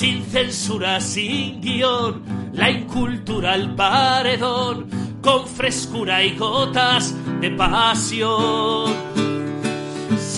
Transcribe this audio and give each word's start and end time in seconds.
sin 0.00 0.24
censura, 0.24 0.98
sin 0.98 1.60
guion, 1.60 2.22
la 2.54 2.70
incultura 2.70 3.52
al 3.52 3.74
paredón, 3.74 4.88
con 5.20 5.46
frescura 5.46 6.24
y 6.24 6.38
gotas 6.38 7.14
de 7.42 7.50
pasión. 7.50 9.09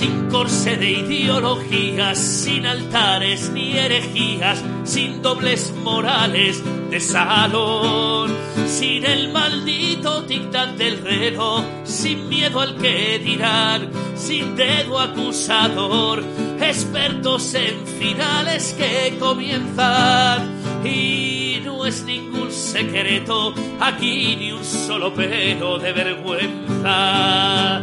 Sin 0.02 0.28
corsé 0.30 0.76
de 0.76 0.90
ideologías, 0.90 2.18
sin 2.18 2.66
altares 2.66 3.50
ni 3.50 3.78
herejías, 3.78 4.60
sin 4.82 5.22
dobles 5.22 5.72
morales 5.84 6.60
de 6.90 6.98
salón, 6.98 8.34
sin 8.66 9.04
el 9.04 9.30
maldito 9.30 10.22
dictat 10.22 10.70
del 10.70 10.98
reloj, 11.04 11.62
sin 11.84 12.28
miedo 12.28 12.58
al 12.58 12.78
que 12.78 13.20
dirán, 13.20 13.90
sin 14.16 14.56
dedo 14.56 14.98
acusador, 14.98 16.24
expertos 16.60 17.54
en 17.54 17.86
finales 17.86 18.74
que 18.76 19.16
comienzan 19.20 20.50
y 20.84 21.60
no 21.64 21.86
es 21.86 22.02
ningún 22.02 22.50
secreto 22.50 23.54
aquí 23.78 24.34
ni 24.34 24.50
un 24.50 24.64
solo 24.64 25.14
pelo 25.14 25.78
de 25.78 25.92
vergüenza. 25.92 27.80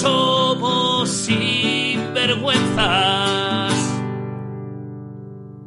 Somos 0.00 1.10
sinvergüenzas. 1.10 3.74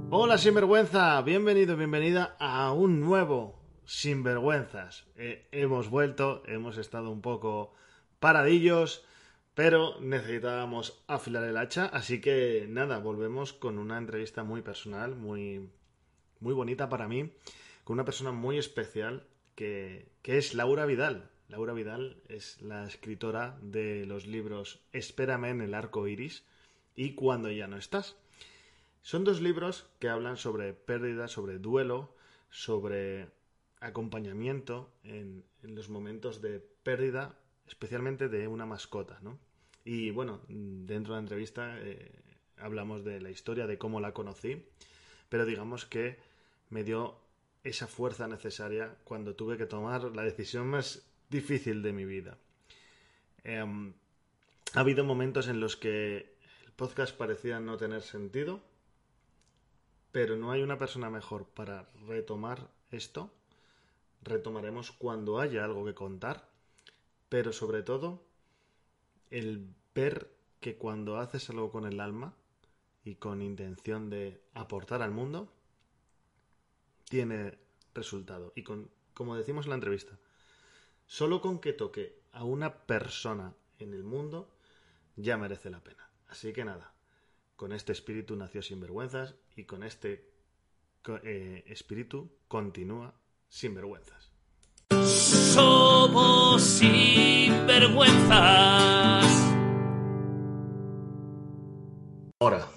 Hola 0.10 0.40
sinvergüenza, 0.40 1.22
bienvenido, 1.22 1.78
bienvenida 1.78 2.36
a 2.40 2.72
un 2.72 3.00
nuevo 3.00 3.62
Sinvergüenzas. 3.86 5.06
Eh, 5.18 5.48
hemos 5.52 5.92
vuelto, 5.92 6.42
hemos 6.48 6.80
estado 6.80 7.12
un 7.12 7.22
poco 7.22 7.76
paradillos, 8.20 9.06
pero 9.54 10.02
necesitábamos 10.02 11.04
afilar 11.06 11.44
el 11.44 11.58
hacha, 11.58 11.86
así 11.86 12.20
que 12.20 12.66
nada, 12.68 12.98
volvemos 12.98 13.54
con 13.54 13.78
una 13.78 14.00
entrevista 14.00 14.44
muy 14.44 14.64
personal, 14.64 15.16
muy, 15.16 15.70
muy 16.40 16.56
bonita 16.56 16.90
para 16.90 17.08
mí, 17.08 17.32
con 17.84 17.94
una 17.94 18.06
persona 18.06 18.32
muy 18.32 18.58
especial 18.58 19.28
que, 19.54 20.12
que 20.24 20.40
es 20.40 20.56
Laura 20.56 20.88
Vidal. 20.88 21.30
Laura 21.54 21.74
Vidal 21.74 22.18
es 22.30 22.60
la 22.64 22.88
escritora 22.88 23.60
de 23.62 24.08
los 24.08 24.26
libros 24.26 24.82
Espérame 24.92 25.52
en 25.52 25.62
el 25.62 25.76
arco 25.76 26.08
iris 26.08 26.44
y 26.96 27.14
Cuando 27.14 27.52
ya 27.52 27.68
no 27.68 27.78
estás. 27.78 28.16
Son 29.04 29.24
dos 29.24 29.40
libros 29.40 29.86
que 30.00 30.10
hablan 30.10 30.38
sobre 30.38 30.74
pérdida, 30.74 31.28
sobre 31.28 31.60
duelo, 31.60 32.16
sobre 32.50 33.28
acompañamiento 33.80 34.92
en, 35.04 35.46
los 35.62 35.90
momentos 35.90 36.42
de 36.42 36.60
pérdida, 36.60 37.38
especialmente 37.68 38.30
de 38.30 38.48
una 38.48 38.66
mascota, 38.66 39.20
¿no? 39.22 39.38
Y 39.86 40.10
bueno, 40.10 40.42
dentro 40.48 41.14
de 41.14 41.18
la 41.18 41.24
entrevista 41.24 41.80
eh, 41.82 42.20
hablamos 42.58 43.04
de 43.04 43.22
la 43.22 43.30
historia, 43.30 43.68
de 43.68 43.78
cómo 43.78 44.00
la 44.00 44.12
conocí, 44.12 44.66
pero 45.30 45.46
digamos 45.46 45.86
que 45.86 46.18
me 46.72 46.84
dio 46.84 47.16
esa 47.64 47.86
fuerza 47.86 48.28
necesaria 48.28 48.98
cuando 49.04 49.36
tuve 49.36 49.56
que 49.56 49.68
tomar 49.68 50.16
la 50.16 50.24
decisión 50.24 50.66
más 50.66 51.13
difícil 51.30 51.82
de 51.82 51.94
mi 51.94 52.06
vida. 52.06 52.38
Em, 53.44 53.94
ha 54.74 54.80
habido 54.80 55.04
momentos 55.04 55.48
en 55.48 55.60
los 55.60 55.76
que 55.76 56.36
el 56.66 56.72
podcast 56.76 57.16
parecía 57.16 57.60
no 57.60 57.78
tener 57.78 58.02
sentido, 58.02 58.62
pero 60.12 60.38
no 60.38 60.52
hay 60.52 60.62
una 60.62 60.78
persona 60.78 61.10
mejor 61.10 61.46
para 61.46 61.90
retomar 62.08 62.70
esto. 62.92 63.32
Retomaremos 64.22 64.92
cuando 64.92 65.40
haya 65.40 65.66
algo 65.66 65.86
que 65.86 65.94
contar, 65.94 66.48
pero 67.30 67.52
sobre 67.52 67.84
todo 67.84 68.24
el 69.32 69.68
ver 69.96 70.32
que 70.60 70.78
cuando 70.78 71.18
haces 71.18 71.50
algo 71.50 71.72
con 71.72 71.86
el 71.86 72.00
alma 72.00 72.34
y 73.04 73.16
con 73.16 73.42
intención 73.42 74.10
de 74.10 74.40
aportar 74.54 75.02
al 75.02 75.12
mundo, 75.12 75.52
tiene 77.10 77.58
resultado. 77.94 78.54
Y 78.56 78.64
con, 78.64 78.90
como 79.14 79.36
decimos 79.36 79.66
en 79.66 79.72
la 79.72 79.76
entrevista, 79.76 80.18
solo 81.06 81.42
con 81.42 81.60
que 81.60 81.74
toque 81.74 82.22
a 82.32 82.44
una 82.44 82.86
persona 82.86 83.56
en 83.80 83.94
el 83.94 84.04
mundo 84.04 84.50
ya 85.16 85.38
merece 85.38 85.70
la 85.70 85.84
pena. 85.84 86.10
Así 86.28 86.54
que 86.54 86.66
nada, 86.66 86.94
con 87.56 87.72
este 87.72 87.92
espíritu 87.92 88.36
nació 88.36 88.62
sin 88.62 88.80
vergüenzas 88.80 89.36
y 89.56 89.66
con 89.66 89.84
este 89.84 90.32
eh, 91.24 91.64
espíritu 91.68 92.32
continúa 92.48 93.14
sin 93.50 93.76
vergüenzas. 93.76 94.32
Somos 95.06 96.64
sinvergüenzas. 96.64 99.26
Ahora, 102.40 102.73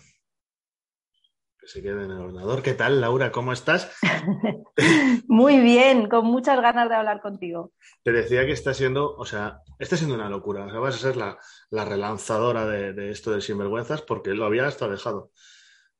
que 1.66 1.72
se 1.72 1.82
quede 1.82 2.04
en 2.04 2.12
el 2.12 2.18
ordenador. 2.18 2.62
¿Qué 2.62 2.74
tal, 2.74 3.00
Laura? 3.00 3.32
¿Cómo 3.32 3.52
estás? 3.52 3.90
Muy 5.26 5.58
bien, 5.58 6.08
con 6.08 6.24
muchas 6.24 6.60
ganas 6.60 6.88
de 6.88 6.94
hablar 6.94 7.20
contigo. 7.20 7.72
Te 8.04 8.12
decía 8.12 8.46
que 8.46 8.52
está 8.52 8.72
siendo, 8.72 9.16
o 9.16 9.24
sea, 9.24 9.62
está 9.78 9.96
siendo 9.96 10.14
una 10.14 10.28
locura. 10.28 10.66
O 10.66 10.70
sea, 10.70 10.78
vas 10.78 10.94
a 10.94 10.98
ser 10.98 11.16
la, 11.16 11.38
la 11.70 11.84
relanzadora 11.84 12.66
de, 12.66 12.92
de, 12.92 13.10
esto 13.10 13.32
de 13.32 13.40
Sinvergüenzas 13.40 14.02
porque 14.02 14.30
lo 14.30 14.44
había 14.44 14.66
hasta 14.66 14.88
dejado. 14.88 15.32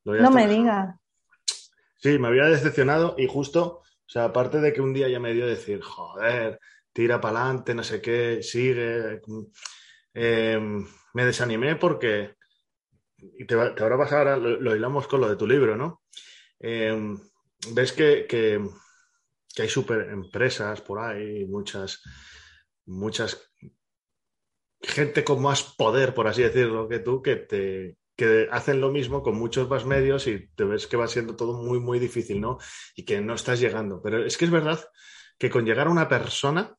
Había 0.07 0.23
no 0.23 0.29
hasta 0.29 0.41
me 0.41 0.47
digas. 0.47 0.95
Sí, 1.97 2.19
me 2.19 2.29
había 2.29 2.45
decepcionado 2.45 3.17
y 3.19 3.27
justo, 3.27 3.83
o 3.83 4.09
sea, 4.09 4.27
aparte 4.27 4.61
de 4.61 4.73
que 4.73 4.81
un 4.81 4.95
día 4.95 5.09
ya 5.09 5.19
me 5.19 5.33
dio 5.33 5.47
decir, 5.47 5.81
joder, 5.83 6.61
tira 6.93 7.21
para 7.21 7.41
adelante, 7.41 7.75
no 7.75 7.83
sé 7.83 8.01
qué, 8.01 8.41
sigue. 8.43 9.21
Eh, 10.15 10.61
me 11.13 11.25
desanimé 11.25 11.75
porque 11.75 12.37
y 13.39 13.47
te, 13.47 13.57
te 13.57 13.83
habrá 13.83 13.99
pasado 13.99 14.21
ahora, 14.21 14.37
lo, 14.37 14.77
hilamos 14.77 15.07
con 15.07 15.21
lo 15.21 15.29
de 15.29 15.37
tu 15.37 15.47
libro, 15.47 15.77
¿no? 15.77 16.03
Eh, 16.61 17.15
ves 17.73 17.93
que, 17.93 18.27
que, 18.27 18.61
que, 19.55 19.63
hay 19.63 19.69
super 19.69 20.09
empresas 20.11 20.81
por 20.81 21.01
ahí, 21.01 21.45
muchas, 21.47 22.03
muchas 22.87 23.53
gente 24.81 25.25
con 25.25 25.43
más 25.43 25.63
poder, 25.63 26.15
por 26.15 26.29
así 26.29 26.43
decirlo, 26.43 26.89
que 26.89 27.01
tú, 27.01 27.23
que 27.23 27.37
te 27.37 27.99
que 28.17 28.49
hacen 28.51 28.81
lo 28.81 28.91
mismo 28.91 29.23
con 29.23 29.39
muchos 29.39 29.69
más 29.69 29.85
medios 29.85 30.27
y 30.27 30.49
te 30.57 30.65
ves 30.65 30.87
que 30.87 30.97
va 30.97 31.07
siendo 31.07 31.37
todo 31.37 31.63
muy, 31.63 31.79
muy 31.79 31.99
difícil, 31.99 32.41
¿no? 32.41 32.59
Y 32.95 33.05
que 33.05 33.21
no 33.21 33.35
estás 33.35 33.61
llegando. 33.61 34.01
Pero 34.03 34.25
es 34.25 34.39
que 34.39 34.47
es 34.47 34.51
verdad 34.51 34.81
que 35.39 35.51
con 35.51 35.67
llegar 35.67 35.89
a 35.89 35.91
una 35.91 36.09
persona 36.09 36.77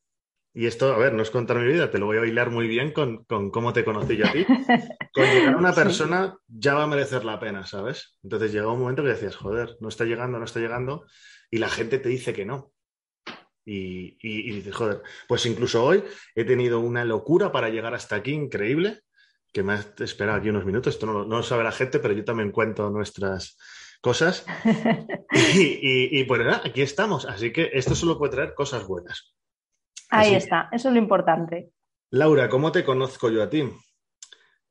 y 0.57 0.66
esto, 0.66 0.91
a 0.91 0.97
ver, 0.97 1.13
no 1.13 1.22
es 1.22 1.29
contar 1.29 1.59
mi 1.59 1.72
vida, 1.72 1.91
te 1.91 2.00
lo 2.00 2.07
voy 2.07 2.18
a 2.18 2.22
bailar 2.22 2.50
muy 2.50 2.68
bien 2.68 2.91
con, 2.91 3.25
con 3.25 3.51
cómo 3.51 3.73
te 3.73 3.85
conocí 3.85 4.18
yo 4.18 4.25
a 4.25 4.31
ti. 4.31 4.44
Con 5.13 5.25
llegar 5.25 5.53
a 5.53 5.57
una 5.57 5.72
persona 5.72 6.35
ya 6.47 6.73
va 6.73 6.84
a 6.84 6.88
merecer 6.88 7.25
la 7.25 7.40
pena, 7.40 7.68
¿sabes? 7.68 8.18
Entonces 8.23 8.51
llega 8.51 8.72
un 8.72 8.79
momento 8.79 9.03
que 9.03 9.09
decías, 9.09 9.35
joder, 9.35 9.78
no 9.81 9.88
está 9.90 10.03
llegando, 10.06 10.40
no 10.40 10.46
está 10.46 10.59
llegando, 10.59 11.06
y 11.51 11.59
la 11.59 11.69
gente 11.69 12.00
te 12.00 12.09
dice 12.09 12.34
que 12.34 12.44
no. 12.44 12.72
Y, 13.66 14.17
y, 14.19 14.50
y 14.50 14.51
dices, 14.53 14.73
joder, 14.73 15.03
pues 15.28 15.46
incluso 15.46 15.84
hoy 15.85 16.03
he 16.34 16.44
tenido 16.44 16.79
una 16.79 17.06
locura 17.06 17.51
para 17.51 17.69
llegar 17.69 17.94
hasta 17.94 18.16
aquí, 18.16 18.31
increíble, 18.31 19.01
que 19.53 19.62
me 19.62 19.73
ha 19.73 19.85
esperado 20.00 20.40
aquí 20.40 20.50
unos 20.50 20.66
minutos. 20.66 20.96
Esto 20.96 21.06
no, 21.06 21.23
no 21.23 21.38
lo 21.38 21.44
sabe 21.44 21.66
la 21.66 21.72
gente, 21.72 22.00
pero 22.00 22.16
yo 22.16 22.25
también 22.25 22.51
cuento 22.51 22.90
nuestras 22.90 23.59
cosas. 24.01 24.44
Y, 25.29 26.19
y 26.19 26.23
pues 26.23 26.41
nada, 26.41 26.62
aquí 26.66 26.81
estamos. 26.81 27.25
Así 27.25 27.51
que 27.51 27.69
esto 27.73 27.94
solo 27.94 28.17
puede 28.17 28.31
traer 28.31 28.53
cosas 28.56 28.88
buenas. 28.88 29.37
Ahí 30.09 30.28
Así 30.28 30.35
está, 30.35 30.69
eso 30.72 30.88
es 30.88 30.94
lo 30.94 31.00
importante. 31.00 31.72
Laura, 32.12 32.47
¿cómo 32.50 32.72
te 32.72 32.85
conozco 32.85 33.29
yo 33.29 33.44
a 33.44 33.50
ti? 33.50 33.69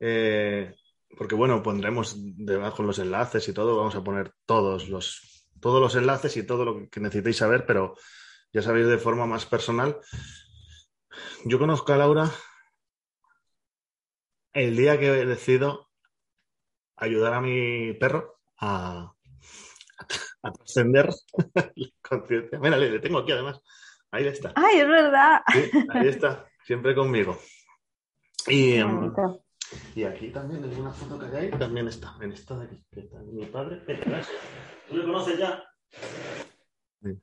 Eh, 0.01 0.75
porque 1.17 1.35
bueno, 1.35 1.63
pondremos 1.63 2.17
debajo 2.19 2.83
los 2.83 2.99
enlaces 2.99 3.47
y 3.49 3.53
todo, 3.53 3.77
vamos 3.77 3.95
a 3.95 4.05
poner 4.05 4.33
todos 4.47 4.89
los, 4.89 5.47
todos 5.61 5.81
los 5.81 5.95
enlaces 5.95 6.37
y 6.37 6.47
todo 6.47 6.65
lo 6.65 6.89
que 6.89 7.01
necesitéis 7.01 7.37
saber, 7.37 7.67
pero 7.67 7.95
ya 8.53 8.63
sabéis 8.63 8.87
de 8.87 8.99
forma 8.99 9.27
más 9.27 9.47
personal. 9.47 9.99
Yo 11.45 11.59
conozco 11.59 11.93
a 11.93 11.99
Laura 11.99 12.31
el 14.53 14.77
día 14.77 14.99
que 14.99 15.09
he 15.09 15.27
decidido 15.27 15.91
ayudar 16.97 17.35
a 17.35 17.41
mi 17.41 17.93
perro 17.95 18.39
a, 18.59 19.13
a, 19.99 20.49
a 20.49 20.53
trascender 20.53 21.11
la 21.55 21.91
conciencia. 22.01 22.59
Mira, 22.59 22.79
le 22.79 22.99
tengo 23.01 23.19
aquí 23.19 23.33
además. 23.33 23.61
Ahí 24.17 24.27
está. 24.29 24.51
¡Ay, 24.55 24.79
es 24.79 24.89
verdad! 24.89 25.43
Sí, 25.53 25.71
ahí 25.91 26.09
está, 26.09 26.47
siempre 26.65 26.95
conmigo. 26.95 27.39
Y, 28.49 28.77
y 29.95 30.05
aquí 30.05 30.31
también, 30.31 30.65
en 30.65 30.81
una 30.81 30.91
foto 30.91 31.19
que 31.19 31.37
hay, 31.37 31.51
también 31.51 31.87
está, 31.89 32.17
en 32.23 32.33
esta 32.33 32.57
de 32.57 32.65
aquí, 32.65 32.83
que 32.91 33.01
está 33.01 33.19
mi 33.21 33.45
padre. 33.45 33.83
¿Tú 34.89 34.97
le 34.97 35.05
conoces 35.05 35.39
ya? 35.39 35.63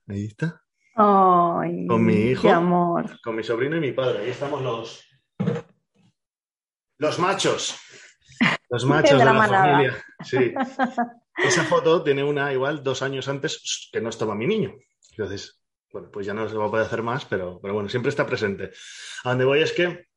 Ahí 0.07 0.25
está. 0.25 0.61
Ay, 0.93 1.87
con 1.87 2.05
mi 2.05 2.13
hijo, 2.13 2.43
qué 2.43 2.51
amor. 2.51 3.19
con 3.23 3.37
mi 3.37 3.43
sobrino 3.43 3.75
y 3.77 3.79
mi 3.79 3.91
padre. 3.93 4.25
Ahí 4.25 4.29
estamos 4.29 4.61
los, 4.61 5.03
los 6.99 7.17
machos. 7.17 7.75
Los 8.69 8.85
machos 8.85 9.17
de, 9.17 9.25
la 9.25 9.33
familia. 9.33 10.05
Sí. 10.23 10.53
Esa 11.37 11.63
foto 11.63 12.03
tiene 12.03 12.23
una 12.23 12.53
igual 12.53 12.83
dos 12.83 13.01
años 13.01 13.27
antes 13.27 13.89
que 13.91 13.99
no 13.99 14.09
estaba 14.09 14.35
mi 14.35 14.45
niño. 14.45 14.75
Entonces, 15.09 15.62
bueno, 15.93 16.09
pues 16.11 16.25
ya 16.25 16.33
no 16.33 16.49
se 16.49 16.57
va 16.57 16.65
a 16.65 16.71
poder 16.71 16.87
hacer 16.87 17.03
más, 17.03 17.23
pero, 17.25 17.59
pero 17.61 17.75
bueno, 17.75 17.87
siempre 17.87 18.09
está 18.09 18.25
presente. 18.25 18.71
A 19.23 19.29
donde 19.29 19.45
voy 19.45 19.61
es 19.61 19.71
que 19.71 20.07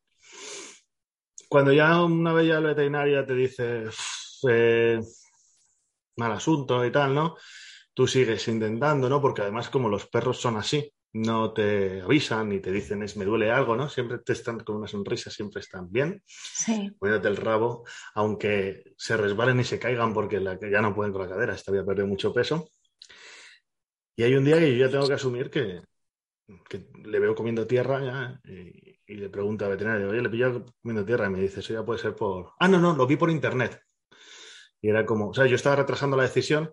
cuando 1.49 1.73
ya 1.73 2.03
una 2.03 2.33
bella 2.33 2.59
veterinaria 2.61 3.27
te 3.27 3.35
dice, 3.35 3.85
eh, 4.49 5.01
mal 6.17 6.33
asunto 6.33 6.85
y 6.85 6.91
tal, 6.91 7.15
¿no? 7.15 7.37
Tú 7.93 8.07
sigues 8.07 8.49
intentando, 8.49 9.09
¿no? 9.09 9.21
Porque 9.21 9.43
además 9.43 9.69
como 9.69 9.91
los 9.91 10.07
perros 10.07 10.41
son 10.41 10.57
así, 10.57 10.91
no 11.13 11.53
te 11.53 12.01
avisan 12.01 12.49
ni 12.49 12.61
te 12.61 12.73
dicen 12.73 13.03
es 13.03 13.17
me 13.17 13.25
duele 13.25 13.51
algo, 13.51 13.77
¿no? 13.77 13.89
Siempre 13.89 14.19
te 14.19 14.33
están 14.33 14.61
con 14.61 14.77
una 14.77 14.89
sonrisa, 14.89 15.31
siempre 15.31 15.61
están 15.61 15.91
bien. 15.91 16.23
Sí. 16.27 16.91
Cuídate 16.99 17.29
el 17.29 17.37
rabo, 17.37 17.85
aunque 18.15 18.95
se 18.97 19.17
resbalen 19.17 19.61
y 19.61 19.65
se 19.65 19.79
caigan 19.79 20.15
porque 20.15 20.41
la, 20.41 20.59
ya 20.59 20.81
no 20.81 20.95
pueden 20.95 21.13
con 21.13 21.23
la 21.23 21.29
cadera, 21.29 21.55
esta 21.55 21.71
había 21.71 21.85
perdido 21.85 22.07
mucho 22.07 22.33
peso. 22.33 22.71
Y 24.17 24.23
hay 24.23 24.35
un 24.35 24.45
día 24.45 24.59
que 24.59 24.77
yo 24.77 24.87
ya 24.87 24.91
tengo 24.91 25.07
que 25.07 25.15
asumir 25.15 25.51
que, 25.51 25.83
le 27.05 27.19
veo 27.19 27.35
comiendo 27.35 27.67
tierra 27.67 28.41
y, 28.45 29.15
le 29.15 29.29
pregunto 29.29 29.65
al 29.65 29.73
veterinario, 29.73 30.11
oye, 30.11 30.23
le 30.23 30.31
pillo 30.31 30.65
comiendo 30.83 31.05
tierra 31.05 31.27
y 31.27 31.31
me 31.31 31.41
dice, 31.41 31.61
eso 31.61 31.73
ya 31.73 31.85
puede 31.85 32.01
ser 32.01 32.17
por... 32.17 32.55
Ah, 32.59 32.67
no, 32.67 32.81
no, 32.81 32.97
lo 32.97 33.07
vi 33.07 33.17
por 33.17 33.31
internet. 33.31 33.81
Y 34.81 34.89
era 34.89 35.07
como, 35.07 35.29
o 35.29 35.35
sea, 35.35 35.47
yo 35.47 35.55
estaba 35.55 35.77
retrasando 35.77 36.17
la 36.17 36.25
decisión 36.25 36.73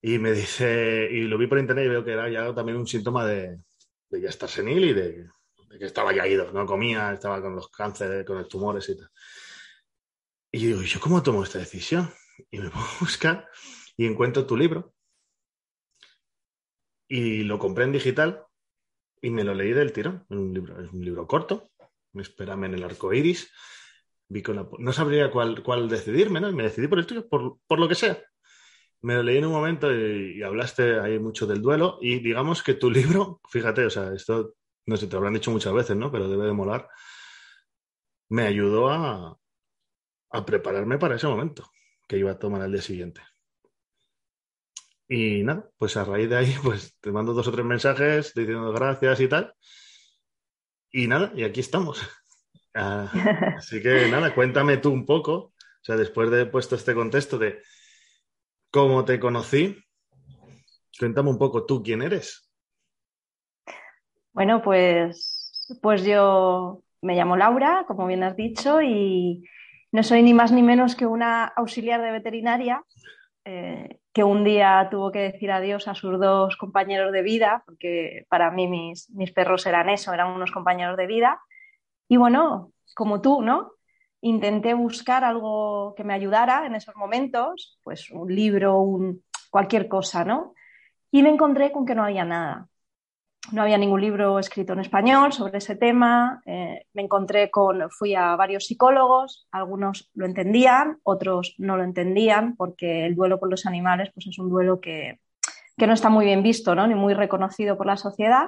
y 0.00 0.18
me 0.18 0.32
dice, 0.32 1.08
y 1.10 1.22
lo 1.22 1.38
vi 1.38 1.46
por 1.46 1.58
internet 1.58 1.86
y 1.86 1.88
veo 1.88 2.04
que 2.04 2.12
era 2.12 2.28
ya 2.30 2.54
también 2.54 2.78
un 2.78 2.86
síntoma 2.86 3.26
de, 3.26 3.58
ya 4.10 4.28
estar 4.28 4.48
senil 4.48 4.84
y 4.84 4.92
de, 4.92 5.12
de, 5.70 5.78
que 5.78 5.86
estaba 5.86 6.14
ya 6.14 6.26
ido, 6.26 6.52
no 6.52 6.66
comía, 6.66 7.12
estaba 7.12 7.40
con 7.40 7.56
los 7.56 7.68
cánceres, 7.70 8.24
con 8.24 8.38
los 8.38 8.48
tumores 8.48 8.88
y 8.90 8.96
tal. 8.96 9.08
Y 10.52 10.60
yo 10.60 10.68
digo, 10.68 10.82
¿yo 10.82 11.00
cómo 11.00 11.22
tomo 11.22 11.42
esta 11.42 11.58
decisión? 11.58 12.12
Y 12.50 12.58
me 12.58 12.70
pongo 12.70 12.86
a 12.86 13.00
buscar 13.00 13.48
y 13.96 14.06
encuentro 14.06 14.46
tu 14.46 14.56
libro. 14.56 14.93
Y 17.08 17.42
lo 17.44 17.58
compré 17.58 17.84
en 17.84 17.92
digital 17.92 18.44
y 19.20 19.30
me 19.30 19.44
lo 19.44 19.54
leí 19.54 19.72
del 19.72 19.92
tirón. 19.92 20.24
Un 20.28 20.52
libro, 20.54 20.80
es 20.82 20.92
un 20.92 21.04
libro 21.04 21.26
corto. 21.26 21.70
Me 22.12 22.22
espérame 22.22 22.64
en 22.64 22.74
el 22.74 22.84
arco 22.84 23.12
iris. 23.12 23.52
Vi. 24.28 24.42
No 24.78 24.92
sabría 24.92 25.30
cuál, 25.30 25.88
decidirme, 25.88 26.40
¿no? 26.40 26.48
Y 26.48 26.54
me 26.54 26.62
decidí 26.62 26.88
por 26.88 26.98
el 26.98 27.06
tuyo, 27.06 27.28
por, 27.28 27.58
por 27.66 27.78
lo 27.78 27.88
que 27.88 27.94
sea 27.94 28.18
me 29.04 29.16
lo 29.16 29.22
leí 29.22 29.36
en 29.36 29.44
un 29.44 29.52
momento 29.52 29.92
y, 29.94 30.42
hablaste 30.42 30.98
ahí 30.98 31.18
mucho 31.18 31.46
del 31.46 31.60
duelo 31.60 31.98
y 32.00 32.20
digamos 32.20 32.62
que 32.62 32.72
tu 32.72 32.90
libro, 32.90 33.38
fíjate, 33.50 33.84
o 33.84 33.90
sea, 33.90 34.14
esto 34.14 34.54
no 34.86 34.96
sé, 34.96 35.06
te 35.06 35.16
habrán 35.16 35.34
dicho 35.34 35.50
muchas 35.50 35.72
veces, 35.72 35.96
¿no? 35.96 36.10
Pero 36.10 36.28
debe 36.28 36.46
de 36.46 36.52
molar. 36.52 36.88
Me 38.28 38.42
ayudó 38.46 38.90
a, 38.90 39.38
a 40.30 40.46
prepararme 40.46 40.98
para 40.98 41.16
ese 41.16 41.26
momento 41.26 41.70
que 42.08 42.18
iba 42.18 42.32
a 42.32 42.38
tomar 42.38 42.62
al 42.62 42.72
día 42.72 42.82
siguiente. 42.82 43.22
Y 45.08 45.42
nada, 45.42 45.68
pues 45.76 45.96
a 45.96 46.04
raíz 46.04 46.30
de 46.30 46.36
ahí, 46.36 46.54
pues 46.62 46.96
te 47.00 47.12
mando 47.12 47.34
dos 47.34 47.48
o 47.48 47.52
tres 47.52 47.64
mensajes 47.64 48.32
diciendo 48.34 48.72
gracias 48.72 49.20
y 49.20 49.28
tal. 49.28 49.54
Y 50.90 51.06
nada, 51.08 51.32
y 51.34 51.44
aquí 51.44 51.60
estamos. 51.60 52.02
Uh, 52.74 53.08
así 53.58 53.82
que 53.82 54.08
nada, 54.08 54.34
cuéntame 54.34 54.78
tú 54.78 54.92
un 54.92 55.06
poco, 55.06 55.32
o 55.34 55.52
sea, 55.82 55.96
después 55.96 56.30
de 56.30 56.46
puesto 56.46 56.76
este 56.76 56.94
contexto 56.94 57.38
de 57.38 57.62
cómo 58.70 59.04
te 59.04 59.20
conocí. 59.20 59.78
Cuéntame 60.98 61.30
un 61.30 61.38
poco 61.38 61.66
tú 61.66 61.82
quién 61.82 62.02
eres. 62.02 62.50
Bueno, 64.32 64.62
pues, 64.62 65.76
pues 65.82 66.04
yo 66.04 66.82
me 67.02 67.14
llamo 67.14 67.36
Laura, 67.36 67.84
como 67.86 68.06
bien 68.06 68.22
has 68.22 68.36
dicho, 68.36 68.80
y 68.80 69.44
no 69.92 70.02
soy 70.02 70.22
ni 70.22 70.34
más 70.34 70.50
ni 70.50 70.62
menos 70.62 70.96
que 70.96 71.06
una 71.06 71.44
auxiliar 71.44 72.00
de 72.00 72.10
veterinaria 72.10 72.84
eh, 73.44 74.00
que 74.14 74.24
un 74.24 74.44
día 74.44 74.88
tuvo 74.90 75.12
que 75.12 75.18
decir 75.18 75.52
adiós 75.52 75.88
a 75.88 75.94
sus 75.94 76.18
dos 76.18 76.56
compañeros 76.56 77.12
de 77.12 77.22
vida, 77.22 77.62
porque 77.66 78.24
para 78.30 78.50
mí 78.50 78.68
mis, 78.68 79.10
mis 79.10 79.32
perros 79.32 79.66
eran 79.66 79.90
eso, 79.90 80.14
eran 80.14 80.30
unos 80.30 80.52
compañeros 80.52 80.96
de 80.96 81.06
vida. 81.06 81.40
Y 82.08 82.16
bueno, 82.16 82.72
como 82.94 83.20
tú, 83.20 83.42
¿no? 83.42 83.74
intenté 84.24 84.72
buscar 84.72 85.22
algo 85.22 85.94
que 85.94 86.02
me 86.02 86.14
ayudara 86.14 86.64
en 86.64 86.74
esos 86.74 86.96
momentos, 86.96 87.78
pues 87.82 88.10
un 88.10 88.34
libro, 88.34 88.78
un, 88.78 89.22
cualquier 89.50 89.86
cosa, 89.86 90.24
¿no? 90.24 90.54
Y 91.10 91.22
me 91.22 91.28
encontré 91.28 91.70
con 91.70 91.84
que 91.84 91.94
no 91.94 92.04
había 92.04 92.24
nada. 92.24 92.66
No 93.52 93.62
había 93.62 93.76
ningún 93.76 94.00
libro 94.00 94.38
escrito 94.38 94.72
en 94.72 94.80
español 94.80 95.32
sobre 95.32 95.58
ese 95.58 95.76
tema. 95.76 96.42
Eh, 96.46 96.86
me 96.94 97.02
encontré 97.02 97.50
con, 97.50 97.90
fui 97.90 98.14
a 98.14 98.36
varios 98.36 98.66
psicólogos, 98.66 99.46
algunos 99.50 100.10
lo 100.14 100.24
entendían, 100.24 100.98
otros 101.02 101.54
no 101.58 101.76
lo 101.76 101.84
entendían, 101.84 102.56
porque 102.56 103.04
el 103.04 103.14
duelo 103.14 103.38
por 103.38 103.50
los 103.50 103.66
animales 103.66 104.10
pues 104.14 104.26
es 104.28 104.38
un 104.38 104.48
duelo 104.48 104.80
que, 104.80 105.18
que 105.76 105.86
no 105.86 105.92
está 105.92 106.08
muy 106.08 106.24
bien 106.24 106.42
visto, 106.42 106.74
¿no? 106.74 106.86
ni 106.86 106.94
muy 106.94 107.14
reconocido 107.14 107.76
por 107.76 107.86
la 107.86 107.96
sociedad. 107.96 108.46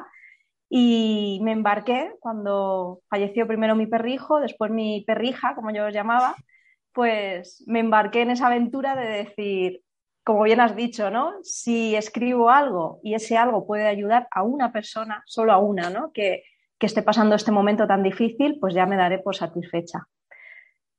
Y 0.68 1.40
me 1.42 1.52
embarqué 1.52 2.12
cuando 2.18 3.00
falleció 3.08 3.46
primero 3.46 3.76
mi 3.76 3.86
perrijo, 3.86 4.40
después 4.40 4.70
mi 4.70 5.04
perrija, 5.06 5.54
como 5.54 5.70
yo 5.70 5.86
os 5.86 5.94
llamaba, 5.94 6.34
pues 6.92 7.62
me 7.66 7.80
embarqué 7.80 8.22
en 8.22 8.30
esa 8.30 8.46
aventura 8.46 8.96
de 8.96 9.06
decir, 9.06 9.82
como 10.26 10.42
bien 10.42 10.58
has 10.58 10.74
dicho, 10.74 11.08
¿no? 11.08 11.34
Si 11.44 11.94
escribo 11.94 12.50
algo 12.50 12.98
y 13.04 13.14
ese 13.14 13.36
algo 13.36 13.64
puede 13.64 13.86
ayudar 13.86 14.26
a 14.32 14.42
una 14.42 14.72
persona, 14.72 15.22
solo 15.24 15.52
a 15.52 15.58
una, 15.58 15.88
¿no? 15.88 16.10
Que, 16.12 16.42
esté 16.80 17.00
pasando 17.02 17.36
este 17.36 17.52
momento 17.52 17.86
tan 17.86 18.02
difícil, 18.02 18.58
pues 18.60 18.74
ya 18.74 18.86
me 18.86 18.96
daré 18.96 19.20
por 19.20 19.36
satisfecha. 19.36 20.08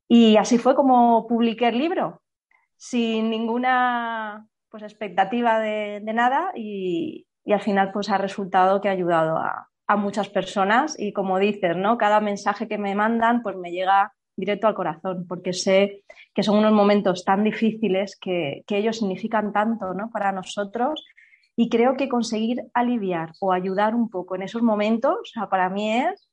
Y 0.08 0.38
así 0.38 0.58
fue 0.58 0.76
como 0.76 1.28
publiqué 1.28 1.68
el 1.68 1.78
libro, 1.78 2.22
sin 2.78 3.30
ninguna 3.30 4.48
pues, 4.70 4.84
expectativa 4.84 5.60
de, 5.60 6.00
nada 6.02 6.54
y, 6.56 7.28
y 7.44 7.52
al 7.52 7.62
final 7.62 7.92
pues 7.92 8.10
ha 8.10 8.18
resultado 8.18 8.80
que 8.80 8.88
ha 8.88 8.94
ayudado 8.94 9.38
a, 9.38 9.68
a, 9.88 9.96
muchas 9.98 10.30
personas 10.30 10.98
y 10.98 11.12
como 11.12 11.38
dices, 11.38 11.76
¿no? 11.76 11.98
Cada 11.98 12.22
mensaje 12.22 12.70
que 12.70 12.78
me 12.78 12.96
mandan 12.96 13.44
pues 13.44 13.58
me 13.58 13.72
llega 13.72 14.14
directo 14.38 14.68
al 14.68 14.76
corazón 14.76 15.26
porque 15.28 15.52
sé 15.52 16.04
que 16.34 16.44
son 16.44 16.58
unos 16.58 16.72
momentos 16.72 17.26
tan 17.26 17.44
difíciles 17.44 18.18
que, 18.22 18.64
que 18.66 18.78
ellos 18.78 18.98
significan 18.98 19.52
tanto 19.52 19.94
¿no? 19.94 20.10
para 20.12 20.32
nosotros 20.32 21.04
y 21.56 21.70
creo 21.70 21.98
que 21.98 22.08
conseguir 22.08 22.62
aliviar 22.74 23.32
o 23.42 23.52
ayudar 23.52 23.96
un 23.96 24.10
poco 24.10 24.36
en 24.36 24.44
esos 24.44 24.62
momentos, 24.62 25.34
para 25.50 25.70
mí 25.70 25.92
es, 25.92 26.30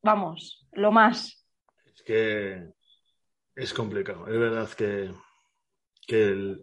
vamos, 0.00 0.64
lo 0.72 0.92
más. 0.92 1.44
Es 1.84 2.02
que 2.02 2.72
es 3.56 3.74
complicado, 3.74 4.28
es 4.28 4.38
verdad 4.38 4.68
que, 4.70 5.10
que 6.06 6.56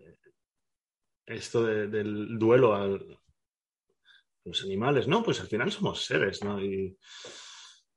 esto 1.26 1.66
de, 1.66 1.88
del 1.88 2.40
duelo 2.40 2.74
al, 2.74 3.20
los 4.46 4.64
animales, 4.64 5.08
¿no? 5.08 5.22
Pues 5.22 5.42
al 5.42 5.48
final 5.48 5.70
somos 5.70 6.06
seres, 6.06 6.44
¿no? 6.44 6.60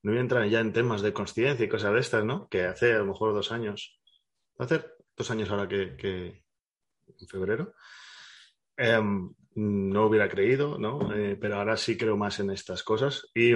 No 0.05 0.11
voy 0.11 0.19
a 0.19 0.21
entrar 0.21 0.47
ya 0.49 0.61
en 0.61 0.75
temas 0.75 1.01
de 1.01 1.15
conciencia 1.15 1.65
y 1.65 1.69
cosas 1.69 1.95
de 1.95 2.01
estas, 2.01 2.25
¿no? 2.27 2.47
Que 2.51 2.65
hace 2.65 2.93
a 2.93 2.99
lo 2.99 3.07
mejor 3.07 3.33
dos 3.33 3.51
años, 3.51 3.99
hace 4.59 4.85
dos 5.17 5.31
años 5.31 5.51
ahora 5.51 5.67
que, 5.67 6.45
en 7.07 7.27
febrero, 7.27 7.73
eh, 8.77 9.01
no 9.55 10.07
hubiera 10.07 10.29
creído, 10.29 10.79
¿no? 10.79 11.11
Eh, 11.15 11.39
pero 11.41 11.57
ahora 11.57 11.79
sí 11.79 11.97
creo 11.97 12.19
más 12.19 12.39
en 12.39 12.51
estas 12.51 12.83
cosas. 12.83 13.31
Y, 13.35 13.53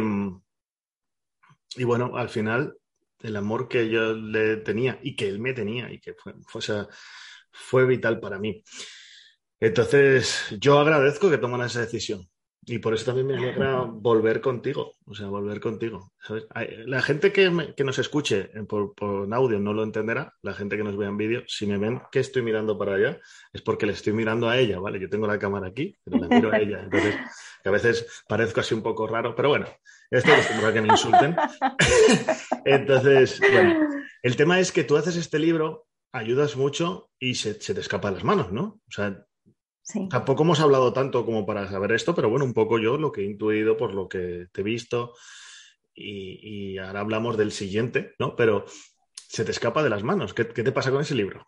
y, 1.76 1.84
bueno, 1.84 2.16
al 2.16 2.30
final, 2.30 2.78
el 3.20 3.36
amor 3.36 3.68
que 3.68 3.90
yo 3.90 4.14
le 4.14 4.56
tenía 4.56 4.98
y 5.02 5.16
que 5.16 5.28
él 5.28 5.40
me 5.40 5.52
tenía 5.52 5.92
y 5.92 6.00
que 6.00 6.14
fue, 6.14 6.32
fue 7.52 7.84
vital 7.84 8.20
para 8.20 8.38
mí. 8.38 8.64
Entonces, 9.60 10.46
yo 10.58 10.78
agradezco 10.78 11.28
que 11.28 11.36
tomen 11.36 11.60
esa 11.60 11.82
decisión. 11.82 12.26
Y 12.70 12.78
por 12.80 12.92
eso 12.92 13.06
también 13.06 13.26
me 13.26 13.36
alegra 13.36 13.80
volver 13.80 14.42
contigo, 14.42 14.92
o 15.06 15.14
sea, 15.14 15.28
volver 15.28 15.58
contigo. 15.58 16.12
La 16.84 17.00
gente 17.00 17.32
que, 17.32 17.48
me, 17.48 17.74
que 17.74 17.82
nos 17.82 17.98
escuche 17.98 18.50
por, 18.68 18.94
por, 18.94 19.32
audio 19.32 19.58
no 19.58 19.72
lo 19.72 19.82
entenderá, 19.82 20.34
la 20.42 20.52
gente 20.52 20.76
que 20.76 20.84
nos 20.84 20.96
vea 20.98 21.08
en 21.08 21.16
vídeo, 21.16 21.44
si 21.46 21.66
me 21.66 21.78
ven 21.78 22.02
que 22.12 22.20
estoy 22.20 22.42
mirando 22.42 22.76
para 22.76 22.96
allá, 22.96 23.18
es 23.54 23.62
porque 23.62 23.86
le 23.86 23.92
estoy 23.92 24.12
mirando 24.12 24.50
a 24.50 24.58
ella, 24.58 24.80
¿vale? 24.80 25.00
Yo 25.00 25.08
tengo 25.08 25.26
la 25.26 25.38
cámara 25.38 25.68
aquí, 25.68 25.96
pero 26.04 26.18
la 26.18 26.28
miro 26.28 26.52
a 26.52 26.58
ella. 26.58 26.82
Entonces, 26.82 27.16
que 27.62 27.68
a 27.70 27.72
veces 27.72 28.22
parezco 28.28 28.60
así 28.60 28.74
un 28.74 28.82
poco 28.82 29.06
raro, 29.06 29.34
pero 29.34 29.48
bueno, 29.48 29.66
estoy 30.10 30.34
acostumbrado 30.34 30.68
a 30.68 30.74
que 30.74 30.82
me 30.82 30.88
insulten. 30.88 31.36
Entonces, 32.66 33.40
el 34.22 34.36
tema 34.36 34.60
es 34.60 34.72
que 34.72 34.84
tú 34.84 34.98
haces 34.98 35.16
este 35.16 35.38
libro, 35.38 35.86
ayudas 36.12 36.54
mucho 36.56 37.10
y 37.18 37.36
se, 37.36 37.58
se 37.62 37.72
te 37.72 37.80
escapa 37.80 38.10
las 38.10 38.24
manos, 38.24 38.52
¿no? 38.52 38.82
O 38.86 38.90
sea, 38.90 39.24
Sí. 39.88 40.06
Tampoco 40.10 40.42
hemos 40.42 40.60
hablado 40.60 40.92
tanto 40.92 41.24
como 41.24 41.46
para 41.46 41.66
saber 41.66 41.92
esto, 41.92 42.14
pero 42.14 42.28
bueno, 42.28 42.44
un 42.44 42.52
poco 42.52 42.78
yo 42.78 42.98
lo 42.98 43.10
que 43.10 43.22
he 43.22 43.24
intuido 43.24 43.78
por 43.78 43.94
lo 43.94 44.06
que 44.06 44.46
te 44.52 44.60
he 44.60 44.64
visto 44.64 45.14
y, 45.94 46.74
y 46.74 46.78
ahora 46.78 47.00
hablamos 47.00 47.38
del 47.38 47.52
siguiente, 47.52 48.12
¿no? 48.18 48.36
Pero 48.36 48.66
se 49.14 49.46
te 49.46 49.50
escapa 49.50 49.82
de 49.82 49.88
las 49.88 50.02
manos. 50.02 50.34
¿Qué, 50.34 50.46
¿Qué, 50.46 50.62
te 50.62 50.72
pasa 50.72 50.90
con 50.90 51.00
ese 51.00 51.14
libro? 51.14 51.46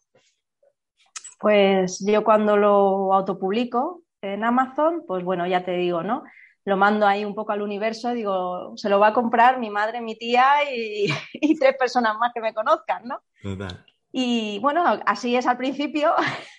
Pues 1.39 2.03
yo 2.07 2.25
cuando 2.25 2.57
lo 2.57 3.13
autopublico 3.13 4.05
en 4.23 4.43
Amazon, 4.43 5.05
pues 5.07 5.23
bueno, 5.23 5.47
ya 5.47 5.63
te 5.63 5.73
digo, 5.73 6.03
¿no? 6.03 6.23
Lo 6.65 6.79
mando 6.79 7.07
ahí 7.07 7.27
un 7.27 7.35
poco 7.35 7.53
al 7.53 7.61
universo, 7.61 8.15
digo, 8.15 8.73
se 8.77 8.89
lo 8.89 8.99
va 8.99 9.09
a 9.09 9.13
comprar 9.13 9.59
mi 9.59 9.69
madre, 9.69 10.01
mi 10.01 10.17
tía 10.17 10.65
y, 10.75 11.09
y 11.35 11.59
tres 11.59 11.77
personas 11.79 12.17
más 12.19 12.33
que 12.33 12.41
me 12.41 12.55
conozcan, 12.55 13.05
¿no? 13.05 13.21
Y 14.13 14.59
bueno, 14.61 14.83
así 15.05 15.37
es 15.37 15.47
al 15.47 15.59
principio 15.59 16.15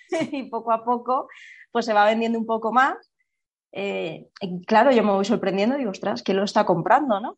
y 0.32 0.44
poco 0.44 0.72
a 0.72 0.86
poco 0.86 1.28
pues 1.72 1.86
se 1.86 1.94
va 1.94 2.06
vendiendo 2.06 2.40
un 2.40 2.46
poco 2.46 2.72
más. 2.72 3.12
Eh, 3.72 4.28
y 4.42 4.66
claro, 4.66 4.92
yo 4.92 5.04
me 5.04 5.12
voy 5.12 5.26
sorprendiendo 5.26 5.76
y 5.76 5.80
digo, 5.80 5.92
ostras, 5.92 6.24
¿quién 6.24 6.38
lo 6.38 6.44
está 6.44 6.66
comprando, 6.66 7.20
no? 7.20 7.38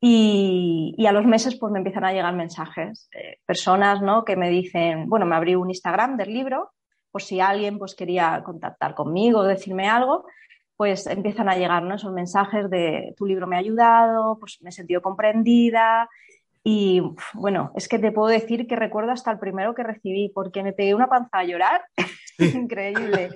Y, 0.00 0.94
y, 0.96 1.06
a 1.06 1.12
los 1.12 1.24
meses 1.26 1.56
pues 1.56 1.72
me 1.72 1.78
empiezan 1.78 2.04
a 2.04 2.12
llegar 2.12 2.34
mensajes, 2.34 3.08
eh, 3.12 3.38
personas 3.46 4.02
¿no? 4.02 4.24
que 4.24 4.34
me 4.34 4.50
dicen, 4.50 5.08
bueno, 5.08 5.26
me 5.26 5.36
abrí 5.36 5.54
un 5.54 5.70
Instagram 5.70 6.16
del 6.16 6.34
libro, 6.34 6.72
por 7.12 7.22
si 7.22 7.38
alguien 7.40 7.78
pues, 7.78 7.94
quería 7.94 8.42
contactar 8.44 8.94
conmigo, 8.94 9.44
decirme 9.44 9.88
algo, 9.88 10.24
pues 10.76 11.06
empiezan 11.06 11.48
a 11.48 11.56
llegar 11.56 11.84
esos 11.92 12.12
mensajes 12.12 12.68
de 12.68 13.14
tu 13.16 13.26
libro 13.26 13.46
me 13.46 13.54
ha 13.54 13.60
ayudado, 13.60 14.38
pues 14.40 14.58
me 14.62 14.70
he 14.70 14.72
sentido 14.72 15.00
comprendida. 15.00 16.08
Y 16.64 17.02
bueno, 17.34 17.70
es 17.76 17.88
que 17.88 17.98
te 18.00 18.10
puedo 18.12 18.28
decir 18.28 18.66
que 18.66 18.74
recuerdo 18.74 19.12
hasta 19.12 19.30
el 19.30 19.38
primero 19.38 19.74
que 19.74 19.82
recibí, 19.82 20.30
porque 20.34 20.62
me 20.62 20.72
pegué 20.72 20.94
una 20.94 21.08
panza 21.08 21.38
a 21.38 21.44
llorar, 21.44 21.84
increíble, 22.38 23.30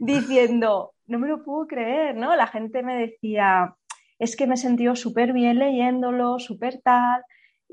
diciendo, 0.00 0.92
no 1.06 1.18
me 1.18 1.28
lo 1.28 1.42
puedo 1.42 1.66
creer, 1.66 2.16
¿no? 2.16 2.34
La 2.36 2.46
gente 2.46 2.82
me 2.82 2.96
decía, 2.96 3.74
es 4.18 4.36
que 4.36 4.46
me 4.46 4.54
he 4.54 4.58
sentido 4.58 4.96
súper 4.96 5.32
bien 5.32 5.58
leyéndolo, 5.58 6.38
súper 6.38 6.80
tal. 6.82 7.22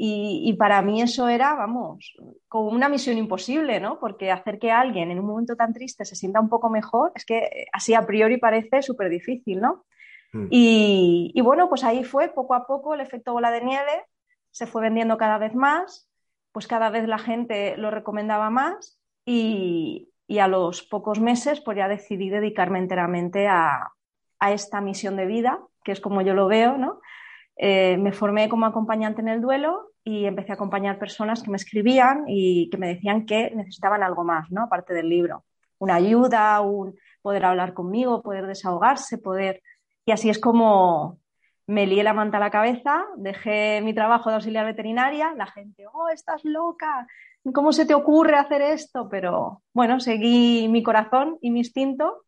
Y, 0.01 0.55
para 0.57 0.81
mí 0.81 1.01
eso 1.01 1.27
era, 1.27 1.55
vamos, 1.55 2.15
como 2.47 2.69
una 2.69 2.87
misión 2.87 3.17
imposible, 3.17 3.81
¿no? 3.81 3.99
Porque 3.99 4.31
hacer 4.31 4.57
que 4.57 4.71
alguien 4.71 5.11
en 5.11 5.19
un 5.19 5.25
momento 5.25 5.57
tan 5.57 5.73
triste 5.73 6.05
se 6.05 6.15
sienta 6.15 6.39
un 6.39 6.47
poco 6.47 6.69
mejor, 6.69 7.11
es 7.15 7.25
que 7.25 7.65
así 7.73 7.93
a 7.93 8.05
priori 8.05 8.37
parece 8.37 8.81
súper 8.81 9.09
difícil, 9.09 9.59
¿no? 9.59 9.83
Mm. 10.31 10.47
Y, 10.51 11.31
y, 11.35 11.41
bueno, 11.41 11.67
pues 11.67 11.83
ahí 11.83 12.05
fue 12.05 12.29
poco 12.29 12.55
a 12.55 12.65
poco 12.65 12.93
el 12.93 13.01
efecto 13.01 13.33
bola 13.33 13.51
de 13.51 13.61
nieve, 13.61 14.05
se 14.51 14.67
fue 14.67 14.81
vendiendo 14.81 15.17
cada 15.17 15.37
vez 15.37 15.53
más, 15.53 16.09
pues 16.53 16.65
cada 16.65 16.89
vez 16.89 17.05
la 17.05 17.19
gente 17.19 17.75
lo 17.75 17.91
recomendaba 17.91 18.49
más 18.49 18.99
y, 19.25 20.08
y 20.29 20.37
a 20.37 20.47
los 20.47 20.83
pocos 20.83 21.19
meses 21.19 21.59
pues 21.59 21.75
ya 21.75 21.87
decidí 21.87 22.29
dedicarme 22.29 22.77
enteramente 22.77 23.47
a, 23.47 23.93
a 24.39 24.51
esta 24.51 24.79
misión 24.79 25.15
de 25.15 25.25
vida, 25.25 25.59
que 25.83 25.91
es 25.91 25.99
como 25.99 26.21
yo 26.21 26.35
lo 26.35 26.47
veo, 26.47 26.77
¿no? 26.77 27.01
Eh, 27.57 27.97
me 27.97 28.11
formé 28.11 28.47
como 28.47 28.67
acompañante 28.67 29.21
en 29.21 29.27
el 29.27 29.41
duelo 29.41 29.91
y 30.03 30.25
empecé 30.25 30.51
a 30.51 30.55
acompañar 30.55 30.99
personas 30.99 31.41
que 31.41 31.49
me 31.49 31.57
escribían 31.57 32.25
y 32.27 32.69
que 32.69 32.77
me 32.77 32.89
decían 32.89 33.25
que 33.25 33.49
necesitaban 33.55 34.03
algo 34.03 34.23
más, 34.23 34.51
¿no? 34.51 34.65
Aparte 34.65 34.93
del 34.93 35.09
libro. 35.09 35.45
Una 35.79 35.95
ayuda, 35.95 36.61
un 36.61 36.95
poder 37.23 37.43
hablar 37.45 37.73
conmigo, 37.73 38.21
poder 38.21 38.45
desahogarse, 38.45 39.17
poder... 39.17 39.63
Y 40.05 40.11
así 40.11 40.29
es 40.29 40.37
como 40.37 41.17
me 41.65 41.87
lié 41.87 42.03
la 42.03 42.13
manta 42.13 42.37
a 42.37 42.39
la 42.39 42.51
cabeza, 42.51 43.03
dejé 43.17 43.81
mi 43.81 43.95
trabajo 43.95 44.29
de 44.29 44.35
auxiliar 44.35 44.65
veterinaria, 44.65 45.33
la 45.35 45.47
gente, 45.47 45.85
oh, 45.91 46.09
estás 46.09 46.43
loca, 46.43 47.07
¿cómo 47.53 47.71
se 47.73 47.85
te 47.85 47.93
ocurre 47.93 48.37
hacer 48.37 48.61
esto? 48.61 49.07
Pero 49.09 49.63
bueno, 49.73 49.99
seguí 49.99 50.67
mi 50.67 50.83
corazón 50.83 51.37
y 51.41 51.51
mi 51.51 51.59
instinto 51.59 52.25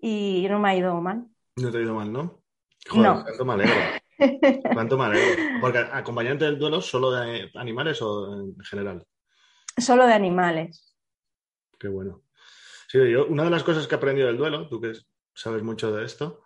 y 0.00 0.46
no 0.48 0.58
me 0.58 0.70
ha 0.70 0.76
ido 0.76 1.00
mal. 1.00 1.26
No 1.56 1.70
te 1.70 1.78
ha 1.78 1.80
ido 1.80 1.94
mal, 1.94 2.12
¿no? 2.12 2.42
Joder, 2.88 3.04
no. 3.04 3.24
cuánto 3.24 3.44
me 3.44 3.52
alegro. 3.54 3.74
Cuánto 4.72 4.96
me 4.96 5.04
alegro. 5.06 5.42
Porque 5.60 5.78
acompañante 5.78 6.44
del 6.44 6.58
duelo 6.58 6.80
solo 6.80 7.10
de 7.10 7.50
animales 7.54 8.00
o 8.00 8.32
en 8.32 8.56
general. 8.60 9.04
Solo 9.76 10.06
de 10.06 10.12
animales. 10.12 10.94
Qué 11.78 11.88
bueno. 11.88 12.22
Sí, 12.88 12.98
yo, 13.10 13.26
una 13.26 13.44
de 13.44 13.50
las 13.50 13.64
cosas 13.64 13.86
que 13.86 13.94
he 13.94 13.98
aprendido 13.98 14.28
del 14.28 14.36
duelo, 14.36 14.68
tú 14.68 14.80
que 14.80 14.92
sabes 15.34 15.62
mucho 15.62 15.90
de 15.92 16.04
esto, 16.04 16.44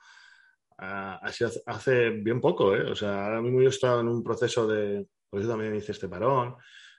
uh, 0.78 1.26
hace 1.66 2.10
bien 2.10 2.40
poco, 2.40 2.74
¿eh? 2.74 2.90
O 2.90 2.94
sea, 2.94 3.26
ahora 3.26 3.42
mismo 3.42 3.60
yo 3.60 3.66
he 3.66 3.70
estado 3.70 4.00
en 4.00 4.08
un 4.08 4.22
proceso 4.22 4.66
de, 4.66 5.06
por 5.28 5.40
eso 5.40 5.48
también 5.50 5.74
hice 5.74 5.92
este 5.92 6.08
parón, 6.08 6.56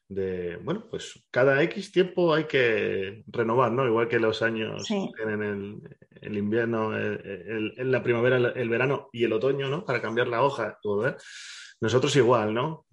de, 0.09 0.57
bueno, 0.57 0.85
pues 0.89 1.23
cada 1.29 1.61
X 1.63 1.91
tiempo 1.91 2.33
hay 2.33 2.45
que 2.45 3.23
renovar, 3.27 3.71
¿no? 3.71 3.85
Igual 3.85 4.07
que 4.07 4.19
los 4.19 4.41
años 4.41 4.83
tienen 4.87 5.43
el, 5.43 5.97
el, 6.19 6.37
invierno, 6.37 6.97
el, 6.97 7.73
la 7.77 8.01
primavera, 8.01 8.37
el, 8.37 8.69
verano 8.69 9.09
y 9.13 9.23
el 9.23 9.33
otoño, 9.33 9.69
¿no? 9.69 9.85
Para 9.85 10.01
cambiar 10.01 10.27
la 10.27 10.43
hoja 10.43 10.79
volver. 10.83 11.15
Nosotros 11.79 12.15
igual, 12.15 12.55
¿no? 12.55 12.87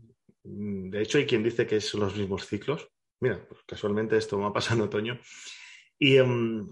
De 0.45 1.03
hecho, 1.03 1.17
hay 1.17 1.27
quien 1.27 1.43
dice 1.43 1.67
que 1.67 1.81
son 1.81 2.03
los 2.03 2.15
mismos 2.15 2.47
ciclos. 2.47 2.87
Mira, 3.21 3.43
pues 3.49 3.63
casualmente 3.67 4.19
esto 4.19 4.39
me 4.39 4.45
ha 4.45 4.53
pasado 4.53 4.81
en 4.81 4.87
otoño. 4.87 5.19
Y, 5.99 6.19
em, 6.19 6.69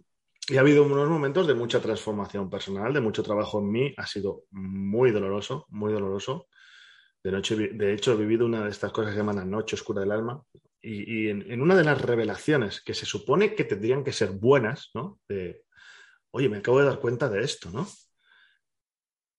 y 0.46 0.58
ha 0.58 0.60
habido 0.60 0.84
unos 0.84 1.08
momentos 1.08 1.46
de 1.46 1.54
mucha 1.54 1.80
transformación 1.80 2.50
personal, 2.50 2.92
de 2.92 3.00
mucho 3.00 3.22
trabajo 3.22 3.60
en 3.60 3.70
mí. 3.70 3.94
Ha 3.96 4.06
sido 4.06 4.42
muy 4.50 5.10
doloroso, 5.10 5.66
muy 5.70 5.90
doloroso. 5.90 6.48
De, 7.25 7.33
noche, 7.33 7.57
de 7.57 7.95
hecho, 7.95 8.12
he 8.12 8.16
vivido 8.16 8.45
una 8.45 8.64
de 8.64 8.71
estas 8.71 8.93
cosas 8.93 9.12
que 9.12 9.19
llaman 9.19 9.37
la 9.37 9.45
noche 9.47 9.76
oscura 9.76 10.02
del 10.02 10.12
alma. 10.12 10.45
Y, 10.83 11.31
en, 11.31 11.62
una 11.62 11.75
de 11.75 11.85
las 11.85 11.99
revelaciones 12.02 12.83
que 12.83 12.93
se 12.93 13.07
supone 13.07 13.54
que 13.54 13.64
tendrían 13.64 14.04
que 14.04 14.12
ser 14.12 14.33
buenas, 14.33 14.90
¿no? 14.93 15.19
De, 15.26 15.64
oye, 16.33 16.50
me 16.50 16.59
acabo 16.59 16.81
de 16.81 16.85
dar 16.85 17.00
cuenta 17.00 17.31
de 17.31 17.43
esto, 17.43 17.71
¿no? 17.71 17.88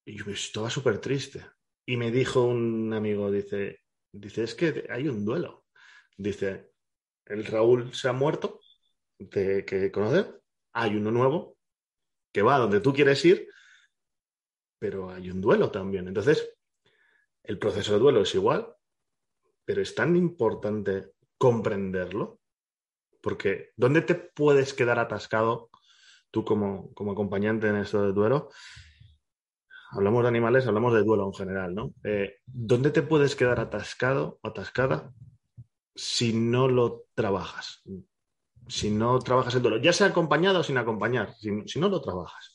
Y 0.03 0.17
yo 0.17 0.25
estaba 0.31 0.71
súper 0.71 0.97
triste. 0.97 1.45
Y 1.85 1.97
me 1.97 2.09
dijo 2.09 2.43
un 2.43 2.91
amigo, 2.91 3.29
dice, 3.29 3.81
dice, 4.11 4.43
es 4.43 4.55
que 4.55 4.87
hay 4.89 5.07
un 5.07 5.23
duelo. 5.23 5.65
Dice, 6.17 6.71
el 7.27 7.45
Raúl 7.45 7.93
se 7.93 8.09
ha 8.09 8.13
muerto, 8.13 8.61
de, 9.19 9.63
que 9.63 9.91
conocer, 9.91 10.41
hay 10.73 10.95
uno 10.95 11.11
nuevo 11.11 11.57
que 12.33 12.41
va 12.41 12.57
donde 12.57 12.81
tú 12.81 12.93
quieres 12.93 13.23
ir, 13.25 13.47
pero 14.79 15.11
hay 15.11 15.29
un 15.29 15.39
duelo 15.39 15.69
también. 15.69 16.07
Entonces, 16.07 16.54
el 17.47 17.57
proceso 17.59 17.93
de 17.93 17.99
duelo 17.99 18.21
es 18.21 18.35
igual, 18.35 18.75
pero 19.65 19.81
es 19.81 19.95
tan 19.95 20.15
importante 20.15 21.11
comprenderlo, 21.37 22.39
porque 23.21 23.71
¿dónde 23.75 24.01
te 24.01 24.15
puedes 24.15 24.73
quedar 24.73 24.99
atascado 24.99 25.69
tú 26.31 26.45
como, 26.45 26.91
acompañante 27.11 27.67
en 27.67 27.77
esto 27.77 28.03
de 28.03 28.13
duelo? 28.13 28.49
Hablamos 29.91 30.23
de 30.23 30.29
animales, 30.29 30.67
hablamos 30.67 30.93
de 30.93 31.03
duelo 31.03 31.25
en 31.25 31.33
general, 31.33 31.73
¿no? 31.75 31.93
Eh, 32.03 32.37
¿Dónde 32.45 32.91
te 32.91 33.01
puedes 33.01 33.35
quedar 33.35 33.59
atascado 33.59 34.39
o 34.41 34.47
atascada 34.47 35.11
si 35.95 36.33
no 36.33 36.67
lo 36.67 37.05
trabajas? 37.13 37.81
Si 38.67 38.89
no 38.91 39.19
trabajas 39.19 39.55
el 39.55 39.61
duelo, 39.61 39.77
ya 39.77 39.93
sea 39.93 40.07
acompañado 40.07 40.59
o 40.59 40.63
sin 40.63 40.77
acompañar, 40.77 41.33
si, 41.35 41.79
no 41.79 41.89
lo 41.89 42.01
trabajas. 42.01 42.51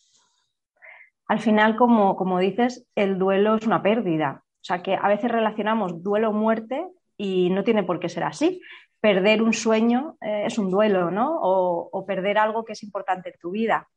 Al 1.27 1.39
final, 1.39 1.77
como, 1.77 2.17
como 2.17 2.41
dices, 2.41 2.87
el 2.97 3.19
duelo 3.19 3.55
es 3.55 3.67
una 3.67 3.83
pérdida 3.83 4.45
o 4.61 4.64
sea 4.64 4.83
que 4.83 4.95
a 4.95 5.09
veces 5.09 5.31
relacionamos 5.31 6.02
duelo-muerte 6.02 6.87
y 7.17 7.50
no 7.50 7.64
tiene 7.64 7.83
por 7.83 7.99
qué 7.99 8.09
ser 8.09 8.25
así. 8.25 8.61
Perder 9.00 9.43
un 9.43 9.55
sueño 9.55 10.19
eh, 10.21 10.45
es 10.47 10.59
un 10.59 10.71
duelo, 10.71 11.11
¿no? 11.11 11.38
O, 11.40 12.05
perder 12.07 12.38
algo 12.38 12.64
que 12.64 12.73
es 12.75 12.83
importante 12.83 13.31
en 13.31 13.38
tu 13.40 13.50
vida. 13.52 13.88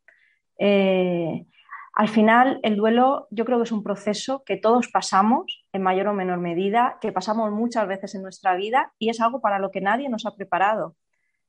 Eh, 0.57 1.45
al 1.95 2.07
final, 2.07 2.59
el 2.63 2.77
duelo 2.77 3.27
yo 3.29 3.45
creo 3.45 3.57
que 3.57 3.65
es 3.65 3.71
un 3.71 3.83
proceso 3.83 4.43
que 4.45 4.57
todos 4.57 4.87
pasamos 4.87 5.65
en 5.73 5.83
mayor 5.83 6.07
o 6.07 6.13
menor 6.13 6.39
medida, 6.39 6.97
que 7.01 7.11
pasamos 7.11 7.51
muchas 7.51 7.87
veces 7.87 8.15
en 8.15 8.23
nuestra 8.23 8.55
vida 8.55 8.93
y 8.97 9.09
es 9.09 9.19
algo 9.19 9.41
para 9.41 9.59
lo 9.59 9.69
que 9.69 9.81
nadie 9.81 10.09
nos 10.09 10.25
ha 10.25 10.35
preparado. 10.35 10.95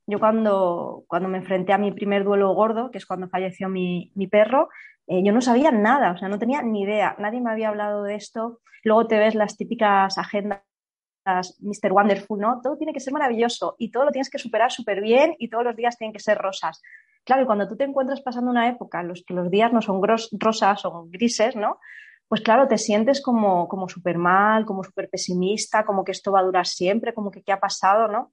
Yo 0.07 0.19
cuando, 0.19 1.03
cuando 1.07 1.29
me 1.29 1.39
enfrenté 1.39 1.73
a 1.73 1.77
mi 1.77 1.91
primer 1.91 2.23
duelo 2.23 2.53
gordo, 2.53 2.91
que 2.91 2.99
es 2.99 3.05
cuando 3.05 3.27
falleció 3.27 3.69
mi, 3.69 4.11
mi 4.15 4.27
perro, 4.27 4.69
eh, 5.07 5.23
yo 5.23 5.31
no 5.31 5.41
sabía 5.41 5.71
nada, 5.71 6.11
o 6.11 6.17
sea, 6.17 6.29
no 6.29 6.39
tenía 6.39 6.61
ni 6.61 6.83
idea, 6.83 7.15
nadie 7.19 7.41
me 7.41 7.51
había 7.51 7.69
hablado 7.69 8.03
de 8.03 8.15
esto. 8.15 8.61
Luego 8.83 9.07
te 9.07 9.17
ves 9.17 9.35
las 9.35 9.57
típicas 9.57 10.17
agendas 10.17 10.61
Mr. 11.59 11.91
Wonderful, 11.91 12.39
¿no? 12.39 12.61
Todo 12.61 12.77
tiene 12.77 12.93
que 12.93 12.99
ser 12.99 13.13
maravilloso 13.13 13.75
y 13.79 13.91
todo 13.91 14.05
lo 14.05 14.11
tienes 14.11 14.29
que 14.29 14.37
superar 14.37 14.71
súper 14.71 15.01
bien 15.01 15.35
y 15.39 15.49
todos 15.49 15.63
los 15.63 15.75
días 15.75 15.97
tienen 15.97 16.13
que 16.13 16.19
ser 16.19 16.37
rosas. 16.37 16.81
Claro, 17.23 17.43
y 17.43 17.45
cuando 17.45 17.67
tú 17.67 17.75
te 17.75 17.83
encuentras 17.83 18.21
pasando 18.21 18.51
una 18.51 18.69
época 18.69 19.01
en 19.01 19.07
la 19.07 19.13
que 19.25 19.33
los 19.33 19.49
días 19.49 19.73
no 19.73 19.81
son 19.81 20.01
rosas, 20.33 20.81
son 20.81 21.09
grises, 21.09 21.55
¿no? 21.55 21.79
Pues 22.27 22.41
claro, 22.41 22.67
te 22.67 22.77
sientes 22.77 23.21
como, 23.21 23.67
como 23.67 23.89
súper 23.89 24.17
mal, 24.17 24.65
como 24.65 24.83
súper 24.83 25.09
pesimista, 25.09 25.85
como 25.85 26.03
que 26.03 26.11
esto 26.11 26.31
va 26.31 26.39
a 26.41 26.43
durar 26.43 26.67
siempre, 26.67 27.13
como 27.13 27.31
que 27.31 27.41
qué 27.41 27.51
ha 27.51 27.59
pasado, 27.59 28.07
¿no? 28.07 28.31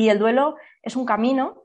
Y 0.00 0.08
el 0.08 0.18
duelo 0.18 0.56
es 0.82 0.96
un 0.96 1.04
camino 1.04 1.64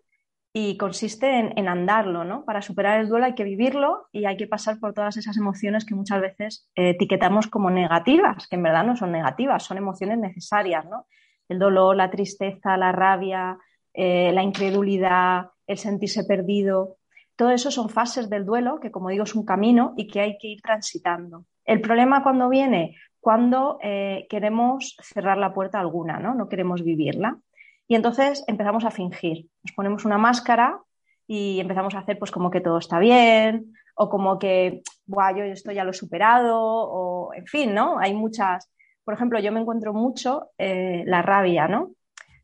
y 0.51 0.75
consiste 0.75 1.39
en, 1.39 1.67
andarlo, 1.69 2.25
¿no? 2.25 2.43
Para 2.43 2.61
superar 2.61 2.99
el 2.99 3.07
duelo 3.07 3.27
hay 3.27 3.33
que 3.33 3.45
vivirlo 3.45 4.09
y 4.11 4.25
hay 4.25 4.35
que 4.35 4.45
pasar 4.45 4.77
por 4.77 4.93
todas 4.93 5.15
esas 5.15 5.37
emociones 5.37 5.85
que 5.85 5.95
muchas 5.95 6.19
veces 6.19 6.69
eh, 6.75 6.89
etiquetamos 6.89 7.47
como 7.47 7.69
negativas, 7.69 8.45
que 8.49 8.57
en 8.57 8.63
verdad 8.63 8.83
no 8.83 8.97
son 8.97 9.13
negativas, 9.13 9.63
son 9.63 9.77
emociones 9.77 10.17
necesarias, 10.17 10.83
¿no? 10.83 11.07
El 11.47 11.59
dolor, 11.59 11.95
la 11.95 12.11
tristeza, 12.11 12.75
la 12.75 12.91
rabia, 12.91 13.57
eh, 13.93 14.33
la 14.33 14.43
incredulidad, 14.43 15.51
el 15.65 15.77
sentirse 15.77 16.25
perdido, 16.25 16.97
todo 17.37 17.51
eso 17.51 17.71
son 17.71 17.87
fases 17.87 18.29
del 18.29 18.43
duelo 18.43 18.81
que, 18.81 18.91
como 18.91 19.11
digo, 19.11 19.23
es 19.23 19.33
un 19.33 19.45
camino 19.45 19.93
y 19.95 20.07
que 20.07 20.19
hay 20.19 20.37
que 20.37 20.49
ir 20.49 20.61
transitando. 20.61 21.45
El 21.63 21.79
problema 21.79 22.21
cuando 22.21 22.49
viene, 22.49 22.97
cuando 23.21 23.79
eh, 23.81 24.27
queremos 24.29 24.97
cerrar 25.01 25.37
la 25.37 25.53
puerta 25.53 25.79
alguna, 25.79 26.19
¿no? 26.19 26.35
No 26.35 26.49
queremos 26.49 26.83
vivirla. 26.83 27.39
Y 27.87 27.95
entonces 27.95 28.43
empezamos 28.47 28.85
a 28.85 28.91
fingir, 28.91 29.47
nos 29.63 29.73
ponemos 29.75 30.05
una 30.05 30.17
máscara 30.17 30.81
y 31.27 31.59
empezamos 31.59 31.95
a 31.95 31.99
hacer 31.99 32.17
pues 32.17 32.31
como 32.31 32.49
que 32.49 32.61
todo 32.61 32.77
está 32.77 32.99
bien 32.99 33.73
o 33.95 34.09
como 34.09 34.39
que, 34.39 34.81
Buah, 35.05 35.35
yo 35.35 35.43
esto 35.43 35.71
ya 35.71 35.83
lo 35.83 35.91
he 35.91 35.93
superado 35.93 36.59
o 36.59 37.33
en 37.33 37.45
fin, 37.45 37.73
¿no? 37.73 37.99
Hay 37.99 38.13
muchas, 38.13 38.71
por 39.03 39.13
ejemplo, 39.13 39.39
yo 39.39 39.51
me 39.51 39.61
encuentro 39.61 39.93
mucho 39.93 40.51
eh, 40.57 41.03
la 41.05 41.21
rabia, 41.21 41.67
¿no? 41.67 41.91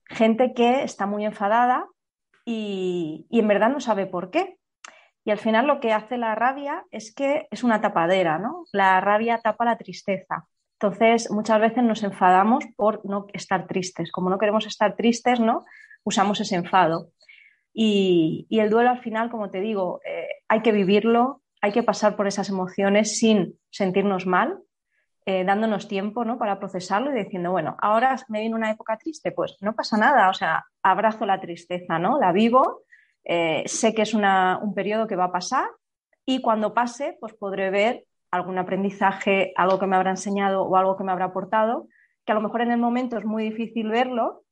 Gente 0.05 0.53
que 0.53 0.83
está 0.83 1.05
muy 1.05 1.25
enfadada 1.25 1.87
y, 2.45 3.25
y 3.29 3.39
en 3.39 3.47
verdad 3.47 3.69
no 3.69 3.79
sabe 3.79 4.05
por 4.05 4.29
qué. 4.29 4.57
Y 5.23 5.31
al 5.31 5.37
final 5.37 5.67
lo 5.67 5.79
que 5.79 5.93
hace 5.93 6.17
la 6.17 6.35
rabia 6.35 6.83
es 6.89 7.13
que 7.13 7.47
es 7.51 7.63
una 7.63 7.81
tapadera, 7.81 8.39
¿no? 8.39 8.65
La 8.71 8.99
rabia 9.01 9.39
tapa 9.39 9.65
la 9.65 9.77
tristeza. 9.77 10.47
Entonces, 10.81 11.29
muchas 11.29 11.61
veces 11.61 11.83
nos 11.83 12.01
enfadamos 12.01 12.65
por 12.75 13.05
no 13.05 13.27
estar 13.33 13.67
tristes. 13.67 14.11
Como 14.11 14.31
no 14.31 14.39
queremos 14.39 14.65
estar 14.65 14.95
tristes, 14.95 15.39
¿no? 15.39 15.63
Usamos 16.03 16.39
ese 16.41 16.55
enfado. 16.55 17.11
Y, 17.71 18.47
el 18.49 18.71
duelo 18.71 18.89
al 18.89 18.99
final, 18.99 19.29
como 19.29 19.51
te 19.51 19.61
digo, 19.61 20.01
eh, 20.03 20.27
hay 20.47 20.61
que 20.63 20.71
vivirlo, 20.71 21.43
hay 21.61 21.71
que 21.71 21.83
pasar 21.83 22.15
por 22.15 22.25
esas 22.25 22.49
emociones 22.49 23.19
sin 23.19 23.59
sentirnos 23.69 24.25
mal, 24.25 24.57
eh, 25.27 25.43
dándonos 25.45 25.87
tiempo 25.87 26.25
¿no? 26.25 26.39
para 26.39 26.57
procesarlo 26.57 27.11
y 27.11 27.23
diciendo, 27.23 27.51
bueno, 27.51 27.77
ahora 27.79 28.15
me 28.27 28.39
viene 28.39 28.55
una 28.55 28.71
época 28.71 28.97
triste, 28.97 29.31
pues 29.31 29.57
no 29.61 29.75
pasa 29.75 29.97
nada, 29.97 30.29
o 30.29 30.33
sea, 30.33 30.65
abrazo 30.81 31.27
la 31.27 31.39
tristeza, 31.39 31.99
¿no? 31.99 32.19
La 32.19 32.31
vivo, 32.31 32.81
eh, 33.23 33.61
sé 33.67 33.93
que 33.93 34.01
es 34.01 34.15
un 34.15 34.73
periodo 34.73 35.05
que 35.05 35.15
va 35.15 35.25
a 35.25 35.31
pasar 35.31 35.67
y 36.25 36.41
cuando 36.41 36.73
pase, 36.73 37.17
pues 37.19 37.35
podré 37.35 37.69
ver 37.69 38.05
algún 38.31 38.57
aprendizaje, 38.57 39.53
algo 39.55 39.77
que 39.77 39.87
me 39.87 39.95
habrá 39.95 40.11
enseñado 40.11 40.63
o 40.63 40.75
algo 40.77 40.97
que 40.97 41.03
me 41.03 41.11
habrá 41.11 41.25
aportado, 41.25 41.87
que 42.25 42.31
a 42.31 42.35
lo 42.35 42.41
mejor 42.41 42.61
en 42.61 42.71
el 42.71 42.79
momento 42.79 43.17
es 43.17 43.25
muy 43.25 43.43
difícil 43.43 43.89
verlo, 43.89 44.43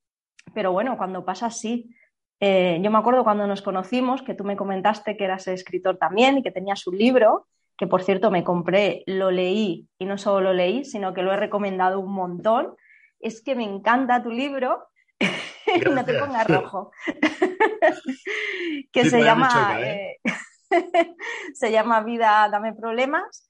pero 0.53 0.71
bueno, 0.71 0.97
cuando 0.97 1.25
pasa 1.25 1.49
sí. 1.49 1.95
Eh, 2.41 2.79
yo 2.81 2.91
me 2.91 2.97
acuerdo 2.97 3.23
cuando 3.23 3.47
nos 3.47 3.61
conocimos 3.61 4.21
que 4.21 4.33
tú 4.33 4.43
me 4.43 4.55
comentaste 4.55 5.17
que 5.17 5.25
eras 5.25 5.47
escritor 5.47 5.97
también 5.97 6.37
y 6.37 6.43
que 6.43 6.51
tenías 6.51 6.85
un 6.87 6.97
libro, 6.97 7.47
que 7.77 7.87
por 7.87 8.03
cierto 8.03 8.31
me 8.31 8.43
compré, 8.43 9.03
lo 9.07 9.31
leí 9.31 9.87
y 9.97 10.05
no 10.05 10.17
solo 10.17 10.41
lo 10.41 10.53
leí, 10.53 10.85
sino 10.85 11.13
que 11.13 11.21
lo 11.21 11.33
he 11.33 11.37
recomendado 11.37 11.99
un 11.99 12.13
montón. 12.13 12.75
Es 13.19 13.41
que 13.41 13.55
me 13.55 13.63
encanta 13.63 14.23
tu 14.23 14.31
libro, 14.31 14.87
no 15.93 16.05
te 16.05 16.13
pongas 16.17 16.47
rojo, 16.47 16.91
que 18.91 19.05
se 19.09 19.23
llama, 19.23 19.79
¿eh? 19.81 20.19
Eh, 20.23 20.29
se 21.53 21.71
llama 21.71 22.01
Vida, 22.01 22.47
dame 22.51 22.73
problemas. 22.73 23.48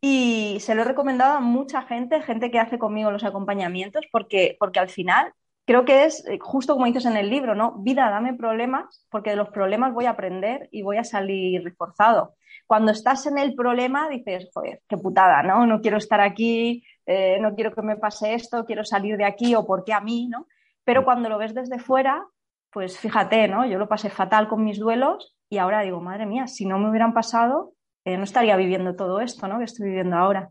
Y 0.00 0.58
se 0.60 0.74
lo 0.74 0.82
he 0.82 0.84
recomendado 0.84 1.36
a 1.36 1.40
mucha 1.40 1.82
gente, 1.82 2.22
gente 2.22 2.50
que 2.50 2.58
hace 2.58 2.78
conmigo 2.78 3.10
los 3.10 3.24
acompañamientos, 3.24 4.06
porque, 4.10 4.56
porque 4.58 4.80
al 4.80 4.88
final 4.88 5.32
creo 5.66 5.84
que 5.84 6.04
es 6.04 6.26
eh, 6.26 6.38
justo 6.40 6.74
como 6.74 6.86
dices 6.86 7.06
en 7.06 7.16
el 7.16 7.30
libro, 7.30 7.54
¿no? 7.54 7.76
Vida, 7.78 8.10
dame 8.10 8.34
problemas, 8.34 9.06
porque 9.10 9.30
de 9.30 9.36
los 9.36 9.50
problemas 9.50 9.92
voy 9.92 10.06
a 10.06 10.10
aprender 10.10 10.68
y 10.72 10.82
voy 10.82 10.96
a 10.96 11.04
salir 11.04 11.62
reforzado. 11.62 12.34
Cuando 12.66 12.92
estás 12.92 13.26
en 13.26 13.38
el 13.38 13.54
problema 13.54 14.08
dices, 14.08 14.48
joder, 14.54 14.82
qué 14.88 14.96
putada, 14.96 15.42
¿no? 15.42 15.66
No 15.66 15.80
quiero 15.80 15.98
estar 15.98 16.20
aquí, 16.20 16.82
eh, 17.06 17.38
no 17.40 17.54
quiero 17.54 17.72
que 17.72 17.82
me 17.82 17.96
pase 17.96 18.34
esto, 18.34 18.64
quiero 18.64 18.84
salir 18.84 19.16
de 19.16 19.24
aquí 19.24 19.54
o 19.54 19.66
por 19.66 19.84
qué 19.84 19.92
a 19.92 20.00
mí, 20.00 20.28
¿no? 20.28 20.46
Pero 20.84 21.04
cuando 21.04 21.28
lo 21.28 21.38
ves 21.38 21.54
desde 21.54 21.78
fuera, 21.78 22.26
pues 22.70 22.98
fíjate, 22.98 23.48
¿no? 23.48 23.66
Yo 23.66 23.78
lo 23.78 23.88
pasé 23.88 24.10
fatal 24.10 24.48
con 24.48 24.64
mis 24.64 24.78
duelos 24.78 25.36
y 25.48 25.58
ahora 25.58 25.82
digo, 25.82 26.00
madre 26.00 26.26
mía, 26.26 26.46
si 26.46 26.64
no 26.64 26.78
me 26.78 26.88
hubieran 26.88 27.12
pasado, 27.12 27.74
no 28.16 28.24
estaría 28.24 28.56
viviendo 28.56 28.96
todo 28.96 29.20
esto, 29.20 29.48
¿no? 29.48 29.58
Que 29.58 29.64
estoy 29.64 29.88
viviendo 29.88 30.16
ahora. 30.16 30.50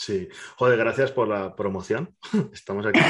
Sí, 0.00 0.28
joder, 0.56 0.78
gracias 0.78 1.12
por 1.12 1.28
la 1.28 1.54
promoción. 1.54 2.16
Estamos 2.54 2.86
aquí. 2.86 3.00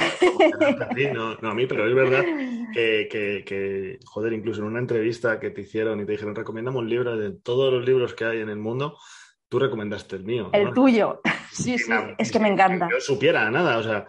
no, 1.15 1.37
no, 1.37 1.51
a 1.51 1.55
mí, 1.55 1.67
pero 1.67 1.87
es 1.87 1.95
verdad 1.95 2.25
que, 2.73 3.99
joder, 4.05 4.33
incluso 4.33 4.61
en 4.61 4.67
una 4.67 4.81
entrevista 4.81 5.39
que 5.39 5.51
te 5.51 5.61
hicieron 5.61 6.01
y 6.01 6.05
te 6.05 6.13
dijeron, 6.13 6.35
recomendamos 6.35 6.83
un 6.83 6.91
libro 6.91 7.17
de 7.17 7.31
todos 7.31 7.73
los 7.73 7.85
libros 7.85 8.15
que 8.15 8.25
hay 8.25 8.41
en 8.41 8.49
el 8.49 8.57
mundo, 8.57 8.99
tú 9.49 9.61
recomendaste 9.61 10.17
el 10.17 10.25
mío. 10.25 10.51
El 10.53 10.73
tuyo. 10.73 11.21
Sí, 11.53 11.77
sí, 11.79 11.91
es 12.17 12.31
que 12.31 12.39
me 12.39 12.49
encanta. 12.49 12.87
Que 12.87 12.95
yo 12.95 13.01
supiera 13.01 13.51
nada, 13.51 13.79
o 13.79 13.83
sea, 13.83 14.07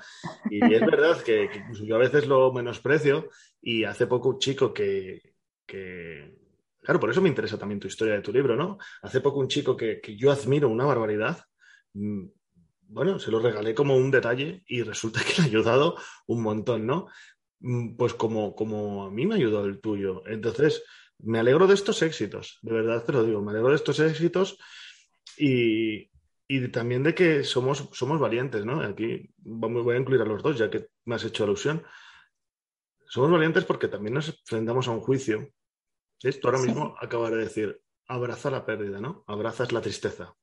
y 0.51 0.63
es 0.63 0.79
verdad 0.79 1.19
que, 1.23 1.49
yo 1.83 1.95
a 1.95 1.97
veces 1.97 2.27
lo 2.27 2.53
menosprecio 2.53 3.29
y 3.59 3.83
hace 3.83 4.05
poco 4.05 4.29
un 4.29 4.37
chico 4.37 4.71
que, 4.71 5.33
Claro, 6.81 6.99
por 6.99 7.09
eso 7.09 7.21
me 7.21 7.29
interesa 7.29 7.57
también 7.57 7.79
tu 7.79 7.87
historia 7.87 8.15
de 8.15 8.21
tu 8.21 8.33
libro, 8.33 8.55
¿no? 8.55 8.77
Hace 9.03 9.21
poco 9.21 9.39
un 9.39 9.47
chico 9.47 9.77
que, 9.77 10.01
que 10.01 10.15
yo 10.15 10.31
admiro 10.31 10.67
una 10.67 10.85
barbaridad 10.85 11.37
mm, 11.93 12.25
bueno, 12.91 13.19
se 13.19 13.31
lo 13.31 13.39
regalé 13.39 13.73
como 13.73 13.95
un 13.95 14.11
detalle 14.11 14.63
y 14.67 14.83
resulta 14.83 15.21
que 15.23 15.33
le 15.37 15.43
ha 15.43 15.45
ayudado 15.45 15.95
un 16.27 16.43
montón, 16.43 16.85
¿no? 16.85 17.07
Mm, 17.59 17.95
pues 17.95 18.13
como, 18.13 18.55
como 18.55 19.05
a 19.05 19.11
mí 19.11 19.25
me 19.25 19.35
ha 19.35 19.37
ayudado 19.37 19.65
el 19.65 19.79
tuyo. 19.79 20.23
Entonces, 20.27 20.83
me 21.19 21.39
alegro 21.39 21.67
de 21.67 21.75
estos 21.75 22.01
éxitos, 22.01 22.59
de 22.61 22.73
verdad 22.73 23.05
te 23.05 23.13
lo 23.13 23.23
digo, 23.23 23.41
me 23.41 23.51
alegro 23.51 23.69
de 23.69 23.75
estos 23.75 23.99
éxitos 23.99 24.57
y, 25.37 26.09
también 26.73 27.01
de 27.03 27.15
que 27.15 27.45
somos, 27.45 27.87
somos 27.93 28.19
valientes, 28.19 28.65
¿no? 28.65 28.81
Aquí 28.81 29.29
voy 29.37 29.95
a 29.95 29.99
incluir 29.99 30.21
a 30.21 30.25
los 30.25 30.43
dos, 30.43 30.57
ya 30.57 30.69
que 30.69 30.87
me 31.05 31.15
has 31.15 31.23
hecho 31.23 31.45
alusión. 31.45 31.81
Somos 33.07 33.31
valientes 33.31 33.63
porque 33.63 33.87
también 33.87 34.15
nos 34.15 34.27
enfrentamos 34.29 34.87
a 34.89 34.91
un 34.91 34.99
juicio. 34.99 35.47
Esto 36.23 36.47
ahora 36.47 36.59
mismo 36.59 36.95
acaba 36.99 37.29
de 37.29 37.37
decir, 37.37 37.81
abraza 38.07 38.51
la 38.51 38.65
pérdida, 38.65 38.99
¿no? 38.99 39.23
Abrazas 39.27 39.71
la 39.71 39.81
tristeza. 39.81 40.35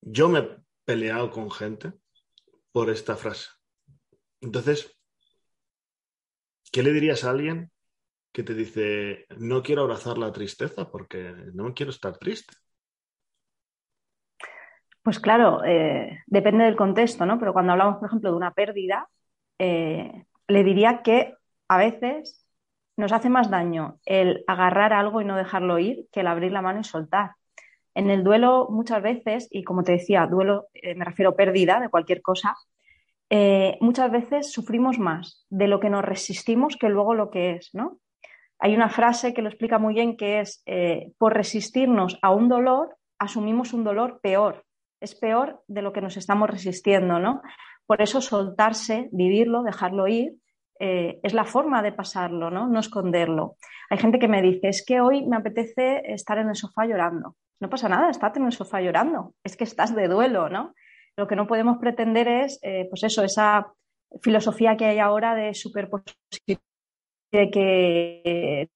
Yo 0.00 0.28
me 0.28 0.40
he 0.40 0.56
peleado 0.84 1.30
con 1.30 1.50
gente 1.50 1.92
por 2.72 2.90
esta 2.90 3.16
frase. 3.16 3.50
Entonces, 4.40 4.98
¿qué 6.72 6.82
le 6.82 6.92
dirías 6.92 7.24
a 7.24 7.30
alguien 7.30 7.70
que 8.32 8.42
te 8.42 8.54
dice, 8.54 9.26
no 9.38 9.62
quiero 9.62 9.82
abrazar 9.82 10.18
la 10.18 10.32
tristeza 10.32 10.90
porque 10.90 11.32
no 11.54 11.72
quiero 11.72 11.90
estar 11.90 12.18
triste? 12.18 12.54
Pues 15.02 15.20
claro, 15.20 15.62
eh, 15.64 16.24
depende 16.26 16.64
del 16.64 16.76
contexto, 16.76 17.24
¿no? 17.26 17.38
Pero 17.38 17.52
cuando 17.52 17.72
hablamos, 17.72 17.98
por 17.98 18.08
ejemplo, 18.08 18.30
de 18.30 18.36
una 18.36 18.52
pérdida, 18.52 19.08
eh, 19.58 20.26
le 20.48 20.64
diría 20.64 21.02
que 21.02 21.36
a 21.68 21.78
veces 21.78 22.43
nos 22.96 23.12
hace 23.12 23.28
más 23.28 23.50
daño 23.50 23.98
el 24.04 24.44
agarrar 24.46 24.92
algo 24.92 25.20
y 25.20 25.24
no 25.24 25.36
dejarlo 25.36 25.78
ir 25.78 26.06
que 26.12 26.20
el 26.20 26.26
abrir 26.26 26.52
la 26.52 26.62
mano 26.62 26.80
y 26.80 26.84
soltar. 26.84 27.32
En 27.94 28.10
el 28.10 28.24
duelo 28.24 28.68
muchas 28.70 29.02
veces, 29.02 29.48
y 29.50 29.62
como 29.62 29.84
te 29.84 29.92
decía, 29.92 30.26
duelo 30.26 30.66
eh, 30.74 30.94
me 30.94 31.04
refiero 31.04 31.30
a 31.30 31.36
pérdida 31.36 31.80
de 31.80 31.88
cualquier 31.88 32.22
cosa, 32.22 32.56
eh, 33.30 33.78
muchas 33.80 34.10
veces 34.10 34.52
sufrimos 34.52 34.98
más 34.98 35.46
de 35.48 35.68
lo 35.68 35.80
que 35.80 35.90
nos 35.90 36.04
resistimos 36.04 36.76
que 36.76 36.88
luego 36.88 37.14
lo 37.14 37.30
que 37.30 37.52
es, 37.52 37.70
¿no? 37.72 37.98
Hay 38.58 38.74
una 38.74 38.88
frase 38.88 39.34
que 39.34 39.42
lo 39.42 39.48
explica 39.48 39.78
muy 39.78 39.94
bien 39.94 40.16
que 40.16 40.40
es, 40.40 40.62
eh, 40.66 41.12
por 41.18 41.34
resistirnos 41.34 42.18
a 42.22 42.30
un 42.30 42.48
dolor, 42.48 42.96
asumimos 43.18 43.72
un 43.72 43.84
dolor 43.84 44.20
peor, 44.22 44.64
es 45.00 45.14
peor 45.14 45.62
de 45.68 45.82
lo 45.82 45.92
que 45.92 46.00
nos 46.00 46.16
estamos 46.16 46.48
resistiendo, 46.48 47.18
¿no? 47.18 47.42
Por 47.86 48.02
eso 48.02 48.20
soltarse, 48.20 49.08
vivirlo, 49.12 49.62
dejarlo 49.62 50.08
ir, 50.08 50.34
es 51.22 51.34
la 51.34 51.44
forma 51.44 51.82
de 51.82 51.92
pasarlo, 51.92 52.50
¿no? 52.50 52.66
No 52.66 52.80
esconderlo. 52.80 53.56
Hay 53.90 53.98
gente 53.98 54.18
que 54.18 54.28
me 54.28 54.42
dice, 54.42 54.68
es 54.68 54.84
que 54.84 55.00
hoy 55.00 55.24
me 55.26 55.36
apetece 55.36 56.02
estar 56.12 56.38
en 56.38 56.48
el 56.48 56.56
sofá 56.56 56.86
llorando 56.86 57.36
no 57.64 57.70
pasa 57.70 57.88
nada, 57.88 58.10
estate 58.10 58.38
en 58.38 58.46
el 58.46 58.52
sofá 58.52 58.80
llorando, 58.80 59.34
es 59.42 59.56
que 59.56 59.64
estás 59.64 59.94
de 59.94 60.06
duelo, 60.06 60.48
¿no? 60.48 60.74
Lo 61.16 61.26
que 61.26 61.34
no 61.34 61.46
podemos 61.46 61.78
pretender 61.78 62.28
es, 62.28 62.58
eh, 62.62 62.86
pues 62.90 63.04
eso, 63.04 63.22
esa 63.24 63.72
filosofía 64.22 64.76
que 64.76 64.84
hay 64.84 64.98
ahora 64.98 65.34
de 65.34 65.54
superposición, 65.54 66.60
de 67.32 67.50
que 67.50 68.68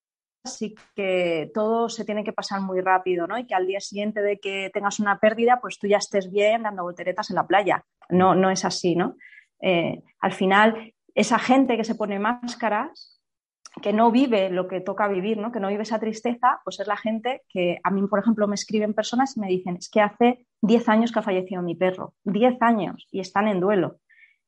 que 0.96 1.50
todo 1.52 1.90
se 1.90 2.06
tiene 2.06 2.24
que 2.24 2.32
pasar 2.32 2.62
muy 2.62 2.80
rápido, 2.80 3.26
¿no? 3.26 3.36
Y 3.36 3.46
que 3.46 3.54
al 3.54 3.66
día 3.66 3.80
siguiente 3.80 4.22
de 4.22 4.38
que 4.38 4.70
tengas 4.72 4.98
una 4.98 5.18
pérdida, 5.18 5.58
pues 5.60 5.78
tú 5.78 5.86
ya 5.86 5.98
estés 5.98 6.32
bien 6.32 6.62
dando 6.62 6.84
volteretas 6.84 7.28
en 7.28 7.36
la 7.36 7.46
playa. 7.46 7.84
No, 8.08 8.34
no 8.34 8.50
es 8.50 8.64
así, 8.64 8.96
¿no? 8.96 9.16
Eh, 9.60 10.00
al 10.20 10.32
final, 10.32 10.94
esa 11.18 11.40
gente 11.40 11.76
que 11.76 11.82
se 11.82 11.96
pone 11.96 12.20
máscaras 12.20 13.20
que 13.82 13.92
no 13.92 14.12
vive 14.12 14.50
lo 14.50 14.68
que 14.68 14.80
toca 14.80 15.08
vivir, 15.08 15.36
¿no? 15.36 15.50
que 15.50 15.58
no 15.58 15.66
vive 15.66 15.82
esa 15.82 15.98
tristeza, 15.98 16.60
pues 16.62 16.78
es 16.78 16.86
la 16.86 16.96
gente 16.96 17.42
que 17.48 17.80
a 17.82 17.90
mí, 17.90 18.06
por 18.06 18.20
ejemplo, 18.20 18.46
me 18.46 18.54
escriben 18.54 18.94
personas 18.94 19.36
y 19.36 19.40
me 19.40 19.48
dicen, 19.48 19.76
es 19.76 19.90
que 19.90 20.00
hace 20.00 20.46
10 20.62 20.88
años 20.88 21.10
que 21.10 21.18
ha 21.18 21.22
fallecido 21.22 21.60
mi 21.60 21.74
perro, 21.74 22.14
10 22.22 22.62
años 22.62 23.08
y 23.10 23.18
están 23.18 23.48
en 23.48 23.58
duelo. 23.58 23.98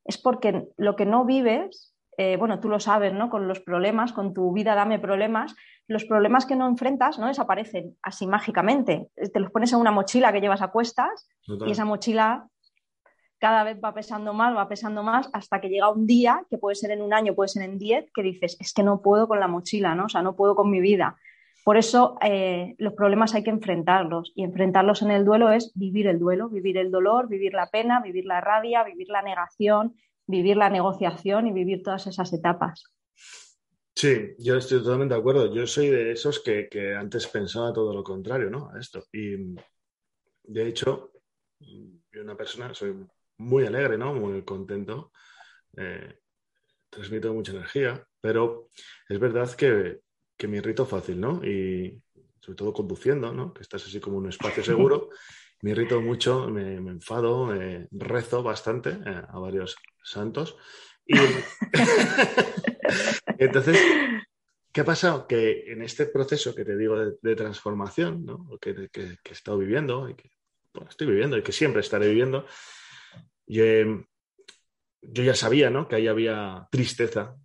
Es 0.04 0.16
porque 0.16 0.68
lo 0.76 0.94
que 0.94 1.06
no 1.06 1.24
vives, 1.24 1.92
eh, 2.16 2.37
bueno, 2.37 2.61
tú 2.61 2.68
lo 2.68 2.78
sabes, 2.78 3.12
¿no? 3.12 3.30
Con 3.30 3.48
los 3.48 3.59
problemas, 3.59 4.12
con 4.12 4.33
tu 4.33 4.52
vida 4.52 4.76
dame 4.76 5.00
problemas, 5.00 5.56
los 5.88 6.04
problemas 6.04 6.46
que 6.46 6.54
no 6.54 6.68
enfrentas 6.68 7.18
no 7.18 7.26
desaparecen 7.26 7.96
así 8.00 8.28
mágicamente. 8.28 9.11
Te 9.16 9.40
los 9.40 9.50
pones 9.50 9.72
en 9.72 9.80
una 9.80 9.90
mochila 9.90 10.33
que 10.33 10.40
llevas 10.40 10.62
a 10.62 10.68
cuestas 10.68 11.28
y 11.66 11.72
esa 11.72 11.85
mochila 11.85 12.48
cada 13.40 13.64
vez 13.64 13.79
va 13.83 13.94
pesando 13.94 14.35
más, 14.35 14.55
va 14.55 14.68
pesando 14.68 15.03
más, 15.03 15.31
hasta 15.33 15.61
que 15.61 15.70
llega 15.70 15.90
un 15.90 16.07
día, 16.07 16.44
que 16.50 16.59
puede 16.59 16.76
ser 16.76 16.90
en 16.90 17.00
un 17.00 17.14
año, 17.14 17.35
puede 17.35 17.48
ser 17.48 17.62
en 17.62 17.79
diez, 17.79 18.11
que 18.14 18.22
dices, 18.22 18.57
es 18.61 18.74
que 18.74 18.83
no 18.83 19.00
puedo 19.00 19.26
con 19.26 19.40
la 19.40 19.48
mochila, 19.48 19.94
¿no? 19.94 20.05
O 20.05 20.09
sea, 20.09 20.22
no 20.22 20.37
puedo 20.37 20.55
con 20.55 20.70
mi 20.70 20.81
vida. 20.81 21.16
Por 21.64 21.79
eso 21.79 22.16
eh, 22.22 22.74
los 22.79 22.92
problemas 22.92 23.35
hay 23.35 23.42
que 23.42 23.50
enfrentarlos 23.50 24.33
y 24.35 24.44
enfrentarlos 24.44 25.03
en 25.03 25.11
el 25.11 25.24
duelo 25.24 25.50
es 25.50 25.72
vivir 25.74 26.07
el 26.07 26.18
duelo, 26.18 26.50
vivir 26.50 26.76
el 26.76 26.90
dolor, 26.90 27.29
vivir 27.29 27.55
la 27.55 27.70
pena, 27.70 28.00
vivir 28.00 28.26
la 28.26 28.40
rabia, 28.40 28.85
vivir 28.85 29.09
la 29.09 29.22
negación, 29.22 29.96
vivir 30.26 30.57
la 30.57 30.68
negociación 30.68 31.46
y 31.46 31.53
vivir 31.53 31.83
todas 31.83 32.07
esas 32.07 32.33
etapas. 32.33 32.85
Sí, 33.94 34.35
yo 34.38 34.57
estoy 34.57 34.83
totalmente 34.83 35.14
de 35.14 35.20
acuerdo. 35.20 35.55
Yo 35.55 35.66
soy 35.66 35.88
de 35.88 36.12
esos 36.12 36.40
que, 36.40 36.68
que 36.68 36.94
antes 36.94 37.26
pensaba 37.26 37.72
todo 37.72 37.94
lo 37.94 38.05
contrario, 38.05 38.50
¿no? 38.50 38.70
A 38.70 38.79
esto. 38.79 39.05
Y 39.12 39.55
de 40.44 40.68
hecho, 40.68 41.12
yo 41.61 42.22
una 42.22 42.37
persona, 42.37 42.72
soy 42.72 42.94
muy 43.40 43.66
alegre, 43.66 43.96
¿no? 43.96 44.14
Muy 44.14 44.42
contento. 44.42 45.12
Eh, 45.76 46.18
transmito 46.90 47.33
mucha 47.33 47.53
energía, 47.53 48.05
pero 48.20 48.68
es 49.09 49.18
verdad 49.18 49.50
que, 49.55 50.00
me 50.46 50.59
irrito 50.59 50.87
fácil, 50.87 51.20
¿no? 51.20 51.44
Y 51.44 52.00
sobre 52.40 52.57
todo 52.57 52.72
conduciendo, 52.72 53.33
¿no? 53.33 53.53
Que 53.53 53.62
estás 53.62 53.85
así 53.85 54.00
como 54.00 54.18
en 54.18 54.24
un 54.24 54.29
espacio 54.31 54.62
seguro. 54.62 55.11
Me 55.62 55.72
irrito 55.72 56.00
mucho, 56.00 56.48
me, 56.48 56.76
enfado, 56.76 57.48
me 57.48 57.87
rezo 57.90 58.42
bastante 58.42 58.98
eh, 59.05 59.22
a 59.29 59.38
varios 59.38 59.76
santos. 60.03 60.57
Y, 61.05 61.18
Entonces, 63.38 63.79
¿qué 64.72 64.81
ha 64.81 64.85
pasado? 64.87 65.26
Que 65.26 65.70
en 65.70 65.83
este 65.83 66.07
proceso 66.07 66.55
que 66.55 66.64
te 66.64 66.79
digo 66.79 66.98
de, 66.98 67.37
transformación, 67.37 68.24
¿no? 68.24 68.48
que, 68.59 68.88
he 68.94 69.18
estado 69.31 69.59
viviendo, 69.59 70.09
y 70.09 70.14
que 70.14 70.31
estoy 70.88 71.09
viviendo 71.09 71.37
y 71.37 71.42
que 71.42 71.53
siempre 71.53 71.83
estaré 71.83 72.09
viviendo, 72.09 72.46
yo, 73.50 74.04
yo 75.02 75.22
ya 75.22 75.34
sabía 75.34 75.70
¿no? 75.70 75.88
que 75.88 75.96
ahí 75.96 76.06
había 76.06 76.68
tristeza. 76.70 77.36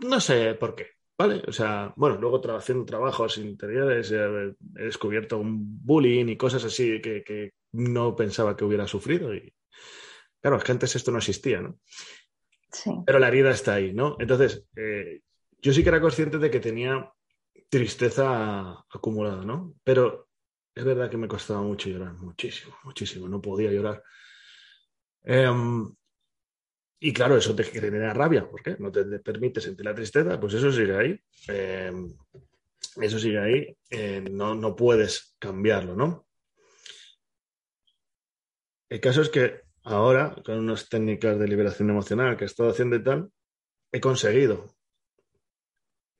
No 0.00 0.20
sé 0.20 0.54
por 0.54 0.74
qué. 0.74 0.94
¿Vale? 1.16 1.42
O 1.46 1.52
sea, 1.52 1.92
bueno, 1.96 2.18
luego 2.20 2.42
haciendo 2.56 2.84
trabajos 2.84 3.38
interiores 3.38 4.10
he 4.10 4.54
descubierto 4.82 5.38
un 5.38 5.84
bullying 5.84 6.26
y 6.28 6.36
cosas 6.36 6.64
así 6.64 7.00
que, 7.00 7.52
no 7.72 8.14
pensaba 8.14 8.56
que 8.56 8.64
hubiera 8.64 8.86
sufrido. 8.86 9.34
Y 9.34 9.52
claro, 10.40 10.56
es 10.56 10.64
que 10.64 10.72
antes 10.72 10.94
esto 10.96 11.10
no 11.12 11.18
existía, 11.18 11.60
¿no? 11.60 11.78
Sí. 12.70 12.90
Pero 13.06 13.18
la 13.20 13.28
herida 13.28 13.50
está 13.50 13.74
ahí, 13.74 13.92
¿no? 13.92 14.16
Entonces, 14.18 14.66
eh, 14.76 15.20
yo 15.60 15.72
sí 15.72 15.82
que 15.82 15.88
era 15.88 16.00
consciente 16.00 16.38
de 16.38 16.50
que 16.50 16.60
tenía 16.60 17.12
tristeza 17.68 18.84
acumulada, 18.90 19.44
¿no? 19.44 19.74
Pero 19.84 20.28
es 20.74 20.84
verdad 20.84 21.08
que 21.08 21.16
me 21.16 21.28
costaba 21.28 21.62
mucho 21.62 21.88
llorar, 21.88 22.14
muchísimo, 22.14 22.76
muchísimo, 22.82 23.28
no 23.28 23.40
podía 23.40 23.70
llorar. 23.70 24.02
Em, 25.24 25.94
y 27.00 27.12
claro, 27.12 27.36
eso 27.36 27.54
te 27.54 27.64
genera 27.64 28.14
rabia, 28.14 28.48
porque 28.48 28.76
no 28.78 28.90
te, 28.90 29.04
permite 29.18 29.60
sentir 29.60 29.84
la 29.84 29.94
tristeza, 29.94 30.38
pues 30.38 30.54
eso 30.54 30.72
sigue 30.72 30.96
ahí. 30.96 31.20
Em, 31.48 32.14
eso 33.00 33.18
sigue 33.18 33.38
ahí, 33.38 33.76
eh, 33.90 34.24
no, 34.30 34.54
no 34.54 34.76
puedes 34.76 35.34
cambiarlo, 35.38 35.96
¿no? 35.96 36.26
El 38.88 39.00
caso 39.00 39.22
es 39.22 39.28
que 39.30 39.62
ahora, 39.82 40.36
con 40.44 40.58
unas 40.58 40.88
técnicas 40.88 41.38
de 41.38 41.48
liberación 41.48 41.90
emocional 41.90 42.36
que 42.36 42.44
he 42.44 42.46
estado 42.46 42.70
haciendo 42.70 42.96
y 42.96 43.02
tal, 43.02 43.30
he 43.92 44.00
conseguido 44.00 44.76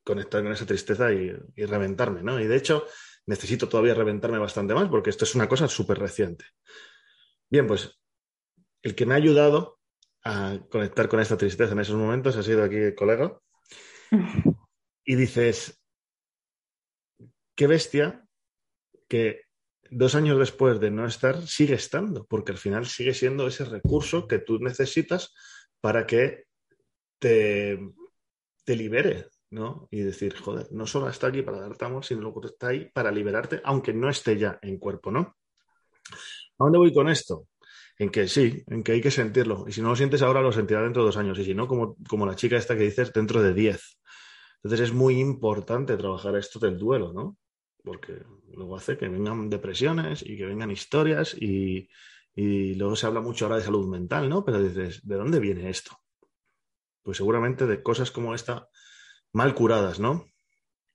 conectar 0.02 0.42
con 0.42 0.52
esa 0.52 0.66
tristeza 0.66 1.12
y, 1.12 1.34
y, 1.56 1.64
reventarme, 1.64 2.22
¿no? 2.22 2.40
Y 2.40 2.46
de 2.46 2.56
hecho, 2.56 2.84
necesito 3.26 3.68
todavía 3.68 3.94
reventarme 3.94 4.38
bastante 4.38 4.74
más 4.74 4.88
porque 4.88 5.10
esto 5.10 5.24
es 5.24 5.34
una 5.34 5.48
cosa 5.48 5.68
súper 5.68 5.98
reciente. 5.98 6.44
Bien, 7.48 7.66
pues 7.66 7.98
el 8.84 8.94
que 8.94 9.06
me 9.06 9.14
ha 9.14 9.16
ayudado 9.16 9.80
a 10.24 10.58
conectar 10.70 11.08
con 11.08 11.18
esta 11.18 11.36
tristeza 11.36 11.72
en 11.72 11.80
esos 11.80 11.96
momentos 11.96 12.36
ha 12.36 12.42
sido 12.42 12.62
aquí 12.62 12.76
el 12.76 12.94
colega. 12.94 13.38
Y 15.06 15.16
dices, 15.16 15.82
qué 17.54 17.66
bestia 17.66 18.26
que 19.06 19.42
dos 19.90 20.14
años 20.14 20.38
después 20.38 20.80
de 20.80 20.90
no 20.90 21.04
estar 21.04 21.46
sigue 21.46 21.74
estando, 21.74 22.24
porque 22.24 22.52
al 22.52 22.58
final 22.58 22.86
sigue 22.86 23.12
siendo 23.12 23.46
ese 23.46 23.66
recurso 23.66 24.26
que 24.26 24.38
tú 24.38 24.60
necesitas 24.60 25.34
para 25.82 26.06
que 26.06 26.44
te, 27.18 27.78
te 28.64 28.76
libere, 28.76 29.26
¿no? 29.50 29.88
Y 29.90 30.00
decir, 30.00 30.34
joder, 30.38 30.68
no 30.70 30.86
solo 30.86 31.10
está 31.10 31.26
aquí 31.26 31.42
para 31.42 31.60
darte 31.60 31.84
amor, 31.84 32.02
sino 32.02 32.32
que 32.32 32.46
está 32.46 32.68
ahí 32.68 32.90
para 32.90 33.12
liberarte, 33.12 33.60
aunque 33.62 33.92
no 33.92 34.08
esté 34.08 34.38
ya 34.38 34.58
en 34.62 34.78
cuerpo, 34.78 35.10
¿no? 35.10 35.20
¿A 35.20 36.64
dónde 36.64 36.78
voy 36.78 36.94
con 36.94 37.10
esto? 37.10 37.46
En 37.98 38.10
que 38.10 38.28
sí, 38.28 38.62
en 38.66 38.82
que 38.82 38.92
hay 38.92 39.00
que 39.00 39.10
sentirlo. 39.10 39.64
Y 39.68 39.72
si 39.72 39.82
no 39.82 39.90
lo 39.90 39.96
sientes 39.96 40.22
ahora, 40.22 40.40
lo 40.40 40.52
sentirás 40.52 40.82
dentro 40.84 41.02
de 41.02 41.06
dos 41.06 41.16
años. 41.16 41.38
Y 41.38 41.44
si 41.44 41.54
no, 41.54 41.68
como, 41.68 41.96
como 42.08 42.26
la 42.26 42.36
chica 42.36 42.56
esta 42.56 42.76
que 42.76 42.84
dices, 42.84 43.12
dentro 43.12 43.42
de 43.42 43.54
diez. 43.54 43.98
Entonces 44.62 44.88
es 44.88 44.94
muy 44.94 45.20
importante 45.20 45.96
trabajar 45.96 46.36
esto 46.36 46.58
del 46.58 46.78
duelo, 46.78 47.12
¿no? 47.12 47.36
Porque 47.82 48.22
luego 48.52 48.76
hace 48.76 48.96
que 48.96 49.08
vengan 49.08 49.50
depresiones 49.50 50.22
y 50.22 50.36
que 50.36 50.46
vengan 50.46 50.70
historias 50.70 51.34
y, 51.38 51.88
y 52.34 52.74
luego 52.74 52.96
se 52.96 53.06
habla 53.06 53.20
mucho 53.20 53.44
ahora 53.44 53.58
de 53.58 53.64
salud 53.64 53.86
mental, 53.86 54.28
¿no? 54.28 54.44
Pero 54.44 54.62
dices, 54.62 55.06
¿de 55.06 55.16
dónde 55.16 55.38
viene 55.38 55.68
esto? 55.68 55.98
Pues 57.02 57.18
seguramente 57.18 57.66
de 57.66 57.82
cosas 57.82 58.10
como 58.10 58.34
esta 58.34 58.68
mal 59.32 59.54
curadas, 59.54 60.00
¿no? 60.00 60.26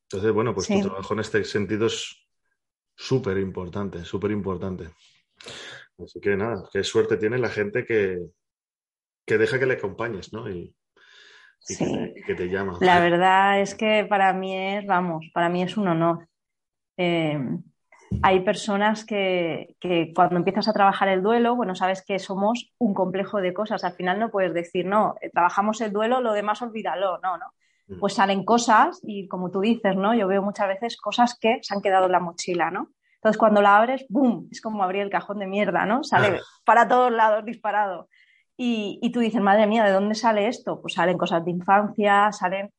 Entonces, 0.03 0.33
bueno, 0.33 0.55
pues 0.55 0.67
tu 0.67 0.81
trabajo 0.81 1.13
en 1.13 1.19
este 1.19 1.43
sentido 1.43 1.85
es 1.85 2.27
súper 2.95 3.37
importante, 3.37 4.03
súper 4.03 4.31
importante. 4.31 4.89
Así 6.03 6.19
que 6.19 6.35
nada, 6.35 6.63
qué 6.71 6.83
suerte 6.83 7.17
tiene 7.17 7.37
la 7.37 7.49
gente 7.49 7.85
que, 7.85 8.19
que 9.25 9.37
deja 9.37 9.59
que 9.59 9.65
le 9.65 9.73
acompañes, 9.73 10.33
¿no? 10.33 10.49
Y, 10.49 10.75
que, 11.67 12.35
te, 12.35 12.49
llama. 12.49 12.77
La 12.79 12.99
verdad 12.99 13.61
es 13.61 13.75
que 13.75 14.05
para 14.09 14.33
mí 14.33 14.55
es, 14.55 14.85
vamos, 14.85 15.29
para 15.33 15.49
mí 15.49 15.61
es 15.61 15.77
un 15.77 15.87
honor. 15.89 16.27
Eh, 16.97 17.37
hay 18.23 18.39
personas 18.39 19.05
que, 19.05 19.75
que, 19.79 20.11
cuando 20.15 20.37
empiezas 20.37 20.67
a 20.67 20.73
trabajar 20.73 21.09
el 21.09 21.21
duelo, 21.21 21.55
bueno, 21.55 21.75
sabes 21.75 22.03
que 22.03 22.17
somos 22.17 22.73
un 22.79 22.93
complejo 22.93 23.39
de 23.39 23.53
cosas. 23.53 23.83
Al 23.83 23.93
final 23.93 24.19
no 24.19 24.31
puedes 24.31 24.53
decir, 24.53 24.85
no, 24.85 25.15
eh, 25.21 25.29
trabajamos 25.29 25.79
el 25.81 25.91
duelo, 25.91 26.21
lo 26.21 26.33
demás 26.33 26.61
olvídalo. 26.61 27.19
No, 27.19 27.37
no. 27.37 27.45
Mm. 27.87 27.99
Pues 27.99 28.13
salen 28.13 28.43
cosas 28.45 28.99
y 29.03 29.27
como 29.27 29.51
tú 29.51 29.59
dices, 29.59 29.95
¿no? 29.95 30.15
Yo 30.15 30.27
veo 30.27 30.41
muchas 30.41 30.67
veces 30.67 30.97
cosas 30.97 31.37
que 31.39 31.59
se 31.61 31.75
han 31.75 31.81
quedado 31.81 32.07
en 32.07 32.13
la 32.13 32.19
mochila, 32.19 32.71
¿no? 32.71 32.89
Entonces, 33.19 33.37
cuando 33.37 33.61
la 33.61 33.77
abres, 33.77 34.05
¡boom! 34.07 34.47
Es 34.49 34.61
como 34.61 34.81
abrir 34.81 35.01
el 35.01 35.09
cajón 35.09 35.39
de 35.39 35.47
mierda, 35.47 35.85
¿no? 35.85 36.03
Sale 36.05 36.39
ah. 36.39 36.43
para 36.63 36.87
todos 36.87 37.11
lados 37.11 37.43
disparado. 37.43 38.07
Y, 38.55 38.97
y, 39.01 39.11
tú 39.11 39.19
dices, 39.19 39.41
madre 39.41 39.67
mía, 39.67 39.83
¿de 39.83 39.91
dónde 39.91 40.15
sale 40.15 40.47
esto? 40.47 40.81
Pues 40.81 40.93
salen 40.93 41.17
cosas 41.17 41.43
de 41.43 41.51
infancia, 41.51 42.31
salen, 42.31 42.71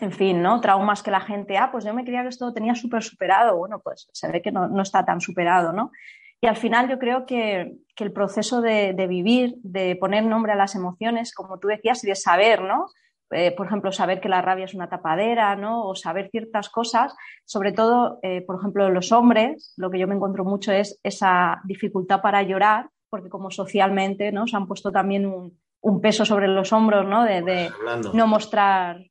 en 0.00 0.10
fin, 0.12 0.42
¿no? 0.42 0.60
Traumas 0.60 1.04
que 1.04 1.12
la 1.12 1.20
gente, 1.20 1.56
ah, 1.56 1.70
pues 1.70 1.84
yo 1.84 1.94
me 1.94 2.04
creía 2.04 2.22
que 2.22 2.28
esto 2.28 2.46
lo 2.46 2.52
tenía 2.52 2.74
súper 2.74 3.02
superado. 3.04 3.56
Bueno, 3.56 3.80
pues 3.80 4.08
se 4.12 4.30
ve 4.30 4.42
que 4.42 4.50
no, 4.50 4.66
no, 4.68 4.82
está 4.82 5.04
tan 5.04 5.20
superado, 5.20 5.72
¿no? 5.72 5.92
Y 6.40 6.48
al 6.48 6.56
final 6.56 6.88
yo 6.88 6.98
creo 6.98 7.24
que, 7.24 7.76
que 7.94 8.04
el 8.04 8.12
proceso 8.12 8.60
de, 8.60 8.92
de, 8.92 9.06
vivir, 9.06 9.54
de 9.62 9.94
poner 9.96 10.24
nombre 10.24 10.52
a 10.52 10.56
las 10.56 10.74
emociones, 10.74 11.32
como 11.32 11.58
tú 11.58 11.68
decías, 11.68 12.02
y 12.02 12.08
de 12.08 12.16
saber, 12.16 12.62
¿no? 12.62 12.86
Eh, 13.30 13.52
por 13.56 13.66
ejemplo, 13.66 13.90
saber 13.90 14.20
que 14.20 14.28
la 14.28 14.40
rabia 14.40 14.66
es 14.66 14.74
una 14.74 14.88
tapadera, 14.88 15.56
¿no? 15.56 15.84
O 15.86 15.96
saber 15.96 16.30
ciertas 16.30 16.68
cosas, 16.68 17.14
sobre 17.44 17.72
todo, 17.72 18.20
eh, 18.22 18.42
por 18.42 18.56
ejemplo, 18.58 18.88
los 18.88 19.10
hombres, 19.10 19.74
lo 19.76 19.90
que 19.90 19.98
yo 19.98 20.06
me 20.06 20.14
encuentro 20.14 20.44
mucho 20.44 20.70
es 20.70 21.00
esa 21.02 21.60
dificultad 21.64 22.20
para 22.20 22.42
llorar, 22.42 22.88
porque 23.10 23.28
como 23.28 23.50
socialmente, 23.50 24.30
¿no? 24.30 24.46
Se 24.46 24.56
han 24.56 24.68
puesto 24.68 24.92
también 24.92 25.26
un, 25.26 25.58
peso 26.00 26.24
sobre 26.24 26.48
los 26.48 26.72
hombros, 26.72 27.06
¿no? 27.06 27.24
De, 27.24 27.70
no 28.12 28.26
mostrar, 28.26 29.04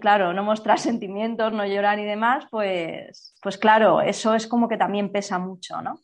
claro, 0.00 0.32
no 0.32 0.42
mostrar 0.42 0.78
sentimientos, 0.80 1.52
no 1.52 1.66
llorar 1.66 1.98
y 2.00 2.04
demás, 2.04 2.46
pues, 2.50 3.34
pues 3.42 3.58
claro, 3.58 4.00
eso 4.00 4.34
es 4.34 4.46
como 4.46 4.68
que 4.68 4.76
también 4.76 5.12
pesa 5.12 5.38
mucho, 5.38 5.80
¿no? 5.82 6.00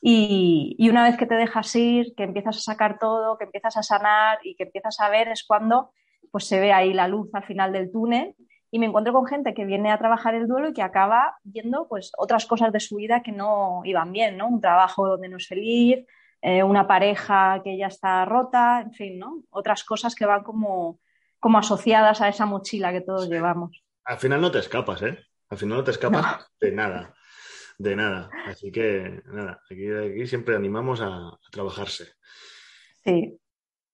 Y, 0.00 0.76
y, 0.78 0.88
una 0.90 1.04
vez 1.04 1.16
que 1.16 1.26
te 1.26 1.34
dejas 1.34 1.74
ir, 1.74 2.14
que 2.14 2.22
empiezas 2.24 2.58
a 2.58 2.60
sacar 2.60 2.98
todo, 2.98 3.38
que 3.38 3.44
empiezas 3.44 3.76
a 3.76 3.82
sanar 3.82 4.38
y 4.44 4.54
que 4.54 4.64
empiezas 4.64 5.00
a 5.00 5.08
ver, 5.08 5.28
es 5.28 5.42
cuando 5.42 5.90
pues 6.30 6.46
se 6.46 6.60
ve 6.60 6.72
ahí 6.72 6.92
la 6.92 7.08
luz 7.08 7.28
al 7.32 7.44
final 7.44 7.72
del 7.72 7.90
túnel 7.90 8.34
y 8.70 8.78
me 8.78 8.86
encuentro 8.86 9.12
con 9.12 9.26
gente 9.26 9.54
que 9.54 9.64
viene 9.64 9.90
a 9.90 9.98
trabajar 9.98 10.34
el 10.34 10.48
duelo 10.48 10.68
y 10.68 10.72
que 10.72 10.82
acaba 10.82 11.36
viendo 11.44 11.86
pues 11.88 12.12
otras 12.18 12.46
cosas 12.46 12.72
de 12.72 12.80
su 12.80 12.96
vida 12.96 13.22
que 13.22 13.32
no 13.32 13.82
iban 13.84 14.12
bien, 14.12 14.36
¿no? 14.36 14.48
Un 14.48 14.60
trabajo 14.60 15.06
donde 15.06 15.28
no 15.28 15.36
es 15.36 15.46
feliz, 15.46 16.04
eh, 16.42 16.62
una 16.62 16.86
pareja 16.86 17.60
que 17.64 17.78
ya 17.78 17.86
está 17.86 18.24
rota, 18.24 18.82
en 18.82 18.92
fin, 18.92 19.18
¿no? 19.18 19.42
Otras 19.50 19.84
cosas 19.84 20.14
que 20.14 20.26
van 20.26 20.42
como, 20.42 21.00
como 21.38 21.58
asociadas 21.58 22.20
a 22.20 22.28
esa 22.28 22.46
mochila 22.46 22.92
que 22.92 23.00
todos 23.00 23.28
llevamos. 23.28 23.82
Al 24.04 24.18
final 24.18 24.40
no 24.40 24.50
te 24.50 24.58
escapas, 24.58 25.02
¿eh? 25.02 25.18
Al 25.48 25.58
final 25.58 25.78
no 25.78 25.84
te 25.84 25.92
escapas 25.92 26.46
de 26.60 26.72
nada, 26.72 27.14
de 27.78 27.96
nada. 27.96 28.30
Así 28.46 28.70
que 28.70 29.22
nada, 29.26 29.60
aquí, 29.70 29.88
aquí 29.90 30.26
siempre 30.26 30.56
animamos 30.56 31.00
a, 31.00 31.28
a 31.28 31.38
trabajarse. 31.50 32.12
Sí. 33.04 33.38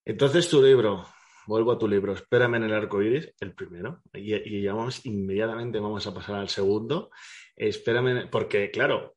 Entonces 0.05 0.49
tu 0.49 0.61
libro, 0.63 1.07
vuelvo 1.47 1.73
a 1.73 1.79
tu 1.79 1.89
libro, 1.89 2.13
Espérame 2.13 2.57
en 2.57 2.65
el 2.65 2.75
arco 2.75 3.03
iris, 3.03 3.33
el 3.41 3.55
primero, 3.55 4.03
y, 4.13 4.35
y 4.35 4.63
ya 4.63 4.75
vamos, 4.75 5.05
inmediatamente 5.07 5.79
vamos 5.79 6.07
a 6.07 6.15
pasar 6.15 6.37
al 6.37 6.49
segundo. 6.49 7.11
Espérame, 7.57 8.29
porque 8.31 8.71
claro, 8.71 9.17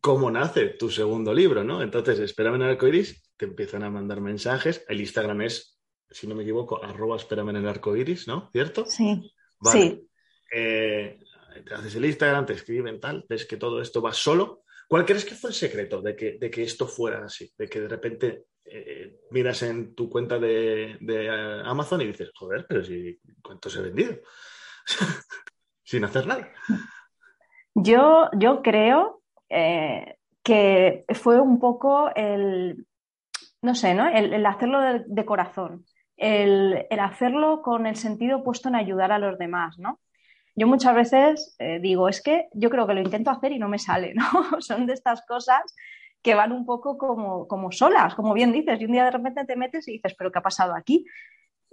¿cómo 0.00 0.30
nace 0.30 0.68
tu 0.68 0.90
segundo 0.90 1.34
libro, 1.34 1.64
no? 1.64 1.82
Entonces, 1.82 2.18
Espérame 2.20 2.56
en 2.56 2.62
el 2.62 2.70
arco 2.70 2.86
iris, 2.86 3.30
te 3.36 3.46
empiezan 3.46 3.82
a 3.82 3.90
mandar 3.90 4.20
mensajes. 4.20 4.84
El 4.88 5.00
Instagram 5.00 5.42
es, 5.42 5.78
si 6.10 6.26
no 6.26 6.34
me 6.34 6.42
equivoco, 6.42 6.82
arroba 6.82 7.16
Espérame 7.16 7.50
en 7.50 7.56
el 7.56 7.68
arco 7.68 7.96
iris, 7.96 8.26
¿no? 8.28 8.50
¿Cierto? 8.52 8.84
Sí. 8.86 9.32
Sí. 9.62 10.08
Eh, 10.54 11.18
te 11.66 11.74
haces 11.74 11.94
el 11.94 12.04
Instagram, 12.04 12.46
te 12.46 12.54
escriben 12.54 13.00
tal, 13.00 13.24
ves 13.28 13.46
que 13.46 13.56
todo 13.56 13.80
esto 13.80 14.02
va 14.02 14.12
solo. 14.12 14.62
¿Cuál 14.88 15.04
crees 15.04 15.24
que 15.24 15.34
fue 15.34 15.50
el 15.50 15.54
secreto 15.54 16.02
de 16.02 16.14
que, 16.14 16.38
de 16.38 16.50
que 16.50 16.62
esto 16.62 16.86
fuera 16.86 17.24
así? 17.24 17.50
De 17.56 17.68
que 17.68 17.80
de 17.80 17.88
repente 17.88 18.44
eh, 18.64 19.20
miras 19.30 19.62
en 19.62 19.94
tu 19.94 20.08
cuenta 20.08 20.38
de, 20.38 20.96
eh, 21.00 21.62
Amazon 21.64 22.00
y 22.00 22.06
dices, 22.06 22.30
joder, 22.34 22.64
pero 22.68 22.84
si 22.84 23.18
cuántos 23.42 23.76
he 23.76 23.82
vendido, 23.82 24.16
sin 25.82 26.04
hacer 26.04 26.26
nada. 26.26 26.48
Yo, 27.74 28.30
yo 28.38 28.62
creo 28.62 29.22
eh, 29.48 30.16
que 30.42 31.04
fue 31.14 31.40
un 31.40 31.58
poco 31.58 32.14
el, 32.14 32.86
no 33.62 33.74
sé, 33.74 33.94
¿no? 33.94 34.08
El, 34.08 34.44
hacerlo 34.46 34.80
de, 35.06 35.24
corazón, 35.24 35.84
el, 36.16 36.86
hacerlo 37.00 37.62
con 37.62 37.86
el 37.86 37.96
sentido 37.96 38.44
puesto 38.44 38.68
en 38.68 38.76
ayudar 38.76 39.12
a 39.12 39.18
los 39.18 39.38
demás, 39.38 39.78
¿no? 39.78 39.98
Yo 40.54 40.66
muchas 40.66 40.94
veces 40.94 41.56
digo, 41.80 42.08
es 42.08 42.22
que 42.22 42.48
yo 42.52 42.68
creo 42.68 42.86
que 42.86 42.92
lo 42.92 43.00
intento 43.00 43.30
hacer 43.30 43.52
y 43.52 43.58
no 43.58 43.68
me 43.68 43.78
sale, 43.78 44.14
¿no? 44.14 44.60
Son 44.60 44.86
de 44.86 44.92
estas 44.92 45.24
cosas 45.26 45.74
que 46.22 46.34
van 46.34 46.52
un 46.52 46.64
poco 46.64 46.96
como, 46.96 47.48
como 47.48 47.72
solas, 47.72 48.14
como 48.14 48.32
bien 48.32 48.52
dices, 48.52 48.80
y 48.80 48.84
un 48.84 48.92
día 48.92 49.04
de 49.04 49.10
repente 49.10 49.44
te 49.44 49.56
metes 49.56 49.88
y 49.88 49.92
dices, 49.92 50.14
pero 50.16 50.30
¿qué 50.30 50.38
ha 50.38 50.42
pasado 50.42 50.74
aquí? 50.74 51.04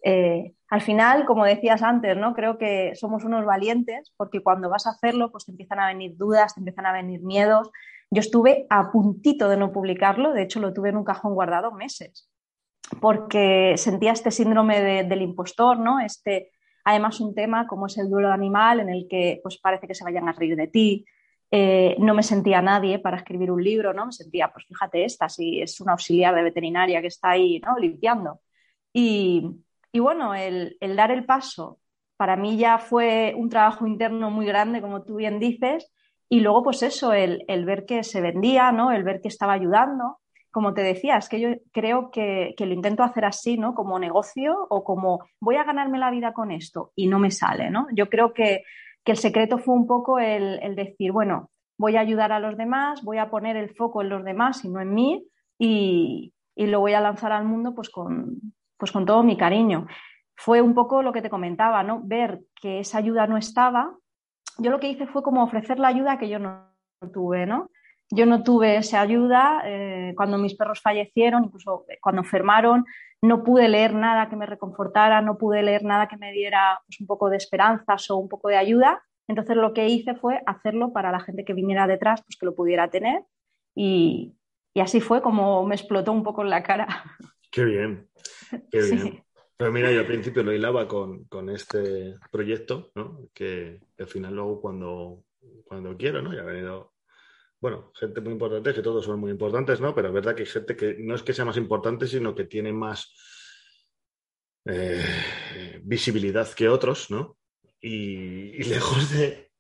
Eh, 0.04 0.54
al 0.70 0.82
final, 0.82 1.26
como 1.26 1.46
decías 1.46 1.84
antes, 1.84 2.16
¿no? 2.18 2.34
Creo 2.34 2.58
que 2.58 2.94
somos 2.96 3.24
unos 3.24 3.46
valientes 3.46 4.14
porque 4.18 4.42
cuando 4.42 4.70
vas 4.70 4.88
a 4.88 4.92
hacerlo, 4.92 5.32
pues 5.32 5.46
te 5.46 5.52
empiezan 5.52 5.80
a 5.80 5.88
venir 5.88 6.16
dudas, 6.16 6.56
te 6.56 6.62
empiezan 6.62 6.86
a 6.86 6.94
venir 6.94 7.22
miedos. 7.22 7.70
Yo 8.10 8.22
estuve 8.22 8.66
a 8.70 8.92
puntito 8.92 9.50
de 9.50 9.58
no 9.58 9.72
publicarlo, 9.72 10.34
de 10.34 10.44
hecho 10.44 10.60
lo 10.60 10.74
tuve 10.74 10.90
en 10.90 10.98
un 10.98 11.04
cajón 11.04 11.34
guardado 11.36 11.72
meses, 11.72 12.30
porque 13.02 13.76
sentía 13.78 14.14
este 14.14 14.32
síndrome 14.32 15.04
del 15.04 15.22
impostor, 15.22 15.78
¿no? 15.78 16.00
Este, 16.00 16.50
además 16.84 17.20
un 17.20 17.36
tema 17.36 17.68
como 17.68 17.86
es 17.86 17.98
el 17.98 18.10
duelo 18.10 18.32
animal 18.32 18.80
en 18.80 18.90
el 18.90 19.08
que 19.08 19.40
pues 19.44 19.60
parece 19.60 19.88
que 19.88 19.94
se 19.94 20.04
vayan 20.04 20.28
a 20.28 20.32
reír 20.32 20.56
de 20.56 20.68
ti, 20.68 21.06
eh, 21.52 21.96
no 22.00 22.14
me 22.14 22.24
sentía 22.24 22.62
nadie 22.62 23.00
para 23.00 23.18
escribir 23.18 23.52
un 23.52 23.64
libro, 23.64 23.94
¿no? 23.94 24.08
Me 24.08 24.12
sentía, 24.12 24.52
pues 24.54 24.66
fíjate 24.68 25.04
esta, 25.04 25.30
si 25.30 25.62
es 25.62 25.82
una 25.82 25.94
auxiliar 25.94 26.36
de 26.36 26.44
veterinaria 26.44 27.02
que 27.02 27.08
está 27.08 27.32
ahí, 27.32 27.60
¿no? 27.60 27.78
Limpiando. 27.78 28.40
Y, 28.94 29.44
bueno, 29.94 30.36
el, 30.36 30.78
dar 30.96 31.12
el 31.12 31.26
paso 31.26 31.80
para 32.18 32.36
mí 32.36 32.58
ya 32.58 32.78
fue 32.78 33.34
un 33.36 33.50
trabajo 33.50 33.88
interno 33.88 34.30
muy 34.30 34.46
grande, 34.46 34.82
como 34.82 35.04
tú 35.04 35.16
bien 35.16 35.40
dices, 35.40 35.92
y 36.28 36.42
luego 36.42 36.64
pues 36.64 36.84
eso, 36.84 37.14
el, 37.14 37.44
ver 37.66 37.86
que 37.86 38.04
se 38.04 38.22
vendía, 38.22 38.72
¿no? 38.72 38.92
El 38.92 39.04
ver 39.04 39.22
que 39.22 39.30
estaba 39.30 39.54
ayudando. 39.54 40.20
Como 40.52 40.74
te 40.74 40.82
decía, 40.82 41.18
es 41.18 41.30
que 41.30 41.40
yo 41.40 41.50
creo 41.72 42.12
que, 42.12 42.54
lo 42.60 42.74
intento 42.74 43.04
hacer 43.04 43.26
así, 43.26 43.58
¿no? 43.58 43.74
Como 43.74 43.98
negocio 44.00 44.68
o 44.70 44.84
como 44.84 45.26
voy 45.40 45.56
a 45.56 45.64
ganarme 45.64 45.98
la 45.98 46.12
vida 46.12 46.34
con 46.34 46.52
esto 46.52 46.92
y 46.96 47.08
no 47.08 47.20
me 47.20 47.32
sale, 47.32 47.72
¿no? 47.72 47.88
Yo 47.94 48.10
creo 48.10 48.34
que 48.34 48.64
el 49.12 49.18
secreto 49.18 49.58
fue 49.58 49.76
un 49.76 49.88
poco 49.88 50.20
el, 50.20 50.76
decir, 50.76 51.12
bueno, 51.12 51.50
voy 51.78 51.96
a 51.96 52.02
ayudar 52.02 52.32
a 52.32 52.40
los 52.40 52.58
demás, 52.58 53.04
voy 53.04 53.18
a 53.18 53.30
poner 53.30 53.56
el 53.56 53.76
foco 53.76 54.02
en 54.02 54.10
los 54.10 54.24
demás 54.24 54.64
y 54.66 54.70
no 54.70 54.80
en 54.82 54.94
mí 54.94 55.26
y, 55.58 56.34
lo 56.56 56.82
voy 56.82 56.94
a 56.94 57.00
lanzar 57.00 57.32
al 57.32 57.46
mundo 57.46 57.74
pues 57.74 57.90
con, 57.90 58.38
pues 58.78 58.92
con 58.92 59.06
todo 59.06 59.24
mi 59.24 59.38
cariño. 59.38 59.88
Fue 60.36 60.62
un 60.62 60.74
poco 60.74 61.02
lo 61.02 61.14
que 61.14 61.22
te 61.22 61.30
comentaba, 61.30 61.84
¿no? 61.84 62.02
Ver 62.04 62.42
que 62.62 62.80
esa 62.80 62.98
ayuda 62.98 63.28
no 63.28 63.38
estaba. 63.38 63.96
Yo 64.58 64.70
lo 64.70 64.80
que 64.80 64.90
hice 64.90 65.08
fue 65.08 65.24
como 65.24 65.42
ofrecer 65.42 65.80
la 65.80 65.88
ayuda 65.88 66.18
que 66.18 66.28
yo 66.28 66.38
no 66.38 66.66
tuve, 67.14 67.46
¿no? 67.46 67.70
Yo 68.12 68.26
no 68.26 68.44
tuve 68.44 68.78
esa 68.78 69.00
ayuda 69.02 69.62
eh, 69.66 70.14
cuando 70.18 70.38
mis 70.38 70.56
perros 70.56 70.82
fallecieron, 70.82 71.46
incluso 71.46 71.86
cuando 72.02 72.24
enfermaron, 72.24 72.86
no 73.22 73.44
pude 73.44 73.68
leer 73.68 73.94
nada 73.94 74.30
que 74.30 74.36
me 74.36 74.46
reconfortara, 74.46 75.22
no 75.22 75.38
pude 75.38 75.62
leer 75.62 75.84
nada 75.84 76.08
que 76.08 76.18
me 76.18 76.32
diera 76.32 76.82
pues, 76.86 77.00
un 77.02 77.08
poco 77.08 77.30
de 77.30 77.38
esperanzas 77.38 78.10
o 78.10 78.18
un 78.18 78.30
poco 78.30 78.50
de 78.50 78.58
ayuda. 78.58 79.04
Entonces 79.28 79.56
lo 79.58 79.74
que 79.74 79.88
hice 79.88 80.16
fue 80.16 80.42
hacerlo 80.46 80.92
para 80.94 81.12
la 81.12 81.20
gente 81.20 81.46
que 81.46 81.54
viniera 81.54 81.86
detrás, 81.86 82.24
pues 82.24 82.38
que 82.38 82.46
lo 82.46 82.56
pudiera 82.56 82.90
tener. 82.90 83.24
Y, 83.76 84.36
así 84.76 85.02
fue 85.02 85.22
como 85.22 85.66
me 85.66 85.76
explotó 85.76 86.12
un 86.14 86.24
poco 86.24 86.42
en 86.42 86.50
la 86.50 86.64
cara. 86.64 86.88
Qué 87.52 87.66
bien, 87.66 88.08
qué 88.72 88.82
bien. 88.82 89.24
Pero 89.58 89.74
mira, 89.74 89.92
yo 89.92 90.00
al 90.00 90.06
principio 90.06 90.44
lo 90.44 90.54
hilaba 90.54 90.88
con, 90.88 91.28
este 91.50 92.16
proyecto, 92.32 92.92
¿no? 92.96 93.28
que 93.34 93.82
al 93.98 94.08
final 94.08 94.36
luego 94.36 94.62
cuando, 94.62 95.24
cuando 95.66 95.98
quiero, 95.98 96.22
¿no? 96.22 96.32
ya 96.32 96.42
ha 96.42 96.46
venido 96.46 96.94
bueno, 97.62 97.92
gente 97.96 98.22
muy 98.22 98.34
importante, 98.34 98.74
que 98.74 98.82
todos 98.82 99.06
son 99.06 99.20
muy 99.20 99.32
importantes, 99.32 99.82
¿no? 99.82 99.94
Pero 99.94 100.08
es 100.08 100.14
verdad 100.14 100.36
que 100.36 100.44
hay 100.44 100.48
gente 100.48 100.76
que 100.76 100.96
no 101.00 101.16
es 101.16 101.24
que 101.24 101.34
sea 101.34 101.46
más 101.46 101.58
importante, 101.58 102.08
sino 102.08 102.34
que 102.34 102.46
tiene 102.46 102.72
más 102.72 103.14
eh, 104.66 105.82
visibilidad 105.84 106.48
que 106.54 106.70
otros, 106.70 107.12
¿no? 107.12 107.38
Y, 107.82 108.64
lejos 108.64 109.12
de, 109.12 109.52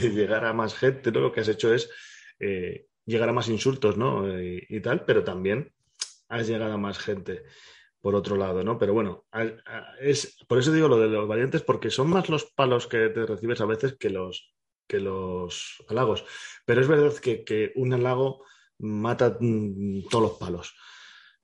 llegar 0.00 0.44
a 0.44 0.52
más 0.52 0.74
gente, 0.74 1.12
¿no? 1.12 1.20
Lo 1.20 1.32
que 1.32 1.40
has 1.40 1.48
hecho 1.48 1.72
es 1.72 1.90
eh, 2.40 2.86
llegar 3.06 3.28
a 3.28 3.32
más 3.32 3.48
insultos, 3.48 3.96
¿no? 3.96 4.28
Eh, 4.36 4.66
y 4.68 4.80
tal, 4.80 5.04
pero 5.04 5.22
también 5.22 5.72
has 6.28 6.48
llegado 6.48 6.72
a 6.72 6.78
más 6.78 6.98
gente 6.98 7.44
por 8.00 8.14
otro 8.14 8.36
lado, 8.36 8.64
¿no? 8.64 8.78
Pero 8.78 8.92
bueno, 8.92 9.24
es, 10.00 10.36
por 10.46 10.58
eso 10.58 10.72
digo 10.72 10.88
lo 10.88 10.98
de 10.98 11.08
los 11.08 11.26
valientes, 11.28 11.62
porque 11.62 11.90
son 11.90 12.10
más 12.10 12.28
los 12.28 12.44
palos 12.52 12.86
que 12.86 13.08
te 13.08 13.24
recibes 13.24 13.60
a 13.60 13.66
veces 13.66 13.96
que 13.96 14.10
los, 14.10 14.53
que 14.86 15.00
los 15.00 15.82
halagos. 15.88 16.24
Pero 16.64 16.80
es 16.80 16.88
verdad 16.88 17.14
que, 17.16 17.72
un 17.76 17.92
halago 17.92 18.44
mata 18.78 19.36
mm, 19.40 20.08
todos 20.10 20.30
los 20.30 20.38
palos. 20.38 20.74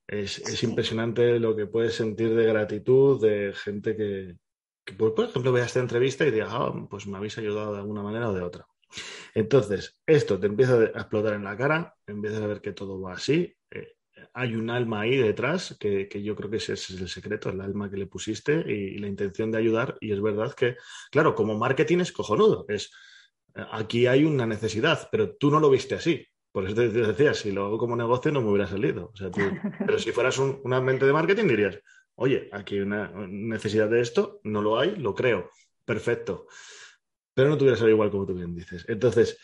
Es, 0.06 0.62
impresionante 0.62 1.38
lo 1.38 1.54
que 1.54 1.66
puedes 1.66 1.94
sentir 1.94 2.34
de 2.34 2.44
gratitud 2.44 3.20
de 3.20 3.52
gente 3.54 3.96
que, 3.96 4.36
pues, 4.96 5.12
por 5.12 5.26
ejemplo, 5.26 5.52
vea 5.52 5.64
esta 5.64 5.80
entrevista 5.80 6.26
y 6.26 6.32
diga, 6.32 6.48
ah, 6.50 6.72
pues 6.90 7.06
me 7.06 7.16
habéis 7.16 7.38
ayudado 7.38 7.72
de 7.72 7.78
alguna 7.78 8.02
manera 8.02 8.28
o 8.28 8.34
de 8.34 8.42
otra. 8.42 8.66
Entonces, 9.34 10.00
esto 10.06 10.38
te 10.40 10.46
empieza 10.46 10.74
a 10.74 10.84
explotar 10.84 11.34
en 11.34 11.44
la 11.44 11.56
cara, 11.56 11.94
empiezas 12.06 12.42
a 12.42 12.46
ver 12.46 12.60
que 12.60 12.72
todo 12.72 13.00
va 13.00 13.14
así. 13.14 13.54
Eh, 13.70 13.94
hay 14.34 14.54
un 14.56 14.70
alma 14.70 15.02
ahí 15.02 15.16
detrás, 15.16 15.76
que, 15.78 16.08
yo 16.22 16.34
creo 16.36 16.50
que 16.50 16.56
ese, 16.56 16.74
es 16.74 16.90
el 16.90 17.08
secreto, 17.08 17.50
el 17.50 17.60
alma 17.60 17.90
que 17.90 17.96
le 17.96 18.06
pusiste 18.06 18.64
y, 18.66 18.98
la 18.98 19.06
intención 19.06 19.50
de 19.50 19.58
ayudar. 19.58 19.96
Y 20.00 20.12
es 20.12 20.20
verdad 20.20 20.54
que, 20.54 20.76
claro, 21.10 21.34
como 21.34 21.56
marketing 21.56 21.98
es 21.98 22.12
cojonudo. 22.12 22.64
Es, 22.68 22.90
aquí 23.72 24.06
hay 24.06 24.24
una 24.24 24.46
necesidad, 24.46 25.08
pero 25.10 25.36
tú 25.36 25.50
no 25.50 25.60
lo 25.60 25.70
viste 25.70 25.94
así. 25.94 26.26
Por 26.52 26.64
eso 26.66 26.74
te 26.74 26.88
decía, 26.88 27.34
si 27.34 27.52
lo 27.52 27.66
hago 27.66 27.78
como 27.78 27.96
negocio 27.96 28.32
no 28.32 28.42
me 28.42 28.50
hubiera 28.50 28.66
salido. 28.66 29.12
pero 29.78 29.98
si 29.98 30.12
fueras 30.12 30.38
un, 30.38 30.60
una 30.64 30.80
mente 30.80 31.06
de 31.06 31.12
marketing 31.12 31.46
dirías, 31.46 31.78
oye, 32.16 32.48
aquí 32.52 32.74
hay 32.76 32.80
una 32.80 33.10
necesidad 33.28 33.88
de 33.88 34.00
esto, 34.00 34.40
no 34.44 34.62
lo 34.62 34.78
hay, 34.78 34.96
lo 34.96 35.14
creo, 35.14 35.50
perfecto. 35.84 36.46
Pero 37.34 37.48
no 37.48 37.56
te 37.56 37.64
hubiera 37.64 37.78
salido 37.78 37.94
igual 37.94 38.10
como 38.10 38.26
tú 38.26 38.34
bien 38.34 38.54
dices. 38.54 38.84
Entonces, 38.88 39.38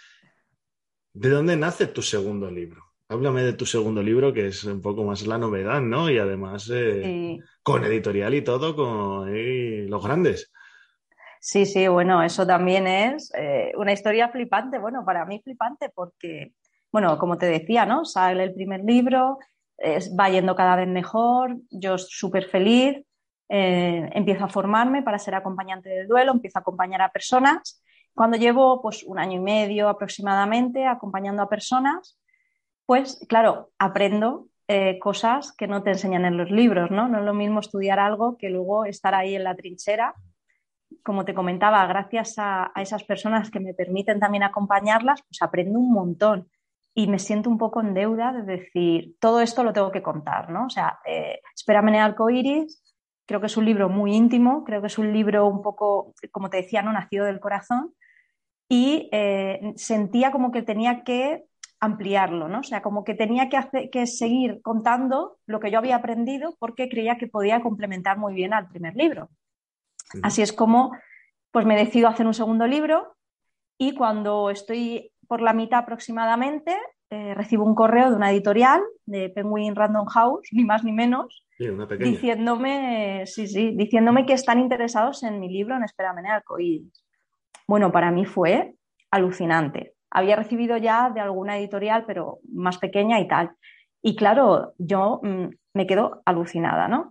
¿de 1.13 1.31
dónde 1.31 1.57
nace 1.57 1.87
tu 1.87 2.03
segundo 2.03 2.51
libro? 2.51 2.83
Háblame 3.09 3.45
de 3.45 3.53
tu 3.53 3.67
segundo 3.67 4.03
libro, 4.03 4.33
que 4.33 4.49
es 4.49 4.65
un 4.65 4.83
poco 4.83 5.05
más 5.05 5.25
la 5.27 5.39
novedad, 5.39 5.81
¿no? 5.81 6.11
Y 6.11 6.19
además 6.19 6.69
eh, 6.75 7.39
con 7.63 7.85
editorial 7.85 8.35
y 8.35 8.43
todo, 8.43 8.75
con 8.75 9.31
los 9.89 10.05
grandes. 10.05 10.53
Sí, 11.41 11.67
sí, 11.67 11.87
bueno, 11.89 12.23
eso 12.23 12.47
también 12.47 12.87
es 12.87 13.33
eh, 13.35 13.73
una 13.77 13.93
historia 13.93 14.29
flipante. 14.29 14.79
Bueno, 14.79 15.05
para 15.05 15.25
mí 15.25 15.41
flipante 15.43 15.91
porque, 15.91 16.53
bueno, 16.91 17.19
como 17.19 17.39
te 17.39 17.47
decía, 17.47 17.87
¿no? 17.87 18.05
Sale 18.05 18.43
el 18.43 18.55
primer 18.55 18.85
libro, 18.85 19.39
va 20.19 20.31
yendo 20.31 20.57
cada 20.57 20.77
vez 20.77 20.89
mejor, 20.89 21.57
yo 21.71 21.99
súper 21.99 22.47
feliz, 22.47 23.05
eh, 23.49 24.11
empiezo 24.13 24.45
a 24.45 24.49
formarme 24.49 25.03
para 25.03 25.19
ser 25.19 25.35
acompañante 25.35 25.89
del 25.89 26.09
duelo, 26.09 26.33
empiezo 26.33 26.59
a 26.59 26.63
acompañar 26.63 27.03
a 27.03 27.11
personas. 27.13 27.83
Cuando 28.15 28.37
llevo 28.37 28.81
pues 28.83 29.05
un 29.05 29.19
año 29.19 29.37
y 29.37 29.43
medio 29.43 29.89
aproximadamente 29.89 30.87
acompañando 30.87 31.43
a 31.43 31.49
personas, 31.49 32.19
pues 32.87 33.25
claro, 33.29 33.71
aprendo 33.79 34.49
eh, 34.69 34.99
cosas 34.99 35.53
que 35.53 35.69
no 35.69 35.83
te 35.83 35.91
enseñan 35.91 36.25
en 36.25 36.37
los 36.37 36.51
libros, 36.51 36.91
¿no? 36.91 37.09
No 37.09 37.19
es 37.19 37.25
lo 37.25 37.35
mismo 37.35 37.61
estudiar 37.61 37.99
algo 38.01 38.37
que 38.37 38.51
luego 38.51 38.85
estar 38.85 39.15
ahí 39.15 39.35
en 39.35 39.45
la 39.45 39.55
trinchera 39.55 40.15
como 41.03 41.25
te 41.25 41.35
comentaba, 41.35 41.87
gracias 41.87 42.35
a, 42.39 42.73
esas 42.77 43.05
personas 43.05 43.51
que 43.51 43.61
me 43.61 43.75
permiten 43.75 44.21
también 44.21 44.43
acompañarlas, 44.43 45.23
pues 45.23 45.41
aprendo 45.43 45.79
un 45.79 45.93
montón 45.93 46.49
y 46.95 47.07
me 47.09 47.19
siento 47.19 47.51
un 47.51 47.59
poco 47.59 47.81
en 47.81 47.95
deuda 47.95 48.33
de 48.33 48.43
decir, 48.43 49.17
todo 49.21 49.41
esto 49.41 49.63
lo 49.63 49.73
tengo 49.73 49.93
que 49.93 50.03
contar, 50.03 50.51
¿no? 50.51 50.67
O 50.67 50.71
sea, 50.71 50.99
eh, 51.05 51.41
Espérame 51.55 51.97
arcoiris, 52.01 52.83
creo 53.27 53.41
que 53.41 53.47
es 53.47 53.57
un 53.57 53.67
libro 53.67 53.89
muy 53.89 54.15
íntimo, 54.15 54.65
creo 54.65 54.81
que 54.81 54.87
es 54.87 54.99
un 54.99 55.13
libro 55.13 55.47
un 55.47 55.63
poco, 55.63 56.15
como 56.31 56.49
te 56.51 56.59
decía, 56.59 56.83
no 56.83 56.93
nacido 56.93 57.27
del 57.27 57.41
corazón 57.41 57.95
y 58.69 59.09
eh, 59.13 59.75
sentía 59.77 60.33
como 60.33 60.51
que 60.51 60.63
tenía 60.63 61.05
que 61.05 61.45
ampliarlo, 61.79 62.49
¿no? 62.49 62.61
O 62.61 62.65
sea, 62.65 62.83
como 62.83 63.05
que 63.05 63.15
tenía 63.15 63.49
que 63.49 64.07
seguir 64.07 64.63
contando 64.63 65.39
lo 65.47 65.61
que 65.61 65.71
yo 65.71 65.79
había 65.79 65.97
aprendido 65.97 66.57
porque 66.59 66.89
creía 66.89 67.19
que 67.19 67.29
podía 67.29 67.61
complementar 67.63 68.19
muy 68.19 68.35
bien 68.35 68.55
al 68.55 68.69
primer 68.69 68.97
libro. 68.97 69.29
Así 70.23 70.43
es 70.43 70.53
como 70.53 70.93
pues 71.51 71.65
me 71.65 71.77
decido 71.77 72.09
hacer 72.09 72.27
un 72.27 72.35
segundo 72.35 72.67
libro 72.67 73.17
y 73.79 73.95
cuando 73.95 74.51
estoy 74.51 75.13
por 75.27 75.41
la 75.41 75.53
mitad 75.53 75.81
aproximadamente 75.81 76.77
eh, 77.09 77.35
recibo 77.35 77.65
un 77.65 77.75
correo 77.75 78.11
de 78.11 78.17
una 78.17 78.33
editorial 78.33 78.83
de 79.05 79.31
Penguin 79.31 79.77
Random 79.77 80.07
House, 80.07 80.49
ni 80.51 80.65
más 80.65 80.83
ni 80.83 80.93
menos, 80.93 81.47
diciéndome, 82.01 83.25
sí, 83.27 83.47
sí, 83.47 83.77
diciéndome 83.77 84.27
que 84.27 84.33
están 84.33 84.59
interesados 84.59 85.23
en 85.23 85.39
mi 85.39 85.49
libro 85.49 85.77
en 85.77 85.85
Espérame 85.85 86.19
en 86.19 86.91
Bueno, 87.69 87.93
para 87.93 88.11
mí 88.11 88.25
fue 88.25 88.75
alucinante. 89.11 89.95
Había 90.11 90.35
recibido 90.35 90.77
ya 90.79 91.11
de 91.11 91.21
alguna 91.21 91.57
editorial, 91.59 92.05
pero 92.07 92.41
más 92.53 92.79
pequeña 92.79 93.21
y 93.21 93.29
tal. 93.29 93.53
Y 94.03 94.17
claro, 94.17 94.75
yo 94.79 95.21
mm, 95.23 95.47
me 95.75 95.87
quedo 95.87 96.23
alucinada, 96.27 96.89
¿no? 96.89 97.11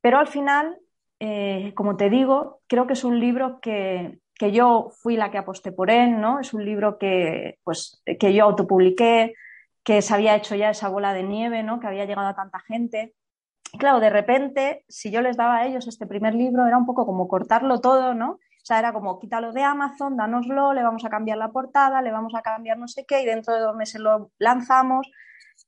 Pero 0.00 0.18
al 0.18 0.26
final 0.26 0.76
eh, 1.18 1.72
como 1.74 1.96
te 1.96 2.10
digo, 2.10 2.60
creo 2.66 2.86
que 2.86 2.92
es 2.92 3.04
un 3.04 3.18
libro 3.18 3.60
que, 3.60 4.20
yo 4.52 4.90
fui 4.90 5.16
la 5.16 5.30
que 5.30 5.38
aposté 5.38 5.72
por 5.72 5.90
él, 5.90 6.20
¿no? 6.20 6.40
Es 6.40 6.52
un 6.52 6.64
libro 6.64 6.98
que, 6.98 7.58
pues, 7.64 8.02
que 8.20 8.34
yo 8.34 8.44
autopubliqué, 8.44 9.34
que 9.82 10.02
se 10.02 10.14
había 10.14 10.36
hecho 10.36 10.54
ya 10.54 10.70
esa 10.70 10.88
bola 10.88 11.14
de 11.14 11.22
nieve, 11.22 11.62
¿no? 11.62 11.80
Que 11.80 11.86
había 11.86 12.04
llegado 12.04 12.28
a 12.28 12.34
tanta 12.34 12.60
gente. 12.60 13.14
claro, 13.78 14.00
de 14.00 14.10
repente, 14.10 14.84
si 14.88 15.10
yo 15.10 15.22
les 15.22 15.36
daba 15.36 15.56
a 15.58 15.66
ellos 15.66 15.86
este 15.88 16.06
primer 16.06 16.34
libro, 16.34 16.66
era 16.66 16.78
un 16.78 16.86
poco 16.86 17.06
como 17.06 17.28
cortarlo 17.28 17.80
todo, 17.80 18.14
¿no? 18.14 18.32
O 18.32 18.66
sea, 18.66 18.78
era 18.80 18.92
como 18.92 19.18
quítalo 19.20 19.52
de 19.52 19.62
Amazon, 19.62 20.16
dánoslo, 20.16 20.72
le 20.74 20.82
vamos 20.82 21.04
a 21.04 21.10
cambiar 21.10 21.38
la 21.38 21.52
portada, 21.52 22.02
le 22.02 22.10
vamos 22.12 22.34
a 22.34 22.42
cambiar 22.42 22.78
no 22.78 22.88
sé 22.88 23.04
qué, 23.06 23.22
y 23.22 23.26
dentro 23.26 23.54
de 23.54 23.60
dos 23.60 23.76
meses 23.76 24.00
lo 24.00 24.32
lanzamos. 24.38 25.10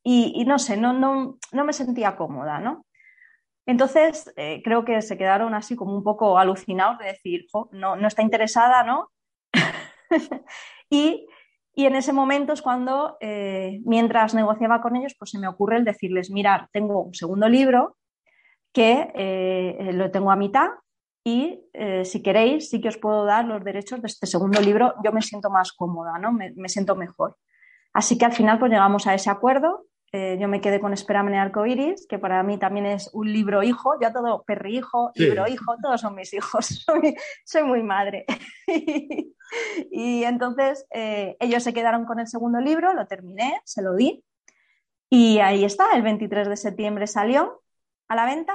Y, 0.03 0.33
y 0.35 0.45
no 0.45 0.59
sé, 0.59 0.77
no, 0.77 0.93
no, 0.93 1.39
no 1.53 1.65
me 1.65 1.73
sentía 1.73 2.17
cómoda, 2.17 2.61
¿no? 2.61 2.85
Entonces, 3.69 4.33
eh, 4.37 4.63
creo 4.65 4.83
que 4.87 5.03
se 5.03 5.19
quedaron 5.19 5.55
así 5.55 5.77
como 5.77 5.95
un 5.95 6.03
poco 6.03 6.39
alucinados 6.39 6.99
de 7.01 7.09
decir, 7.09 7.45
no, 7.73 7.97
no 7.97 8.09
está 8.09 8.23
interesada, 8.23 8.83
¿no? 8.83 9.11
y, 10.91 11.27
en 11.77 11.95
ese 11.95 12.15
momento 12.15 12.55
es 12.55 12.63
cuando, 12.63 13.19
eh, 13.21 13.81
mientras 13.85 14.33
negociaba 14.33 14.81
con 14.81 14.97
ellos, 14.97 15.15
pues 15.19 15.33
se 15.33 15.39
me 15.39 15.49
ocurre 15.49 15.77
el 15.77 15.85
decirles, 15.85 16.31
mirar, 16.31 16.69
tengo 16.73 17.03
un 17.03 17.15
segundo 17.15 17.47
libro 17.47 17.99
que 18.73 19.13
eh, 19.15 19.91
lo 19.93 20.11
tengo 20.11 20.31
a 20.31 20.37
mitad 20.37 20.69
y 21.23 21.61
si 22.05 22.23
queréis, 22.23 22.71
sí 22.71 22.81
que 22.81 22.89
os 22.89 22.97
puedo 22.97 23.27
dar 23.27 23.45
los 23.45 23.63
derechos 23.63 24.01
de 24.01 24.07
este 24.07 24.27
segundo 24.27 24.63
libro, 24.63 24.95
yo 25.05 25.13
me 25.13 25.21
siento 25.21 25.51
más 25.51 25.73
cómoda, 25.73 26.19
¿no? 26.19 26.33
Me, 26.33 26.53
me 26.57 26.71
siento 26.71 26.97
mejor. 26.97 27.37
Así 27.93 28.17
que 28.17 28.25
al 28.25 28.33
final 28.33 28.59
pues 28.59 28.73
llegamos 28.73 29.07
a 29.07 29.15
ese 29.15 29.29
acuerdo 29.29 29.85
eh, 30.13 30.39
yo 30.41 30.49
me 30.49 30.61
quedé 30.61 30.81
con 30.81 30.93
Espérame 30.93 31.29
en 31.29 31.35
Arcoiris, 31.35 32.07
que 32.09 32.19
para 32.19 32.43
mí 32.43 32.59
también 32.59 32.87
es 32.87 33.11
un 33.13 33.31
libro 33.31 33.63
hijo, 33.63 33.99
ya 34.01 34.13
todo 34.13 34.43
perri 34.45 34.79
hijo, 34.79 35.13
libro 35.15 35.47
hijo, 35.47 35.77
todos 35.83 36.01
son 36.01 36.15
mis 36.15 36.33
hijos, 36.33 36.87
soy, 37.45 37.63
muy 37.63 37.83
madre. 37.83 38.25
y 39.91 40.25
entonces 40.25 40.87
eh, 40.91 41.37
ellos 41.41 41.63
se 41.63 41.75
quedaron 41.75 42.07
con 42.07 42.21
el 42.21 42.27
segundo 42.27 42.59
libro, 42.61 42.95
lo 42.95 43.07
terminé, 43.07 43.61
se 43.65 43.83
lo 43.83 43.95
di 43.95 44.25
y 45.11 45.41
ahí 45.41 45.65
está, 45.65 45.93
el 45.95 46.03
23 46.03 46.49
de 46.49 46.57
septiembre 46.57 47.07
salió 47.07 47.63
a 48.09 48.15
la 48.15 48.27
venta 48.27 48.55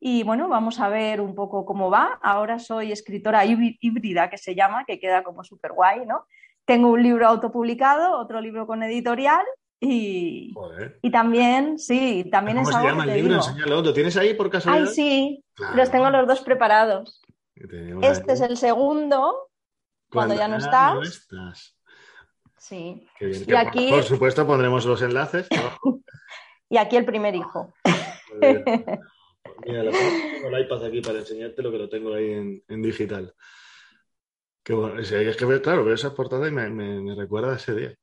y 0.00 0.22
bueno, 0.22 0.48
vamos 0.48 0.80
a 0.80 0.90
ver 0.90 1.22
un 1.22 1.34
poco 1.34 1.64
cómo 1.64 1.90
va. 1.90 2.18
Ahora 2.22 2.58
soy 2.58 2.92
escritora 2.92 3.46
híbrida, 3.46 4.28
que 4.28 4.36
se 4.36 4.54
llama, 4.54 4.84
que 4.84 4.98
queda 4.98 5.22
como 5.22 5.44
súper 5.44 5.72
guay, 5.72 6.04
¿no? 6.04 6.26
Tengo 6.66 6.90
un 6.90 7.02
libro 7.02 7.26
autopublicado, 7.26 8.18
otro 8.18 8.42
libro 8.42 8.66
con 8.66 8.82
editorial 8.82 9.44
y, 9.80 10.54
y 11.02 11.10
también, 11.10 11.78
sí, 11.78 12.26
también 12.30 12.58
¿Cómo 12.58 12.70
es 12.70 12.76
se 12.76 12.82
llama 12.82 13.04
el 13.04 13.14
libro? 13.14 13.40
¿Lo 13.66 13.92
tienes 13.92 14.16
ahí 14.16 14.34
por 14.34 14.50
casualidad? 14.50 14.88
Ay, 14.88 14.94
sí, 14.94 15.44
los 15.74 15.90
tengo 15.90 16.08
los 16.10 16.26
dos 16.26 16.40
preparados. 16.40 17.20
Este 17.54 18.32
es 18.32 18.40
el 18.40 18.56
segundo, 18.56 19.50
cuando, 20.10 20.34
ya 20.34 20.48
no 20.48 20.56
estás. 20.56 21.76
Sí. 22.58 23.06
Y 23.20 23.54
aquí... 23.54 23.90
Por 23.90 24.04
supuesto 24.04 24.46
pondremos 24.46 24.86
los 24.86 25.02
enlaces. 25.02 25.48
y 26.70 26.76
aquí 26.78 26.96
el 26.96 27.04
primer 27.04 27.34
hijo. 27.34 27.74
Mira, 29.66 29.90
tengo 29.90 30.48
el 30.48 30.64
iPad 30.64 30.84
aquí 30.84 31.00
para 31.02 31.18
enseñarte 31.18 31.62
lo 31.62 31.70
que 31.70 31.78
lo 31.78 31.88
tengo 31.88 32.14
ahí 32.14 32.32
en, 32.66 32.82
digital. 32.82 33.34
Que 34.62 34.72
bueno, 34.72 34.98
es 34.98 35.10
que, 35.10 35.60
claro, 35.60 35.84
veo 35.84 35.94
esa 35.94 36.14
portada 36.14 36.48
y 36.48 36.50
me, 36.50 36.70
me 36.70 37.14
recuerda 37.14 37.52
a 37.52 37.56
ese 37.56 37.74
día 37.74 37.94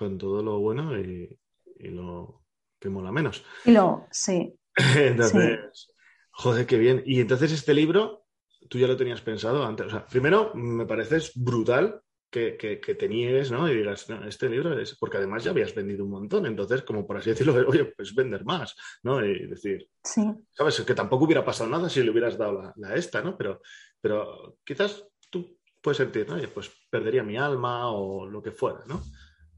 con 0.00 0.16
todo 0.16 0.42
lo 0.42 0.58
bueno 0.58 0.98
y, 0.98 1.38
lo 1.78 2.42
que 2.80 2.88
mola 2.88 3.12
menos. 3.12 3.44
Y 3.66 3.72
lo, 3.72 4.06
sí. 4.10 4.58
entonces, 4.96 5.94
joder, 6.30 6.66
qué 6.66 6.78
bien. 6.78 7.02
Y 7.04 7.20
entonces 7.20 7.52
este 7.52 7.74
libro, 7.74 8.24
tú 8.70 8.78
ya 8.78 8.86
lo 8.86 8.96
tenías 8.96 9.20
pensado 9.20 9.62
antes. 9.62 9.88
O 9.88 9.90
sea, 9.90 10.06
primero, 10.06 10.52
me 10.54 10.86
pareces 10.86 11.32
brutal 11.34 12.00
que, 12.30 12.52
te 12.98 13.08
niegues, 13.10 13.50
¿no? 13.50 13.70
Y 13.70 13.74
digas, 13.74 14.08
no, 14.08 14.26
este 14.26 14.48
libro 14.48 14.78
es. 14.78 14.96
Porque 14.96 15.18
además 15.18 15.44
ya 15.44 15.50
habías 15.50 15.74
vendido 15.74 16.06
un 16.06 16.12
montón. 16.12 16.46
Entonces, 16.46 16.80
como 16.80 17.06
por 17.06 17.18
así 17.18 17.28
decirlo, 17.28 17.52
oye, 17.68 17.84
pues 17.94 18.14
vender 18.14 18.42
más, 18.46 18.74
¿no? 19.02 19.22
Y 19.22 19.48
decir, 19.48 19.86
sí. 20.02 20.22
¿sabes? 20.50 20.80
Que 20.80 20.94
tampoco 20.94 21.26
hubiera 21.26 21.44
pasado 21.44 21.68
nada 21.68 21.90
si 21.90 22.02
le 22.02 22.10
hubieras 22.10 22.38
dado 22.38 22.72
la, 22.74 22.94
esta, 22.94 23.20
¿no? 23.20 23.36
Pero, 23.36 23.60
pero 24.00 24.56
quizás 24.64 25.06
tú 25.30 25.58
puedes 25.82 25.98
sentir, 25.98 26.26
¿no? 26.26 26.36
Oye, 26.36 26.48
pues 26.48 26.70
perdería 26.88 27.22
mi 27.22 27.36
alma 27.36 27.92
o 27.92 28.24
lo 28.26 28.40
que 28.42 28.50
fuera, 28.50 28.80
¿no? 28.86 29.02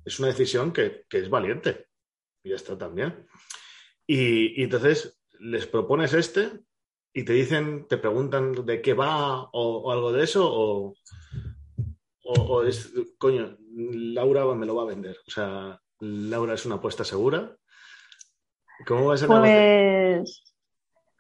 Es 0.05 0.19
una 0.19 0.29
decisión 0.29 0.73
que, 0.73 1.05
es 1.11 1.31
valiente. 1.31 1.87
Y 2.43 2.51
ya 2.51 2.57
está 2.57 2.77
también. 2.77 3.27
Y, 4.07 4.63
entonces 4.63 5.21
les 5.39 5.67
propones 5.67 6.13
este 6.15 6.51
y 7.13 7.25
te 7.25 7.33
dicen, 7.33 7.87
te 7.89 7.99
preguntan 7.99 8.53
de 8.65 8.81
qué 8.81 8.95
va 8.95 9.49
o, 9.53 9.93
algo 9.93 10.13
de 10.13 10.25
eso, 10.25 10.49
o, 10.51 10.95
o, 12.25 12.63
es, 12.65 12.93
coño, 13.19 13.57
Laura 13.75 14.45
me 14.55 14.67
lo 14.67 14.77
va 14.77 14.83
a 14.83 14.87
vender. 14.87 15.17
O 15.27 15.31
sea, 15.31 15.81
Laura 16.01 16.55
es 16.55 16.65
una 16.67 16.77
apuesta 16.77 17.05
segura. 17.05 17.57
¿Cómo 18.87 19.07
va 19.07 19.15
a 19.15 19.17
ser 19.19 19.29
pues, 19.29 20.55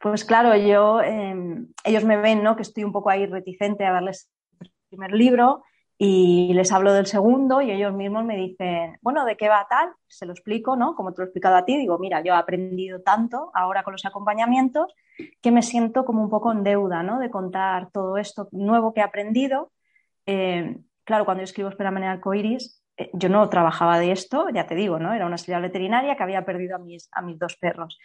pues 0.01 0.25
claro, 0.25 0.57
yo, 0.57 1.01
em, 1.03 1.69
ellos 1.85 2.05
me 2.05 2.17
ven, 2.17 2.43
¿no? 2.43 2.57
Que 2.57 2.63
estoy 2.63 2.83
un 2.83 2.93
poco 2.93 3.11
ahí 3.11 3.27
reticente 3.27 3.85
a 3.85 3.93
darles 3.93 4.31
el 4.61 4.73
primer 4.89 5.13
libro 5.13 5.63
y 6.05 6.53
les 6.55 6.73
hablo 6.73 6.93
del 6.93 7.07
segundo 7.07 7.63
y 7.63 7.71
ellos 7.71 7.95
mismos 7.95 8.25
me 8.25 8.35
dicen, 8.35 8.99
bueno, 9.03 9.25
¿de 9.25 9.37
qué 9.37 9.49
va 9.49 9.69
tal? 9.71 9.93
Se 10.09 10.27
lo 10.27 10.33
explico, 10.33 10.75
¿no? 10.75 10.97
Como 10.97 11.13
te 11.13 11.21
lo 11.21 11.23
he 11.23 11.27
explicado 11.27 11.55
a 11.55 11.65
ti, 11.65 11.77
digo, 11.77 11.97
mira, 12.01 12.21
yo 12.25 12.33
he 12.33 12.37
aprendido 12.37 13.03
tanto 13.03 13.53
ahora 13.55 13.85
con 13.85 13.93
los 13.93 14.05
acompañamientos 14.05 14.93
que 15.41 15.53
me 15.53 15.63
siento 15.63 16.05
como 16.05 16.21
un 16.21 16.29
poco 16.29 16.51
en 16.51 16.65
deuda, 16.65 17.05
¿no? 17.05 17.21
De 17.21 17.31
contar 17.31 17.93
todo 17.93 18.19
esto 18.19 18.49
nuevo 18.51 18.93
que 18.93 18.99
he 18.99 19.05
aprendido. 19.05 19.71
Eh, 20.27 20.77
claro, 21.05 21.25
cuando 21.25 21.43
yo 21.43 21.45
escribo 21.45 21.69
Espera 21.69 21.91
en 21.91 22.03
Arcoiris, 22.03 22.83
eh, 22.97 23.11
yo 23.13 23.29
no 23.29 23.49
trabajaba 23.49 24.01
de 24.01 24.11
esto, 24.11 24.49
ya 24.53 24.67
te 24.67 24.75
digo, 24.75 24.99
¿no? 24.99 25.15
Era 25.15 25.27
una 25.27 25.37
auxiliar 25.37 25.63
veterinaria 25.63 26.17
que 26.17 26.23
había 26.25 26.45
perdido 26.45 26.75
a 26.75 26.79
mis, 26.81 27.09
a 27.13 27.23
mis 27.23 27.39
dos 27.39 27.57
perros. 27.59 27.97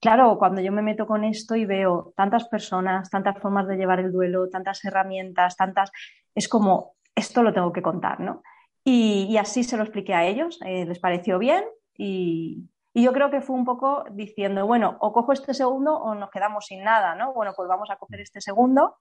Claro, 0.00 0.38
cuando 0.38 0.62
yo 0.62 0.72
me 0.72 0.80
meto 0.80 1.06
con 1.06 1.24
esto 1.24 1.56
y 1.56 1.66
veo 1.66 2.14
tantas 2.16 2.48
personas, 2.48 3.10
tantas 3.10 3.38
formas 3.38 3.68
de 3.68 3.76
llevar 3.76 4.00
el 4.00 4.12
duelo, 4.12 4.48
tantas 4.48 4.82
herramientas, 4.86 5.58
tantas, 5.58 5.92
es 6.34 6.48
como 6.48 6.94
esto 7.14 7.42
lo 7.42 7.52
tengo 7.52 7.72
que 7.72 7.82
contar, 7.82 8.20
¿no? 8.20 8.42
Y, 8.84 9.36
así 9.38 9.64
se 9.64 9.76
lo 9.76 9.82
expliqué 9.82 10.14
a 10.14 10.26
ellos, 10.26 10.60
eh, 10.64 10.84
les 10.84 10.98
pareció 10.98 11.38
bien 11.38 11.64
y, 11.96 12.68
yo 12.96 13.12
creo 13.12 13.28
que 13.28 13.40
fue 13.40 13.56
un 13.56 13.64
poco 13.64 14.04
diciendo, 14.12 14.68
bueno, 14.68 14.96
o 15.00 15.12
cojo 15.12 15.32
este 15.32 15.52
segundo 15.52 15.96
o 15.96 16.14
nos 16.14 16.30
quedamos 16.30 16.66
sin 16.66 16.84
nada, 16.84 17.16
¿no? 17.16 17.32
Bueno, 17.32 17.52
pues 17.56 17.68
vamos 17.68 17.90
a 17.90 17.96
coger 17.96 18.20
este 18.20 18.40
segundo. 18.40 18.98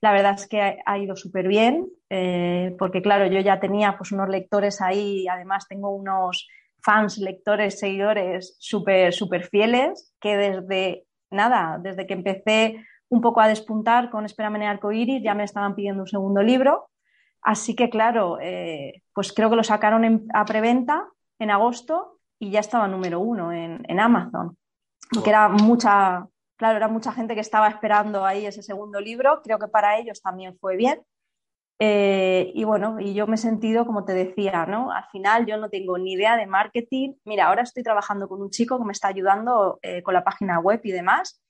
La 0.00 0.10
verdad 0.10 0.34
es 0.34 0.48
que 0.48 0.80
ha 0.84 0.98
ido 0.98 1.14
súper 1.14 1.46
bien, 1.46 1.86
eh, 2.10 2.74
porque 2.76 3.02
claro, 3.02 3.26
yo 3.26 3.38
ya 3.38 3.60
tenía 3.60 3.96
pues 3.96 4.10
unos 4.10 4.28
lectores 4.28 4.80
ahí, 4.80 5.28
además 5.28 5.68
tengo 5.68 5.94
unos 5.94 6.48
fans, 6.82 7.18
lectores, 7.18 7.78
seguidores 7.78 8.56
súper, 8.58 9.12
súper 9.12 9.44
fieles, 9.44 10.12
que 10.20 10.36
desde 10.36 11.06
nada, 11.30 11.78
desde 11.80 12.04
que 12.06 12.14
empecé 12.14 12.84
un 13.08 13.20
poco 13.20 13.40
a 13.40 13.48
despuntar 13.48 14.10
con 14.10 14.24
Espérame 14.24 14.56
en 14.56 14.62
Arcoiris, 14.62 15.22
ya 15.22 15.34
me 15.34 15.44
estaban 15.44 15.74
pidiendo 15.74 16.02
un 16.02 16.08
segundo 16.08 16.42
libro. 16.42 16.88
Así 17.46 17.76
que, 17.76 17.88
claro, 17.90 18.40
eh, 18.40 19.04
pues 19.14 19.32
creo 19.32 19.48
que 19.48 19.54
lo 19.54 19.62
sacaron 19.62 20.28
a 20.34 20.44
preventa 20.44 21.08
en 21.38 21.52
agosto 21.52 22.18
y 22.40 22.50
ya 22.50 22.58
estaba 22.58 22.88
número 22.88 23.20
uno 23.20 23.52
en, 23.52 24.00
Amazon. 24.00 24.58
Porque 25.12 25.30
era 25.30 25.48
mucha, 25.48 26.26
claro, 26.56 26.76
era 26.76 26.88
mucha 26.88 27.12
gente 27.12 27.36
que 27.36 27.40
estaba 27.40 27.68
esperando 27.68 28.26
ahí 28.26 28.46
ese 28.46 28.64
segundo 28.64 29.00
libro. 29.00 29.42
Creo 29.44 29.60
que 29.60 29.68
para 29.68 29.96
ellos 29.96 30.20
también 30.20 30.58
fue 30.58 30.76
bien. 30.76 31.02
Eh, 31.78 32.50
y 32.52 32.64
bueno, 32.64 32.98
y 32.98 33.14
yo 33.14 33.28
me 33.28 33.36
he 33.36 33.38
sentido, 33.38 33.86
como 33.86 34.04
te 34.04 34.12
decía, 34.12 34.66
¿no? 34.66 34.90
Al 34.90 35.04
final 35.12 35.46
yo 35.46 35.56
no 35.56 35.70
tengo 35.70 35.98
ni 35.98 36.14
idea 36.14 36.36
de 36.36 36.48
marketing. 36.48 37.14
Mira, 37.24 37.46
ahora 37.46 37.62
estoy 37.62 37.84
trabajando 37.84 38.26
con 38.26 38.42
un 38.42 38.50
chico 38.50 38.76
que 38.76 38.86
me 38.86 38.92
está 38.92 39.06
ayudando 39.06 39.78
eh, 39.82 40.02
con 40.02 40.14
la 40.14 40.24
página 40.24 40.58
web 40.58 40.80
y 40.82 40.90
demás 40.90 41.40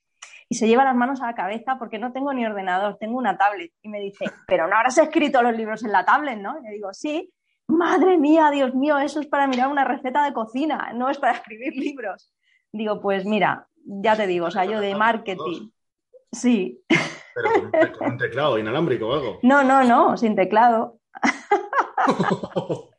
y 0.48 0.54
se 0.54 0.68
lleva 0.68 0.85
las 0.85 0.94
manos 0.94 1.20
a 1.20 1.26
la 1.26 1.35
cabeza 1.35 1.76
porque 1.78 1.98
no 1.98 2.12
tengo 2.12 2.32
ni 2.32 2.46
ordenador, 2.46 2.96
tengo 2.98 3.18
una 3.18 3.37
tablet. 3.37 3.72
Y 3.82 3.88
me 3.88 4.00
dice, 4.00 4.26
pero 4.46 4.68
no 4.68 4.76
habrás 4.76 4.98
escrito 4.98 5.42
los 5.42 5.56
libros 5.56 5.85
en 5.85 5.92
la 5.92 6.04
tablet, 6.04 6.38
¿no? 6.38 6.59
Y 6.59 6.62
le 6.62 6.70
digo, 6.70 6.92
sí. 6.92 7.32
Madre 7.68 8.16
mía, 8.16 8.50
Dios 8.52 8.74
mío, 8.74 8.96
eso 8.98 9.18
es 9.18 9.26
para 9.26 9.48
mirar 9.48 9.68
una 9.68 9.85
receta 9.85 10.24
de 10.24 10.32
cocina, 10.32 10.92
no 10.94 11.11
es 11.11 11.18
para 11.18 11.32
escribir 11.38 11.74
libros. 11.74 12.32
Digo, 12.72 13.00
pues 13.00 13.24
mira, 13.24 13.66
ya 13.85 14.16
te 14.16 14.26
digo, 14.26 14.46
o 14.46 14.50
sea, 14.50 14.64
yo 14.64 14.80
de 14.80 14.94
marketing. 14.94 15.70
Sí. 16.30 16.80
Pero 17.35 17.92
con 17.98 18.12
un 18.12 18.18
teclado 18.18 18.59
inalámbrico 18.59 19.09
o 19.09 19.14
algo. 19.14 19.38
No, 19.42 19.64
no, 19.64 19.82
no, 19.85 20.16
sin 20.16 20.37
teclado. 20.37 21.00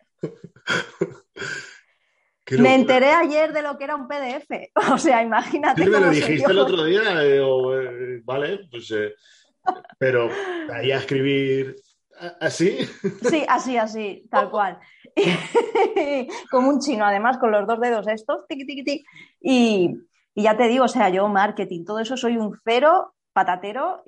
Me 2.52 2.76
enteré 2.76 3.12
ayer 3.12 3.52
de 3.52 3.62
lo 3.62 3.78
que 3.78 3.84
era 3.84 3.96
un 3.96 4.08
PDF. 4.08 4.48
O 4.94 4.98
sea, 4.98 5.22
imagínate. 5.22 5.84
Sí, 5.84 5.90
me 5.90 6.00
lo 6.00 6.10
dijiste 6.10 6.52
el 6.52 6.60
otro 6.60 6.84
día. 6.84 7.02
Eh, 7.24 7.42
eh, 7.42 8.22
vale, 8.24 8.68
pues. 8.70 8.92
Eh, 8.92 9.14
pero 9.98 10.30
ahí 10.74 10.92
a 10.92 10.98
escribir 10.98 11.76
así. 12.40 12.78
Sí, 13.30 13.46
así, 13.48 13.78
así, 13.78 14.28
tal 14.30 14.50
cual. 14.50 14.80
Como 16.52 16.70
un 16.70 16.80
chino, 16.80 17.06
además, 17.06 17.38
con 17.38 17.52
los 17.52 17.68
dos 17.68 17.80
dedos 17.80 18.08
estos, 18.08 18.48
tiqui, 18.48 18.66
tiqui, 18.66 18.84
tiqui. 18.84 19.06
Y, 19.42 19.96
y, 20.34 20.44
ya 20.44 20.56
te 20.56 20.68
digo, 20.68 20.86
o 20.86 20.90
sea, 20.90 21.10
yo 21.10 21.28
marketing, 21.28 21.84
todo 21.84 22.00
eso 22.00 22.16
soy 22.16 22.38
un 22.38 22.58
cero 22.64 23.14
patatero 23.34 24.04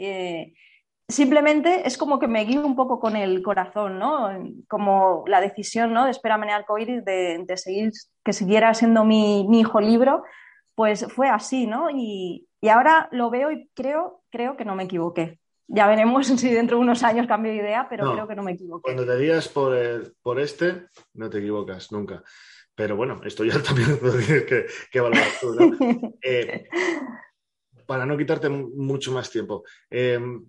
simplemente 1.09 1.87
es 1.87 1.97
como 1.97 2.19
que 2.19 2.27
me 2.27 2.45
guío 2.45 2.65
un 2.65 2.75
poco 2.75 2.99
con 2.99 3.15
el 3.15 3.41
corazón, 3.41 3.99
¿no? 3.99 4.29
Como 4.67 5.23
la 5.27 5.41
decisión, 5.41 5.91
¿no? 5.91 6.05
De 6.05 6.11
Espérame 6.11 6.49
Arcoiris 6.51 7.03
de, 7.03 7.43
de 7.45 7.57
seguir, 7.57 7.91
que 8.23 8.31
siguiera 8.31 8.73
siendo 8.73 9.03
mi, 9.03 9.41
hijo 9.59 9.81
libro, 9.81 10.23
pues 10.75 11.07
fue 11.13 11.27
así, 11.27 11.67
¿no? 11.67 11.89
Y, 11.91 12.47
ahora 12.69 13.09
lo 13.11 13.29
veo 13.29 13.51
y 13.51 13.69
creo, 13.73 14.21
creo 14.29 14.55
que 14.55 14.65
no 14.65 14.75
me 14.75 14.83
equivoqué. 14.83 15.39
Ya 15.67 15.87
veremos 15.87 16.27
si 16.27 16.49
dentro 16.51 16.77
de 16.77 16.83
unos 16.83 17.03
años 17.03 17.27
cambio 17.27 17.51
de 17.51 17.57
idea, 17.57 17.87
pero 17.89 18.13
creo 18.13 18.27
que 18.27 18.35
no 18.35 18.43
me 18.43 18.53
equivoqué. 18.53 18.83
Cuando 18.83 19.05
te 19.05 19.17
digas 19.17 19.47
por, 19.49 19.75
por 20.21 20.39
este, 20.39 20.87
no 21.13 21.29
te 21.29 21.39
equivocas 21.39 21.91
nunca. 21.91 22.23
Pero 22.75 22.95
bueno, 22.95 23.19
esto 23.25 23.43
ya 23.43 23.61
también 23.63 23.99
lo 24.01 24.11
tienes 24.11 24.45
que, 24.91 25.01
valorar 25.01 25.27
tú, 25.41 25.55
¿no? 25.55 26.13
Eh, 26.21 26.67
para 27.85 28.05
no 28.05 28.15
quitarte 28.15 28.49
mucho 28.49 29.11
más 29.11 29.31
tiempo, 29.31 29.63
em, 29.89 30.45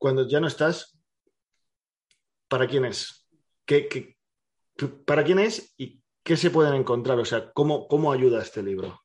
cuando 0.00 0.26
ya 0.26 0.40
no 0.40 0.46
estás, 0.46 0.98
¿para 2.48 2.66
quién 2.66 2.86
es? 2.86 3.28
¿Qué, 3.66 4.16
para 5.04 5.22
quién 5.22 5.38
es 5.38 5.74
y 5.76 6.02
qué 6.24 6.38
se 6.38 6.50
pueden 6.50 6.74
encontrar? 6.74 7.18
O 7.18 7.24
sea, 7.24 7.52
¿cómo, 7.52 7.86
cómo 7.86 8.10
ayuda 8.10 8.40
este 8.40 8.62
libro? 8.62 9.02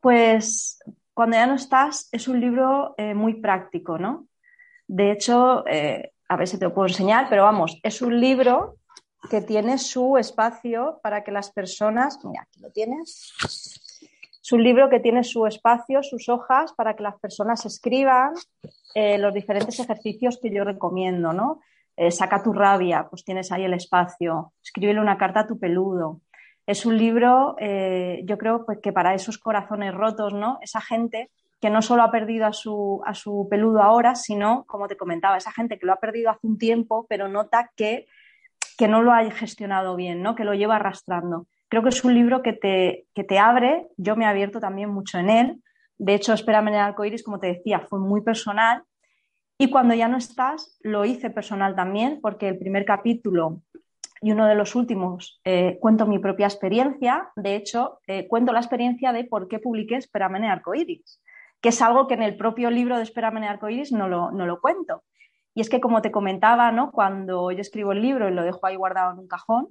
Pues 0.00 0.78
cuando 1.12 1.36
ya 1.36 1.46
no 1.46 1.54
estás, 1.54 2.08
es 2.12 2.28
un 2.28 2.40
libro 2.40 2.94
eh, 2.96 3.12
muy 3.12 3.34
práctico, 3.34 3.98
¿no? 3.98 4.26
De 4.86 5.12
hecho, 5.12 5.66
eh, 5.66 6.12
a 6.26 6.36
ver 6.36 6.48
si 6.48 6.58
te 6.58 6.64
lo 6.64 6.72
puedo 6.72 6.88
enseñar, 6.88 7.26
pero 7.28 7.42
vamos, 7.42 7.78
es 7.82 8.00
un 8.00 8.18
libro 8.18 8.78
que 9.28 9.42
tiene 9.42 9.76
su 9.76 10.16
espacio 10.16 10.98
para 11.02 11.22
que 11.22 11.30
las 11.30 11.52
personas, 11.52 12.24
mira, 12.24 12.42
aquí 12.42 12.60
lo 12.60 12.70
tienes, 12.70 13.34
es 14.42 14.50
un 14.50 14.64
libro 14.64 14.88
que 14.88 14.98
tiene 14.98 15.24
su 15.24 15.46
espacio, 15.46 16.02
sus 16.02 16.30
hojas, 16.30 16.72
para 16.72 16.96
que 16.96 17.02
las 17.02 17.20
personas 17.20 17.66
escriban 17.66 18.32
eh, 18.94 19.18
los 19.18 19.34
diferentes 19.34 19.78
ejercicios 19.78 20.38
que 20.40 20.52
yo 20.52 20.64
recomiendo, 20.64 21.32
¿no? 21.32 21.60
Eh, 21.96 22.10
saca 22.10 22.42
tu 22.42 22.52
rabia, 22.52 23.06
pues 23.10 23.24
tienes 23.24 23.52
ahí 23.52 23.64
el 23.64 23.74
espacio, 23.74 24.52
escríbele 24.62 25.00
una 25.00 25.18
carta 25.18 25.40
a 25.40 25.46
tu 25.46 25.58
peludo. 25.58 26.20
Es 26.66 26.86
un 26.86 26.96
libro, 26.96 27.56
eh, 27.58 28.22
yo 28.24 28.38
creo 28.38 28.64
pues, 28.64 28.78
que 28.82 28.92
para 28.92 29.14
esos 29.14 29.38
corazones 29.38 29.94
rotos, 29.94 30.32
¿no? 30.32 30.58
Esa 30.62 30.80
gente 30.80 31.30
que 31.60 31.68
no 31.68 31.82
solo 31.82 32.02
ha 32.02 32.10
perdido 32.10 32.46
a 32.46 32.52
su, 32.52 33.02
a 33.04 33.14
su 33.14 33.46
peludo 33.50 33.82
ahora, 33.82 34.14
sino, 34.14 34.64
como 34.66 34.88
te 34.88 34.96
comentaba, 34.96 35.36
esa 35.36 35.52
gente 35.52 35.78
que 35.78 35.86
lo 35.86 35.92
ha 35.92 36.00
perdido 36.00 36.30
hace 36.30 36.46
un 36.46 36.58
tiempo, 36.58 37.06
pero 37.08 37.28
nota 37.28 37.70
que, 37.76 38.06
que 38.78 38.88
no 38.88 39.02
lo 39.02 39.12
ha 39.12 39.22
gestionado 39.30 39.94
bien, 39.94 40.22
¿no? 40.22 40.34
que 40.34 40.44
lo 40.44 40.54
lleva 40.54 40.76
arrastrando. 40.76 41.46
Creo 41.68 41.82
que 41.82 41.90
es 41.90 42.02
un 42.02 42.14
libro 42.14 42.42
que 42.42 42.54
te, 42.54 43.06
que 43.14 43.24
te 43.24 43.38
abre, 43.38 43.86
yo 43.98 44.16
me 44.16 44.24
he 44.24 44.28
abierto 44.28 44.58
también 44.58 44.88
mucho 44.90 45.18
en 45.18 45.28
él. 45.28 45.62
De 46.00 46.14
hecho, 46.14 46.32
Espérame 46.32 46.68
en 46.68 46.74
el 46.76 47.22
como 47.22 47.38
te 47.38 47.48
decía, 47.48 47.80
fue 47.80 48.00
muy 48.00 48.22
personal. 48.22 48.82
Y 49.58 49.68
cuando 49.68 49.94
ya 49.94 50.08
no 50.08 50.16
estás, 50.16 50.78
lo 50.80 51.04
hice 51.04 51.28
personal 51.28 51.76
también, 51.76 52.20
porque 52.22 52.48
el 52.48 52.58
primer 52.58 52.86
capítulo 52.86 53.60
y 54.22 54.32
uno 54.32 54.46
de 54.46 54.54
los 54.54 54.74
últimos 54.74 55.42
eh, 55.44 55.76
cuento 55.78 56.06
mi 56.06 56.18
propia 56.18 56.46
experiencia. 56.46 57.30
De 57.36 57.54
hecho, 57.54 58.00
eh, 58.06 58.26
cuento 58.28 58.54
la 58.54 58.60
experiencia 58.60 59.12
de 59.12 59.24
por 59.24 59.46
qué 59.46 59.58
publiqué 59.58 59.96
Espérame 59.96 60.36
en 60.36 60.44
el 60.44 60.62
que 61.60 61.68
es 61.68 61.82
algo 61.82 62.06
que 62.06 62.14
en 62.14 62.22
el 62.22 62.38
propio 62.38 62.70
libro 62.70 62.96
de 62.96 63.02
Espérame 63.02 63.36
en 63.36 63.44
arcoíris 63.44 63.92
no 63.92 64.08
lo, 64.08 64.30
no 64.30 64.46
lo 64.46 64.58
cuento. 64.62 65.04
Y 65.54 65.60
es 65.60 65.68
que, 65.68 65.82
como 65.82 66.00
te 66.00 66.10
comentaba, 66.10 66.72
¿no? 66.72 66.92
cuando 66.92 67.50
yo 67.50 67.60
escribo 67.60 67.92
el 67.92 68.00
libro 68.00 68.26
y 68.26 68.32
lo 68.32 68.42
dejo 68.42 68.66
ahí 68.66 68.76
guardado 68.76 69.12
en 69.12 69.18
un 69.18 69.28
cajón, 69.28 69.68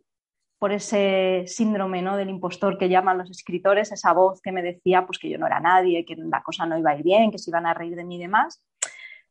por 0.60 0.72
ese 0.72 1.46
síndrome 1.48 2.02
¿no? 2.02 2.18
del 2.18 2.30
impostor 2.30 2.78
que 2.78 2.90
llaman 2.90 3.18
los 3.18 3.32
escritores, 3.32 3.92
esa 3.92 4.14
voz 4.14 4.42
que 4.42 4.52
me 4.52 4.62
decía 4.62 5.06
pues, 5.06 5.18
que 5.18 5.30
yo 5.30 5.38
no 5.38 5.48
era 5.48 5.60
nadie, 5.60 6.06
que 6.06 6.16
la 6.18 6.44
cosa 6.44 6.66
no 6.66 6.78
iba 6.78 6.92
a 6.92 6.98
ir 6.98 7.04
bien, 7.04 7.32
que 7.32 7.40
se 7.40 7.50
iban 7.50 7.66
a 7.66 7.74
reír 7.74 7.96
de 7.96 8.04
mí 8.04 8.18
y 8.18 8.20
demás, 8.20 8.62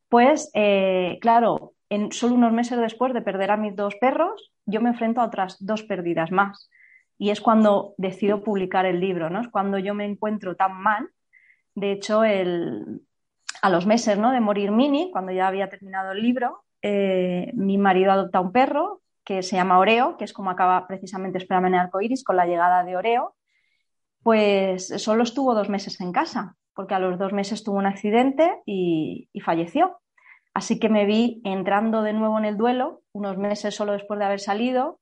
pues 0.09 0.51
eh, 0.55 1.19
claro, 1.21 1.75
en 1.91 2.11
solo 2.13 2.35
unos 2.35 2.53
meses 2.53 2.79
después 2.79 3.13
de 3.15 3.23
perder 3.23 3.51
a 3.51 3.57
mis 3.57 3.77
dos 3.77 3.95
perros, 3.97 4.53
yo 4.65 4.81
me 4.81 4.89
enfrento 4.89 5.21
a 5.21 5.27
otras 5.27 5.57
dos 5.61 5.83
pérdidas 5.83 6.33
más. 6.33 6.71
Y 7.19 7.31
es 7.31 7.41
cuando 7.41 7.95
decido 7.99 8.43
publicar 8.43 8.87
el 8.87 9.01
libro, 9.01 9.29
¿no? 9.29 9.41
Es 9.41 9.49
cuando 9.49 9.79
yo 9.79 9.93
me 9.93 10.05
encuentro 10.05 10.55
tan 10.55 10.81
mal 10.81 11.11
de 11.79 11.93
hecho, 11.93 12.23
a 12.23 13.71
los 13.71 13.87
meses 13.87 14.19
¿no? 14.19 14.33
de 14.33 14.41
morir 14.41 14.73
Mini, 14.73 15.11
cuando 15.13 15.33
ya 15.33 15.47
había 15.47 15.71
terminado 15.71 16.13
el 16.13 16.23
libro, 16.23 16.65
eh, 16.83 17.53
mi 17.55 17.79
marido 17.79 18.11
adopta 18.11 18.41
un 18.41 18.53
perro 18.53 19.01
que 19.29 19.43
se 19.43 19.57
llama 19.57 19.79
Oreo, 19.79 20.17
que 20.17 20.25
es 20.25 20.33
como 20.33 20.49
acaba 20.49 20.87
precisamente 20.87 21.37
Espérame 21.37 21.67
en 21.67 21.75
el 21.75 21.81
arcoiris 21.81 22.25
con 22.25 22.37
la 22.37 22.47
llegada 22.47 22.83
de 22.83 22.97
Oreo. 22.97 23.37
Pues 24.23 24.89
solo 24.97 25.23
estuvo 25.23 25.55
dos 25.55 25.69
meses 25.69 26.01
en 26.01 26.13
casa, 26.13 26.57
porque 26.73 26.95
a 26.95 26.99
los 26.99 27.19
dos 27.19 27.35
meses 27.35 27.63
tuvo 27.63 27.77
un 27.77 27.85
accidente 27.85 28.63
y, 28.65 29.29
falleció. 29.45 30.01
Así 30.55 30.81
que 30.81 30.89
me 30.89 31.05
vi 31.05 31.43
entrando 31.45 32.01
de 32.01 32.15
nuevo 32.15 32.39
en 32.39 32.47
el 32.47 32.57
duelo, 32.57 33.03
unos 33.13 33.37
meses 33.37 33.75
solo 33.75 33.93
después 33.93 34.19
de 34.19 34.25
haber 34.25 34.41
salido, 34.41 34.99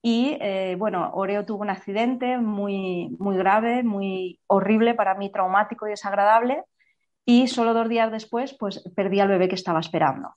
y 0.00 0.38
eh, 0.40 0.76
bueno, 0.78 1.10
Oreo 1.12 1.44
tuvo 1.44 1.62
un 1.62 1.70
accidente 1.70 2.38
muy, 2.38 3.16
muy 3.18 3.36
grave, 3.36 3.82
muy 3.82 4.38
horrible 4.46 4.94
para 4.94 5.16
mí, 5.16 5.32
traumático 5.32 5.88
y 5.88 5.90
desagradable. 5.90 6.62
Y 7.24 7.48
solo 7.48 7.74
dos 7.74 7.88
días 7.88 8.12
después, 8.12 8.56
pues 8.56 8.84
perdí 8.94 9.18
al 9.18 9.28
bebé 9.28 9.48
que 9.48 9.56
estaba 9.56 9.80
esperando. 9.80 10.36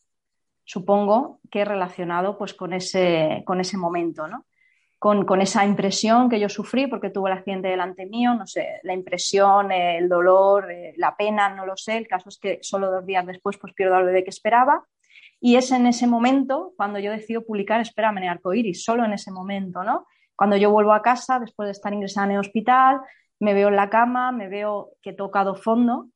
Supongo 0.64 1.40
que 1.52 1.66
relacionado 1.66 2.38
pues 2.38 2.54
con 2.54 2.74
ese, 2.74 3.44
con 3.46 3.60
ese 3.60 3.78
momento, 3.78 4.28
¿no? 4.28 4.46
Con, 4.98 5.26
con, 5.26 5.42
esa 5.42 5.66
impresión 5.66 6.30
que 6.30 6.40
yo 6.40 6.48
sufrí 6.48 6.88
porque 6.88 7.10
tuve 7.10 7.30
el 7.30 7.38
accidente 7.38 7.68
delante 7.68 8.06
mío, 8.06 8.36
no 8.36 8.48
sé, 8.48 8.80
la 8.84 8.94
impresión, 8.94 9.70
el 9.70 10.08
dolor, 10.08 10.72
eh, 10.72 10.94
la 10.96 11.18
pena, 11.18 11.50
no 11.50 11.66
lo 11.66 11.76
sé. 11.76 11.98
El 11.98 12.08
caso 12.08 12.30
es 12.30 12.40
que 12.40 12.60
solo 12.62 12.90
dos 12.90 13.06
días 13.06 13.26
después 13.26 13.58
pues 13.58 13.74
pierdo 13.74 13.96
al 13.96 14.06
bebé 14.06 14.24
que 14.24 14.30
esperaba 14.30 14.86
y 15.42 15.58
es 15.58 15.72
en 15.72 15.88
ese 15.88 16.08
momento 16.08 16.72
cuando 16.78 17.00
yo 17.00 17.12
decido 17.12 17.44
publicar 17.44 17.82
Espérame 17.82 18.20
en 18.20 18.30
arcoíris, 18.30 18.82
solo 18.82 19.04
en 19.04 19.12
ese 19.12 19.30
momento, 19.30 19.84
¿no? 19.84 20.08
Cuando 20.38 20.56
yo 20.56 20.72
vuelvo 20.72 20.94
a 20.94 21.02
casa, 21.02 21.38
después 21.38 21.68
de 21.68 21.74
estar 21.74 21.94
ingresada 21.94 22.28
en 22.28 22.32
el 22.32 22.40
hospital, 22.40 23.02
me 23.40 23.54
veo 23.54 23.68
en 23.68 23.76
la 23.76 23.90
cama, 23.90 24.32
me 24.32 24.48
veo 24.48 24.92
que 25.02 25.10
he 25.10 25.14
tocado 25.14 25.56
fondo, 25.56 26.08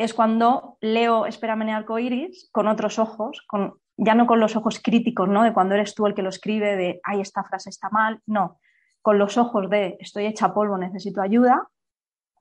es 0.00 0.14
cuando 0.14 0.78
leo 0.80 1.26
Espérame 1.26 1.62
en 1.62 1.70
arcoíris 1.70 2.48
con 2.52 2.68
otros 2.68 2.98
ojos, 2.98 3.44
con, 3.46 3.74
ya 3.98 4.14
no 4.14 4.26
con 4.26 4.40
los 4.40 4.56
ojos 4.56 4.80
críticos, 4.82 5.28
¿no? 5.28 5.42
De 5.42 5.52
cuando 5.52 5.74
eres 5.74 5.94
tú 5.94 6.06
el 6.06 6.14
que 6.14 6.22
lo 6.22 6.30
escribe, 6.30 6.74
de, 6.74 7.00
ay, 7.04 7.20
esta 7.20 7.44
frase 7.44 7.68
está 7.68 7.90
mal, 7.90 8.20
no, 8.24 8.58
con 9.02 9.18
los 9.18 9.36
ojos 9.36 9.68
de, 9.68 9.98
estoy 10.00 10.24
hecha 10.24 10.54
polvo, 10.54 10.78
necesito 10.78 11.20
ayuda, 11.20 11.68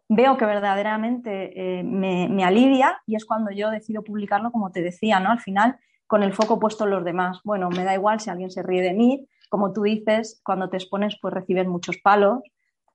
veo 0.08 0.38
que 0.38 0.46
verdaderamente 0.46 1.80
eh, 1.80 1.84
me, 1.84 2.30
me, 2.30 2.46
alivia 2.46 3.02
y 3.06 3.18
es 3.18 3.26
cuando 3.26 3.52
yo 3.52 3.72
decido 3.72 4.06
publicarlo, 4.06 4.52
como 4.52 4.72
te 4.72 4.82
decía, 4.82 5.20
¿no? 5.20 5.30
Al 5.30 5.42
final 5.42 5.78
con 6.08 6.24
el 6.24 6.34
foco 6.34 6.60
puesto 6.60 6.86
en 6.86 6.92
los 6.92 7.04
demás. 7.04 7.42
Bueno, 7.44 7.70
me 7.70 7.84
da 7.84 7.94
igual 7.94 8.22
si 8.22 8.30
alguien 8.30 8.52
se 8.52 8.64
ríe 8.64 8.82
de 8.82 8.94
mí, 8.94 9.28
como 9.50 9.74
tú 9.74 9.84
dices, 9.84 10.40
cuando 10.46 10.70
te 10.70 10.78
expones 10.78 11.18
pues 11.22 11.34
recibes 11.34 11.68
muchos 11.68 11.98
palos. 11.98 12.40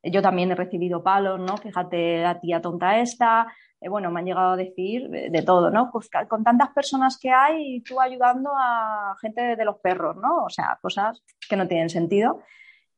Yo 0.05 0.23
también 0.23 0.51
he 0.51 0.55
recibido 0.55 1.03
palos, 1.03 1.41
¿no? 1.41 1.57
Fíjate 1.57 2.23
la 2.23 2.41
tía 2.41 2.61
tonta 2.61 3.01
esta, 3.01 3.47
eh, 3.81 3.89
bueno, 3.89 4.11
me 4.11 4.21
han 4.21 4.27
llegado 4.27 4.53
a 4.53 4.57
decir 4.57 5.09
de, 5.09 5.43
todo, 5.43 5.71
¿no? 5.71 5.91
Pues 5.91 6.09
con 6.29 6.45
tantas 6.45 6.71
personas 6.71 7.19
que 7.19 7.31
hay 7.31 7.77
y 7.77 7.81
tú 7.83 8.01
ayudando 8.01 8.51
a 8.55 9.17
gente 9.21 9.57
de 9.57 9.65
los 9.65 9.79
perros, 9.79 10.17
¿no? 10.17 10.45
O 10.45 10.51
sea, 10.51 10.79
cosas 10.81 11.23
que 11.49 11.57
no 11.57 11.69
tienen 11.69 11.91
sentido. 11.91 12.41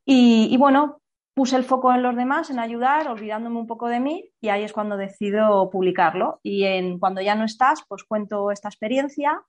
Y, 0.05 0.57
bueno, 0.59 1.01
puse 1.35 1.57
el 1.57 1.65
foco 1.65 1.93
en 1.93 2.03
los 2.03 2.15
demás, 2.17 2.51
en 2.51 2.59
ayudar, 2.61 3.09
olvidándome 3.09 3.59
un 3.59 3.67
poco 3.67 3.89
de 3.89 4.01
mí, 4.01 4.31
y 4.41 4.49
ahí 4.51 4.63
es 4.63 4.73
cuando 4.73 4.97
decido 4.97 5.69
publicarlo. 5.71 6.41
Y 6.43 6.65
en, 6.65 6.99
cuando 6.99 7.21
ya 7.21 7.35
no 7.35 7.45
estás, 7.45 7.83
pues 7.89 8.05
cuento 8.05 8.51
esta 8.53 8.69
experiencia, 8.69 9.43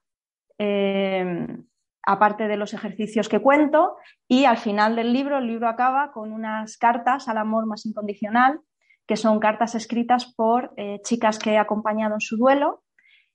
Em, 0.58 1.66
aparte 2.08 2.48
de 2.48 2.56
los 2.56 2.74
ejercicios 2.74 3.28
que 3.28 3.42
cuento, 3.42 3.98
y 4.30 4.46
al 4.46 4.58
final 4.58 4.96
del 4.96 5.12
libro, 5.12 5.40
el 5.40 5.48
libro 5.48 5.68
acaba 5.68 6.14
con 6.14 6.32
unas 6.32 6.78
cartas 6.78 7.28
al 7.28 7.38
amor 7.38 7.66
más 7.66 7.86
incondicional, 7.86 8.62
que 9.06 9.18
son 9.18 9.40
cartas 9.40 9.76
escritas 9.76 10.34
por 10.34 10.72
eh, 10.78 11.02
chicas 11.04 11.38
que 11.38 11.52
he 11.52 11.58
acompañado 11.58 12.14
en 12.14 12.22
su 12.22 12.38
duelo 12.38 12.82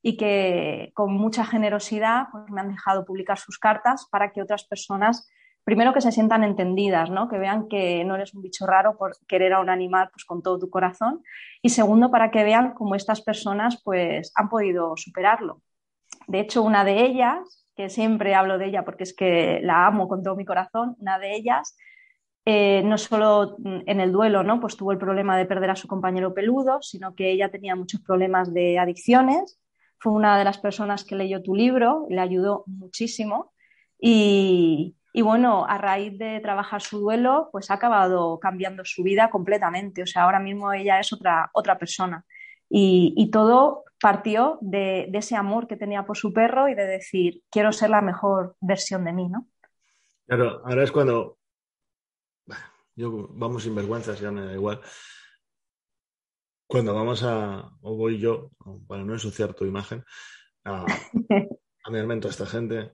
y 0.01 0.17
que 0.17 0.91
con 0.95 1.13
mucha 1.13 1.45
generosidad 1.45 2.29
pues, 2.33 2.51
me 2.51 2.63
han 2.63 2.71
dejado 2.71 3.05
publicar 3.05 3.39
sus 3.39 3.59
cartas 3.59 4.09
para 4.11 4.33
que 4.33 4.41
otras 4.41 4.65
personas, 4.65 5.31
primero 5.65 5.93
que 5.93 6.01
se 6.01 6.11
sientan 6.11 6.43
entendidas, 6.43 7.11
¿no? 7.11 7.29
que 7.29 7.39
vean 7.39 7.69
que 7.69 8.05
no 8.05 8.15
eres 8.15 8.33
un 8.33 8.41
bicho 8.41 8.67
raro 8.67 8.97
por 8.97 9.13
querer 9.29 9.53
a 9.53 9.61
un 9.61 9.69
animal 9.69 10.09
pues, 10.15 10.25
con 10.25 10.43
todo 10.43 10.59
tu 10.59 10.71
corazón, 10.71 11.23
y 11.61 11.69
segundo 11.69 12.11
para 12.11 12.31
que 12.31 12.43
vean 12.43 12.73
cómo 12.73 12.95
estas 12.95 13.21
personas 13.21 13.83
pues, 13.85 14.33
han 14.35 14.49
podido 14.49 14.97
superarlo. 14.97 15.61
De 16.27 16.41
hecho, 16.41 16.63
una 16.63 16.85
de 16.85 17.05
ellas, 17.05 17.62
que 17.77 17.89
siempre 17.91 18.35
hablo 18.35 18.59
de 18.59 18.67
ella 18.67 18.85
porque 18.85 19.05
es 19.05 19.15
que 19.15 19.61
la 19.63 19.87
amo 19.87 20.09
con 20.09 20.23
todo 20.23 20.37
mi 20.37 20.45
corazón, 20.45 20.97
una 20.99 21.19
de 21.19 21.35
ellas, 21.35 21.77
eh, 22.45 22.83
no 22.85 22.99
solo 22.99 23.57
en 23.65 24.01
el 24.01 24.11
duelo, 24.11 24.43
¿no? 24.43 24.61
Pues 24.61 24.77
tuvo 24.77 24.91
el 24.93 24.99
problema 24.99 25.37
de 25.39 25.47
perder 25.47 25.71
a 25.71 25.77
su 25.77 25.87
compañero 25.87 26.35
peludo, 26.35 26.83
sino 26.83 27.15
que 27.15 27.31
ella 27.31 27.51
tenía 27.51 27.77
muchos 27.77 28.01
problemas 28.01 28.53
de 28.53 28.79
adicciones. 28.79 29.61
Fue 29.99 30.13
una 30.13 30.37
de 30.37 30.45
las 30.45 30.59
personas 30.59 31.05
que 31.05 31.15
leyó 31.15 31.43
tu 31.43 31.55
libro, 31.55 32.07
le 32.11 32.21
ayudó 32.21 32.65
muchísimo. 32.67 33.53
Y, 34.01 34.97
bueno, 35.23 35.65
a 35.69 35.79
raíz 35.79 36.19
de 36.19 36.41
trabajar 36.41 36.83
su 36.83 36.99
duelo, 36.99 37.49
pues 37.53 37.71
ha 37.71 37.75
acabado 37.75 38.41
cambiando 38.41 38.85
su 38.85 39.05
vida 39.05 39.31
completamente. 39.31 40.03
O 40.03 40.07
sea, 40.07 40.25
ahora 40.25 40.41
mismo 40.41 40.73
ella 40.73 40.99
es 40.99 41.13
otra, 41.13 41.49
otra 41.55 41.79
persona. 41.79 42.25
Y, 42.69 43.31
todo 43.31 43.85
partió 44.03 44.59
de, 44.61 45.09
ese 45.13 45.37
amor 45.37 45.69
que 45.69 45.77
tenía 45.77 46.05
por 46.05 46.17
su 46.17 46.33
perro 46.33 46.69
y 46.69 46.75
de 46.75 46.87
decir, 46.87 47.45
quiero 47.49 47.71
ser 47.73 47.91
la 47.91 48.03
mejor 48.03 48.57
versión 48.61 49.05
de 49.05 49.13
mí, 49.13 49.29
¿no? 49.29 49.47
Claro, 50.27 50.61
ahora 50.65 50.83
es 50.83 50.91
cuando... 50.91 51.39
Yo, 52.97 53.29
vamos 53.31 53.63
sin 53.63 53.77
vergüenzas, 53.77 54.19
ya 54.19 54.33
me 54.33 54.45
da 54.45 54.53
igual. 54.53 54.81
Cuando 56.67 56.95
vamos 56.95 57.23
a, 57.23 57.71
o 57.81 57.97
voy 57.97 58.19
yo, 58.19 58.51
para 58.89 59.05
no 59.05 59.13
ensuciar 59.13 59.55
tu 59.55 59.65
imagen, 59.65 60.05
a, 60.65 60.85
a 61.85 61.91
mi 61.91 61.99
a 61.99 62.29
esta 62.29 62.45
gente 62.45 62.93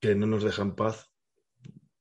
que 0.00 0.14
no 0.14 0.26
nos 0.26 0.42
deja 0.42 0.62
en 0.62 0.74
paz 0.74 1.12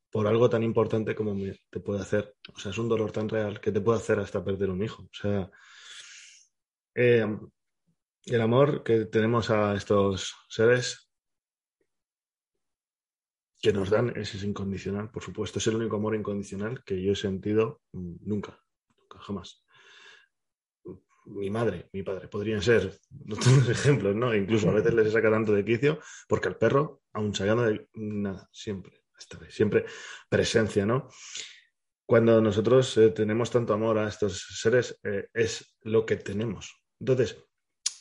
por 0.10 0.26
algo 0.26 0.50
tan 0.50 0.64
importante 0.64 1.16
como 1.16 1.36
te 1.70 1.80
puede 1.82 2.02
hacer. 2.02 2.38
O 2.56 2.58
sea, 2.58 2.72
es 2.72 2.78
un 2.78 2.88
dolor 2.88 3.12
tan 3.12 3.28
real 3.28 3.60
que 3.60 3.74
te 3.74 3.82
puede 3.82 4.00
hacer 4.00 4.20
hasta 4.20 4.44
perder 4.44 4.70
un 4.70 4.82
hijo. 4.82 5.04
O 5.04 5.14
sea, 5.14 5.52
Eh, 6.96 7.28
el 8.26 8.42
amor 8.42 8.84
que 8.84 9.06
tenemos 9.06 9.50
a 9.50 9.76
estos 9.76 10.36
seres 10.50 11.06
que 13.62 13.74
nos 13.74 13.90
dan 13.90 14.10
ese 14.16 14.38
es 14.38 14.44
incondicional, 14.44 15.10
por 15.10 15.24
supuesto, 15.24 15.60
es 15.60 15.68
el 15.68 15.76
único 15.76 15.96
amor 15.96 16.16
incondicional 16.16 16.84
que 16.84 17.02
yo 17.02 17.14
he 17.14 17.16
sentido 17.16 17.82
mm, 17.94 18.18
nunca, 18.22 18.60
nunca, 18.98 19.20
jamás. 19.20 19.64
Mi 21.26 21.50
madre, 21.50 21.90
mi 21.92 22.04
padre, 22.04 22.28
podrían 22.28 22.62
ser 22.62 23.00
otros 23.32 23.70
ejemplos, 23.70 24.16
¿no? 24.16 24.36
Incluso 24.36 24.70
a 24.70 24.74
veces 24.74 24.94
les 24.94 25.12
saca 25.12 25.32
tanto 25.32 25.54
de 25.54 25.66
quicio, 25.66 26.00
porque 26.28 26.50
el 26.50 26.58
perro, 26.58 27.02
aún 27.14 27.34
sacando 27.34 27.64
de 27.64 27.90
nada, 27.96 28.48
siempre, 28.52 29.04
siempre 29.50 29.86
presencia, 30.30 30.86
¿no? 30.86 31.10
Cuando 32.06 32.40
nosotros 32.40 32.96
eh, 32.98 33.10
tenemos 33.10 33.50
tanto 33.50 33.74
amor 33.74 33.98
a 33.98 34.08
estos 34.08 34.60
seres, 34.62 35.00
eh, 35.04 35.28
es 35.34 35.76
lo 35.82 36.06
que 36.06 36.18
tenemos. 36.18 36.84
Entonces, 37.00 37.36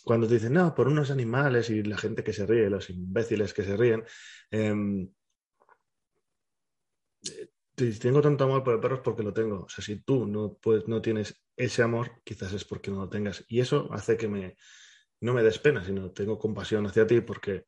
cuando 0.05 0.29
te 0.29 0.35
dicen, 0.35 0.53
no, 0.53 0.75
por 0.75 0.87
unos 0.87 1.11
animales 1.11 1.71
y 1.71 1.83
la 1.83 1.97
gente 1.97 2.23
que 2.23 2.33
se 2.33 2.47
ríe, 2.47 2.69
los 2.71 2.91
imbéciles 2.91 3.55
que 3.55 3.65
se 3.65 3.77
ríen, 3.77 4.05
eh, 4.51 5.09
tengo 7.75 8.21
tanto 8.21 8.45
amor 8.45 8.63
por 8.63 8.75
el 8.75 8.81
perro 8.81 8.97
es 8.97 9.01
porque 9.01 9.23
lo 9.23 9.33
tengo. 9.33 9.65
O 9.65 9.69
sea, 9.69 9.85
si 9.85 10.01
tú 10.03 10.27
no, 10.27 10.59
pues, 10.61 10.87
no 10.87 11.03
tienes 11.03 11.43
ese 11.57 11.83
amor, 11.83 12.23
quizás 12.25 12.53
es 12.53 12.65
porque 12.65 12.91
no 12.91 12.99
lo 12.99 13.09
tengas. 13.09 13.45
Y 13.49 13.61
eso 13.61 13.89
hace 13.93 14.17
que 14.17 14.29
me, 14.29 14.57
no 15.21 15.33
me 15.33 15.43
des 15.43 15.59
pena, 15.59 15.85
sino 15.85 16.13
tengo 16.13 16.39
compasión 16.39 16.87
hacia 16.87 17.07
ti 17.07 17.21
porque 17.21 17.65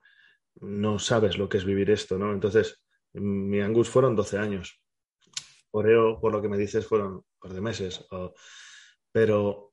no 0.61 0.99
sabes 0.99 1.39
lo 1.39 1.49
que 1.49 1.59
es 1.59 1.64
vivir 1.64 1.91
esto, 1.91 2.18
¿no? 2.18 2.32
Entonces, 2.32 2.82
mi 3.14 3.61
Angus 3.61 3.89
fueron 3.89 4.14
12 4.14 4.39
años. 4.39 4.80
Oreo, 5.72 6.20
por 6.20 6.32
lo 6.32 6.41
que 6.41 6.49
me 6.49 6.59
dices, 6.59 6.87
fueron 6.87 7.14
un 7.14 7.24
par 7.41 7.53
de 7.53 7.61
meses. 7.61 8.07
pero 9.12 9.66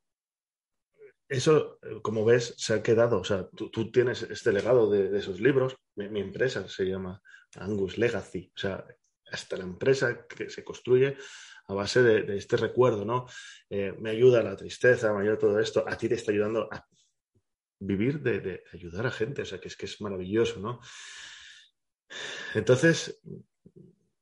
eso, 1.33 1.79
como 2.01 2.25
ves, 2.25 2.53
se 2.57 2.73
ha 2.73 2.83
quedado. 2.83 3.19
O 3.19 3.23
sea, 3.23 3.47
tú, 3.49 3.91
tienes 3.91 4.21
este 4.23 4.53
legado 4.53 4.89
de, 4.89 5.17
esos 5.17 5.39
libros. 5.39 5.75
Mi, 5.95 6.19
empresa 6.19 6.67
se 6.67 6.85
llama 6.85 7.21
Angus 7.55 7.97
Legacy. 7.97 8.51
O 8.55 8.59
sea, 8.59 8.85
hasta 9.31 9.57
la 9.57 9.63
empresa 9.63 10.27
que 10.27 10.49
se 10.49 10.63
construye 10.63 11.17
a 11.67 11.73
base 11.73 12.03
de, 12.03 12.37
este 12.37 12.57
recuerdo, 12.57 13.03
¿no? 13.03 13.25
Eh, 13.69 13.95
me 13.99 14.11
ayuda 14.11 14.43
la 14.43 14.55
tristeza, 14.55 15.13
me 15.13 15.23
ayuda 15.23 15.37
todo 15.37 15.59
esto, 15.59 15.83
a 15.87 15.97
ti 15.97 16.07
te 16.07 16.15
está 16.15 16.31
ayudando 16.31 16.69
a 16.71 16.85
vivir 17.79 18.21
de, 18.21 18.63
ayudar 18.71 19.07
a 19.07 19.11
gente, 19.11 19.41
o 19.41 19.45
sea, 19.45 19.59
que 19.59 19.69
es 19.69 19.75
que 19.75 19.85
es 19.85 19.99
maravilloso, 20.01 20.59
¿no? 20.59 20.79
Entonces, 22.53 23.19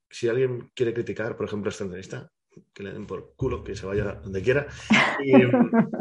si 0.10 0.30
alguien 0.30 0.72
quiere 0.74 0.94
criticar, 0.94 1.36
por 1.36 1.48
ejemplo, 1.48 1.70
esta 1.70 1.84
entrevista, 1.84 2.32
que 2.74 2.84
le 2.84 2.94
den 2.94 3.08
por 3.08 3.34
culo, 3.36 3.64
que 3.64 3.76
se 3.76 3.86
vaya 3.86 4.14
donde 4.14 4.42
quiera. 4.42 4.68
Y 5.24 5.32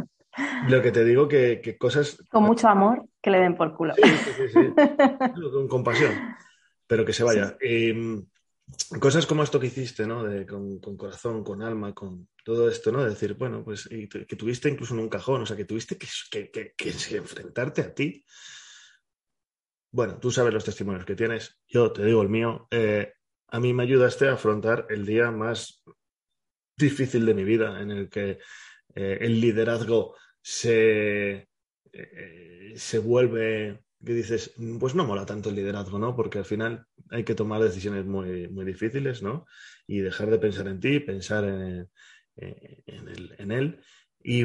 lo 0.71 0.83
que 0.83 0.93
te 0.93 1.05
digo 1.05 1.29
que, 1.29 1.61
que 1.61 1.77
cosas... 1.77 2.23
Con 2.31 2.45
mucho 2.45 2.69
amor, 2.69 3.05
que 3.21 3.31
le 3.31 3.41
den 3.41 3.57
por 3.57 3.75
culo. 3.77 3.95
Sí, 3.95 4.03
sí, 4.03 4.49
sí. 4.53 4.61
Con 5.53 5.69
compasión, 5.69 6.13
pero 6.87 7.05
que 7.05 7.13
se 7.13 7.25
vaya. 7.25 7.57
Y, 7.61 8.25
cosas 9.01 9.27
como 9.27 9.43
esto 9.43 9.61
que 9.61 9.67
hiciste, 9.67 10.07
¿no? 10.07 10.25
De, 10.25 10.47
con, 10.47 10.79
corazón, 10.97 11.43
con 11.43 11.63
alma, 11.63 11.95
con 11.95 12.29
todo 12.45 12.69
esto, 12.69 12.93
¿no? 12.93 13.03
De 13.03 13.11
decir, 13.11 13.35
bueno, 13.35 13.65
pues 13.65 13.89
que 13.89 14.37
tuviste 14.37 14.69
incluso 14.69 14.95
en 14.95 15.01
un 15.01 15.09
cajón, 15.09 15.43
o 15.43 15.47
sea, 15.47 15.57
que 15.57 15.65
tuviste 15.65 15.97
que, 15.97 16.51
que, 16.51 17.17
enfrentarte 17.17 17.83
a 17.83 17.95
ti. 17.95 18.25
Bueno, 19.93 20.19
tú 20.19 20.31
sabes 20.31 20.55
los 20.55 20.65
testimonios 20.65 21.05
que 21.05 21.17
tienes, 21.17 21.59
yo 21.67 21.93
te 21.93 22.05
digo 22.05 22.23
el 22.23 22.29
mío. 22.29 22.69
Eh, 22.71 23.13
a 23.49 23.61
mí 23.61 23.75
me 23.75 23.83
ayudaste 23.83 24.29
a 24.29 24.35
afrontar 24.35 24.87
el 24.89 25.05
día 25.05 25.31
más 25.31 25.83
difícil 26.77 27.27
de 27.27 27.35
mi 27.35 27.45
vida, 27.45 27.81
en 27.81 27.91
el 27.91 28.09
que 28.09 28.39
eh, 28.95 29.19
el 29.21 29.41
liderazgo 29.41 30.15
se, 30.43 31.49
eh, 31.93 32.73
se 32.77 32.99
vuelve 32.99 33.81
que 34.05 34.15
dices, 34.15 34.55
pues 34.79 34.95
no 34.95 35.05
mola 35.05 35.27
tanto 35.27 35.51
el 35.51 35.57
liderazgo, 35.57 35.99
¿no? 35.99 36.17
Porque 36.17 36.39
al 36.39 36.45
final 36.45 36.87
hay 37.11 37.25
que 37.25 37.35
tomar 37.35 37.63
decisiones 37.63 38.07
muy, 38.07 38.49
muy 38.49 38.65
difíciles, 38.65 39.23
¿no? 39.23 39.47
Y 39.87 39.99
dejar 39.99 40.31
de 40.31 40.39
pensar 40.39 40.69
en 40.69 40.81
ti, 40.81 41.01
pensar 41.01 41.45
en, 41.45 41.89
en, 42.37 43.53
él. 43.53 43.81
Y, 44.23 44.45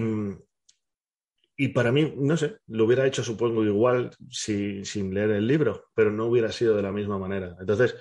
y, 1.56 1.70
para 1.70 1.92
mí, 1.94 2.14
no 2.18 2.36
sé, 2.36 2.58
lo 2.68 2.86
hubiera 2.86 3.08
hecho 3.08 3.24
supongo 3.24 3.64
igual 3.64 4.12
sin 4.30 5.14
leer 5.14 5.32
el 5.32 5.48
libro, 5.48 5.86
pero 5.94 6.12
no 6.12 6.26
hubiera 6.26 6.52
sido 6.52 6.76
de 6.76 6.84
la 6.84 6.92
misma 6.92 7.18
manera. 7.18 7.56
Entonces, 7.60 7.96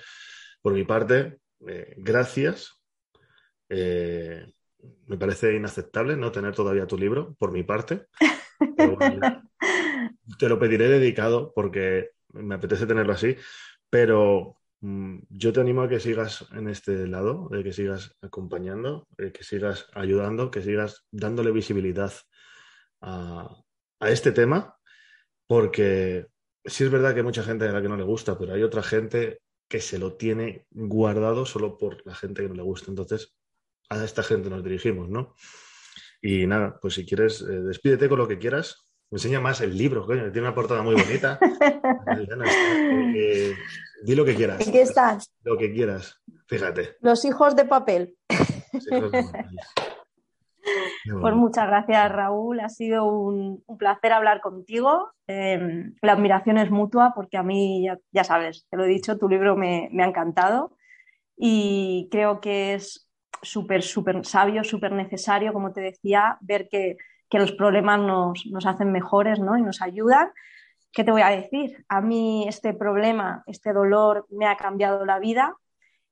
por 0.61 0.73
mi 0.73 0.83
parte, 0.83 1.39
eh, 1.67 1.95
gracias. 1.97 2.81
Eh, 3.69 4.45
me 5.07 5.17
parece 5.17 5.55
inaceptable 5.55 6.15
no 6.17 6.31
tener 6.31 6.55
todavía 6.55 6.87
tu 6.87 6.97
libro, 6.97 7.35
por 7.39 7.51
mi 7.51 7.63
parte. 7.63 8.07
te 10.39 10.49
lo 10.49 10.59
pediré 10.59 10.89
dedicado 10.89 11.53
porque 11.53 12.11
me 12.29 12.55
apetece 12.55 12.85
tenerlo 12.85 13.13
así, 13.13 13.35
pero 13.89 14.57
mm, 14.81 15.19
yo 15.29 15.53
te 15.53 15.61
animo 15.61 15.83
a 15.83 15.89
que 15.89 15.99
sigas 15.99 16.47
en 16.53 16.67
este 16.67 17.07
lado, 17.07 17.47
de 17.49 17.63
que 17.63 17.73
sigas 17.73 18.15
acompañando, 18.21 19.07
de 19.17 19.31
que 19.31 19.43
sigas 19.43 19.87
ayudando, 19.93 20.51
que 20.51 20.61
sigas 20.61 21.05
dándole 21.11 21.51
visibilidad 21.51 22.13
a, 23.01 23.61
este 24.01 24.31
tema, 24.31 24.77
porque 25.47 26.27
sí 26.63 26.83
es 26.83 26.91
verdad 26.91 27.13
que 27.13 27.21
hay 27.21 27.25
mucha 27.25 27.43
gente 27.43 27.67
a 27.67 27.71
la 27.71 27.81
que 27.81 27.89
no 27.89 27.97
le 27.97 28.03
gusta, 28.03 28.37
pero 28.37 28.53
hay 28.53 28.63
otra 28.63 28.83
gente 28.83 29.39
que 29.67 29.79
se 29.81 29.97
lo 29.97 30.13
tiene 30.13 30.67
guardado 30.69 31.45
solo 31.45 31.77
por 31.77 32.05
la 32.05 32.13
gente 32.13 32.43
que 32.43 32.49
no 32.49 32.55
le 32.55 32.61
gusta. 32.61 32.91
Entonces, 32.91 33.33
a 33.89 34.03
esta 34.03 34.23
gente 34.23 34.49
nos 34.49 34.63
dirigimos, 34.63 35.09
¿no? 35.09 35.35
Y 36.21 36.47
nada, 36.47 36.79
pues 36.81 36.95
si 36.95 37.05
quieres, 37.05 37.41
eh, 37.41 37.61
despídete 37.61 38.09
con 38.09 38.19
lo 38.19 38.27
que 38.27 38.39
quieras 38.39 38.85
me 39.11 39.17
enseña 39.17 39.39
más 39.39 39.61
el 39.61 39.77
libro, 39.77 40.05
coño, 40.05 40.31
tiene 40.31 40.47
una 40.47 40.55
portada 40.55 40.81
muy 40.81 40.95
bonita. 40.95 41.39
Eh, 43.17 43.53
di 44.03 44.15
lo 44.15 44.25
que 44.25 44.35
quieras. 44.35 44.65
¿En 44.65 44.71
qué 44.71 44.81
estás? 44.81 45.33
Lo 45.43 45.57
que 45.57 45.71
quieras, 45.71 46.21
fíjate. 46.47 46.97
Los 46.99 47.23
hijos 47.25 47.55
de 47.55 47.65
papel. 47.65 48.15
Pues 51.21 51.35
muchas 51.35 51.67
gracias, 51.67 52.11
Raúl. 52.11 52.59
Ha 52.59 52.69
sido 52.69 53.05
un, 53.05 53.63
placer 53.77 54.11
hablar 54.11 54.41
contigo. 54.41 55.11
Em, 55.27 55.93
la 56.01 56.13
admiración 56.13 56.57
es 56.57 56.71
mutua 56.71 57.13
porque 57.15 57.37
a 57.37 57.43
mí, 57.43 57.87
ya, 58.11 58.23
sabes, 58.23 58.65
te 58.71 58.75
lo 58.75 58.85
he 58.85 58.87
dicho, 58.87 59.19
tu 59.19 59.29
libro 59.29 59.55
me, 59.55 59.89
me 59.91 60.03
ha 60.03 60.07
encantado 60.07 60.75
y 61.37 62.07
creo 62.09 62.41
que 62.41 62.73
es 62.73 63.04
súper, 63.45 63.83
súper 63.83 64.25
sabio, 64.25 64.63
súper 64.63 64.91
necesario, 64.91 65.53
como 65.53 65.71
te 65.71 65.81
decía, 65.81 66.37
ver 66.41 66.67
que 66.69 66.97
que 67.29 67.39
los 67.39 67.51
problemas 67.51 67.99
nos, 67.99 68.45
nos 68.47 68.65
hacen 68.65 68.91
mejores 68.91 69.39
¿no? 69.39 69.57
y 69.57 69.61
nos 69.61 69.81
ayudan. 69.81 70.29
¿Qué 70.91 71.03
te 71.03 71.11
voy 71.11 71.21
a 71.21 71.29
decir? 71.29 71.85
A 71.89 72.01
mí 72.01 72.45
este 72.47 72.73
problema, 72.73 73.43
este 73.47 73.73
dolor 73.73 74.25
me 74.29 74.45
ha 74.45 74.55
cambiado 74.55 75.05
la 75.05 75.19
vida 75.19 75.55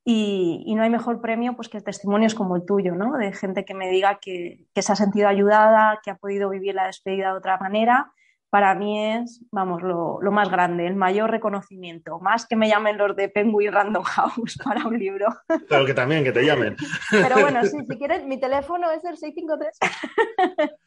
y, 0.04 0.64
y, 0.66 0.76
no 0.76 0.84
hay 0.84 0.90
mejor 0.90 1.22
premio 1.22 1.56
pues, 1.56 1.70
que 1.70 1.80
testimonios 1.80 2.36
como 2.36 2.58
el 2.58 2.66
tuyo, 2.66 2.94
¿no? 2.94 3.18
de 3.18 3.32
gente 3.32 3.64
que 3.64 3.74
me 3.74 3.90
diga 3.90 4.20
que, 4.20 4.66
que 4.74 4.82
se 4.82 4.92
ha 4.92 4.96
sentido 4.98 5.30
ayudada, 5.30 6.02
que 6.04 6.12
ha 6.12 6.16
podido 6.16 6.50
vivir 6.50 6.76
la 6.76 6.88
despedida 6.88 7.32
de 7.32 7.38
otra 7.38 7.58
manera 7.58 8.12
para 8.54 8.76
mí 8.76 9.04
es, 9.04 9.42
vamos, 9.52 9.82
lo, 9.82 10.20
más 10.32 10.48
grande, 10.48 10.86
el 10.86 10.96
mayor 10.96 11.32
reconocimiento, 11.32 12.20
más 12.20 12.46
que 12.46 12.56
me 12.56 12.70
llamen 12.70 13.00
los 13.00 13.16
de 13.16 13.28
Penguin 13.28 13.72
Random 13.74 14.04
House 14.04 14.60
para 14.64 14.86
un 14.86 15.00
libro. 15.00 15.26
Pero 15.68 15.88
que 15.88 15.96
también, 15.96 16.24
que 16.24 16.32
te 16.32 16.46
llamen. 16.46 16.76
Pero 17.10 17.42
bueno, 17.42 17.64
sí, 17.64 17.78
si 17.90 17.98
quieres, 17.98 18.24
mi 18.26 18.40
teléfono 18.40 18.92
es 18.92 19.04
el 19.06 19.18
653. 19.18 19.80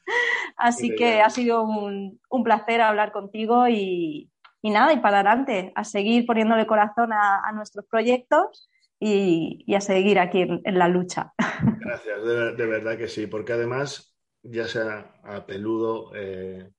Así 0.57 0.95
que 0.95 1.21
ha 1.21 1.29
sido 1.29 1.64
un, 1.64 2.21
placer 2.45 2.81
hablar 2.81 3.11
contigo 3.11 3.67
y, 3.67 4.31
nada, 4.62 4.93
y 4.93 5.01
para 5.01 5.19
adelante, 5.19 5.73
a 5.75 5.83
seguir 5.83 6.25
poniéndole 6.25 6.69
corazón 6.69 7.12
a, 7.12 7.51
nuestros 7.53 7.85
proyectos 7.87 8.71
y, 9.01 9.75
a 9.75 9.81
seguir 9.81 10.21
aquí 10.21 10.43
en, 10.43 10.79
la 10.79 10.87
lucha. 10.87 11.33
Gracias, 11.81 12.25
de, 12.25 12.67
verdad 12.67 12.97
que 12.97 13.09
sí, 13.09 13.27
porque 13.27 13.55
además, 13.55 14.17
ya 14.45 14.69
sea 14.69 15.17
a 15.25 15.45
peludo, 15.47 16.12
eh, 16.14 16.71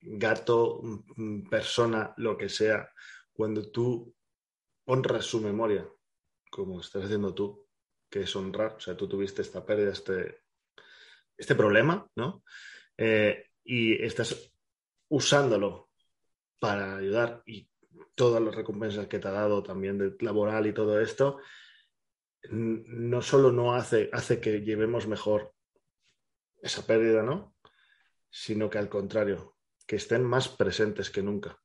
gato, 0.00 0.82
persona, 1.50 2.14
lo 2.16 2.36
que 2.36 2.48
sea, 2.48 2.90
cuando 3.32 3.70
tú 3.70 4.14
honras 4.86 5.24
su 5.24 5.40
memoria, 5.40 5.88
como 6.50 6.80
estás 6.80 7.04
haciendo 7.04 7.34
tú, 7.34 7.68
que 8.08 8.22
es 8.22 8.36
honrar, 8.36 8.74
o 8.74 8.80
sea, 8.80 8.96
tú 8.96 9.08
tuviste 9.08 9.42
esta 9.42 9.64
pérdida, 9.64 9.92
este, 9.92 10.42
este 11.36 11.54
problema, 11.54 12.08
¿no? 12.16 12.42
Eh, 12.96 13.46
y 13.64 14.02
estás 14.02 14.52
usándolo 15.08 15.90
para 16.58 16.96
ayudar 16.96 17.42
y 17.46 17.68
todas 18.14 18.42
las 18.42 18.54
recompensas 18.54 19.06
que 19.06 19.18
te 19.18 19.28
ha 19.28 19.32
dado 19.32 19.62
también 19.62 19.96
de 19.96 20.14
laboral 20.20 20.66
y 20.66 20.74
todo 20.74 21.00
esto, 21.00 21.38
no 22.50 23.22
solo 23.22 23.52
no 23.52 23.74
hace, 23.74 24.10
hace 24.12 24.40
que 24.40 24.60
llevemos 24.60 25.06
mejor 25.06 25.54
esa 26.62 26.86
pérdida, 26.86 27.22
¿no? 27.22 27.54
Sino 28.30 28.68
que 28.68 28.78
al 28.78 28.88
contrario, 28.88 29.56
que 29.90 29.96
estén 29.96 30.22
más 30.22 30.48
presentes 30.48 31.10
que 31.10 31.20
nunca, 31.20 31.58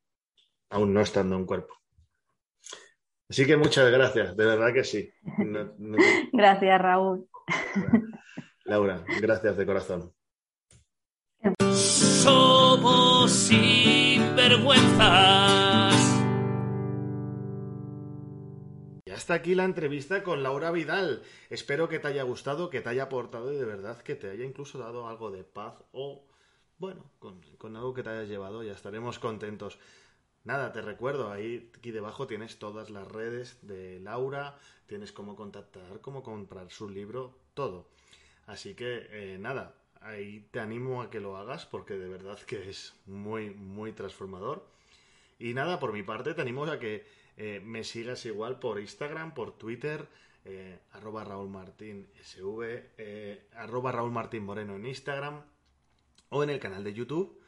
aún 0.71 0.95
no 0.95 1.01
estando 1.01 1.35
en 1.35 1.45
cuerpo. 1.45 1.75
Así 3.29 3.45
que 3.45 3.55
muchas 3.55 3.91
gracias, 3.91 4.35
de 4.35 4.45
verdad 4.47 4.73
que 4.73 4.83
sí. 4.83 5.13
Gracias, 6.33 6.81
Raúl. 6.81 7.29
Laura, 8.63 9.05
gracias 9.21 9.55
de 9.55 9.65
corazón. 9.67 10.11
somos 11.71 13.31
sinvergüenzas. 13.31 15.93
Y 19.05 19.11
hasta 19.11 19.35
aquí 19.35 19.53
la 19.53 19.65
entrevista 19.65 20.23
con 20.23 20.41
Laura 20.41 20.71
Vidal. 20.71 21.21
Espero 21.51 21.87
que 21.87 21.99
te 21.99 22.07
haya 22.07 22.23
gustado, 22.23 22.71
que 22.71 22.81
te 22.81 22.89
haya 22.89 23.03
aportado 23.03 23.53
y 23.53 23.57
de 23.57 23.65
verdad 23.65 24.01
que 24.01 24.15
te 24.15 24.31
haya 24.31 24.45
incluso 24.45 24.79
dado 24.79 25.07
algo 25.07 25.29
de 25.29 25.43
paz 25.43 25.75
o, 25.91 26.25
bueno, 26.77 27.03
con, 27.19 27.41
con 27.57 27.75
algo 27.75 27.93
que 27.93 28.03
te 28.03 28.09
haya 28.09 28.23
llevado. 28.23 28.63
Ya 28.63 28.73
estaremos 28.73 29.19
contentos. 29.19 29.79
Nada, 30.43 30.71
te 30.71 30.81
recuerdo, 30.81 31.31
ahí 31.31 31.71
aquí 31.75 31.91
debajo 31.91 32.27
tienes 32.27 32.59
todas 32.59 32.91
las 32.91 33.07
redes 33.07 33.57
de 33.63 33.99
Laura, 33.99 34.57
tienes 34.85 35.11
cómo 35.11 35.35
contactar, 35.35 36.01
cómo 36.01 36.21
comprar 36.21 36.69
su 36.69 36.87
libro, 36.87 37.35
todo. 37.55 37.87
Así 38.45 38.75
que 38.75 39.07
eh, 39.09 39.37
nada, 39.39 39.73
ahí 40.01 40.47
te 40.51 40.59
animo 40.59 41.01
a 41.01 41.09
que 41.09 41.19
lo 41.19 41.37
hagas 41.37 41.65
porque 41.65 41.95
de 41.95 42.07
verdad 42.07 42.39
que 42.41 42.69
es 42.69 42.93
muy, 43.07 43.49
muy 43.49 43.91
transformador. 43.91 44.67
Y 45.39 45.53
nada, 45.55 45.79
por 45.79 45.93
mi 45.93 46.03
parte 46.03 46.35
te 46.35 46.41
animo 46.41 46.65
a 46.65 46.79
que 46.79 47.05
eh, 47.37 47.59
me 47.63 47.83
sigas 47.83 48.25
igual 48.25 48.59
por 48.59 48.79
Instagram, 48.79 49.33
por 49.33 49.57
Twitter, 49.57 50.07
eh, 50.45 50.77
arroba 50.93 51.23
Raúl 51.23 51.49
Martín 51.49 52.07
eh, 52.97 53.47
arroba 53.55 53.91
Raúl 53.91 54.11
Martín 54.11 54.43
Moreno 54.45 54.75
en 54.75 54.85
Instagram 54.85 55.41
o 56.35 56.43
en 56.43 56.49
el 56.49 56.59
canal 56.59 56.83
de 56.83 56.93
YouTube. 56.93 57.39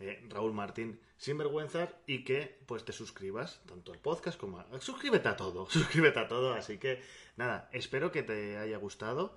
eh, 0.00 0.26
Raúl 0.28 0.52
Martín 0.52 1.00
Sinvergüenzas 1.16 1.90
y 2.06 2.24
que 2.24 2.58
pues 2.66 2.84
te 2.84 2.92
suscribas 2.92 3.60
tanto 3.66 3.92
al 3.92 3.98
podcast 4.00 4.38
como 4.38 4.58
a... 4.58 4.66
Suscríbete 4.80 5.28
a 5.28 5.36
todo, 5.36 5.66
suscríbete 5.70 6.18
a 6.20 6.28
todo, 6.28 6.52
así 6.52 6.78
que 6.78 7.00
nada, 7.36 7.68
espero 7.72 8.10
que 8.10 8.22
te 8.24 8.58
haya 8.58 8.76
gustado 8.78 9.36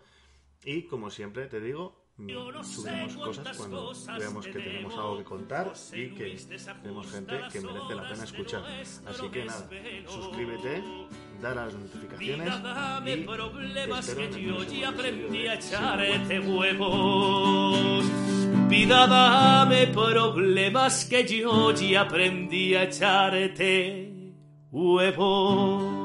y 0.64 0.84
como 0.84 1.10
siempre 1.12 1.46
te 1.48 1.60
digo, 1.60 2.04
Yo 2.18 2.52
no 2.52 2.64
sé 2.64 2.74
subiremos 2.76 3.18
cosas 3.18 3.58
cuando 3.58 3.86
cosas 3.86 4.20
veamos 4.20 4.46
que 4.46 4.54
tenemos 4.54 4.94
algo 4.94 5.18
que 5.18 5.24
contar 5.24 5.74
y 5.94 6.10
que 6.14 6.38
tenemos 6.82 7.12
gente 7.12 7.40
que 7.52 7.62
merece 7.62 7.96
la 7.96 8.10
pena 8.10 8.24
escuchar. 8.24 8.64
Así 9.06 9.30
que 9.32 9.46
nada, 9.46 9.70
suscríbete, 10.08 10.84
da 11.42 11.52
a 11.52 11.56
las 11.56 11.74
notificaciones 11.74 12.54
y 13.06 13.16
problemas 13.26 14.14
que 14.14 14.44
yo 14.44 14.64
ya 14.64 14.90
aprendí 14.90 15.48
a 15.48 15.56
echarte 15.56 16.40
huevos. 16.40 18.06
Vida, 18.72 19.06
dame 19.06 19.88
problemas 19.88 21.04
que 21.04 21.26
yo 21.26 21.74
ya 21.74 22.04
aprendí 22.04 22.74
a 22.74 22.84
echarte 22.84 24.14
huevos. 24.72 26.01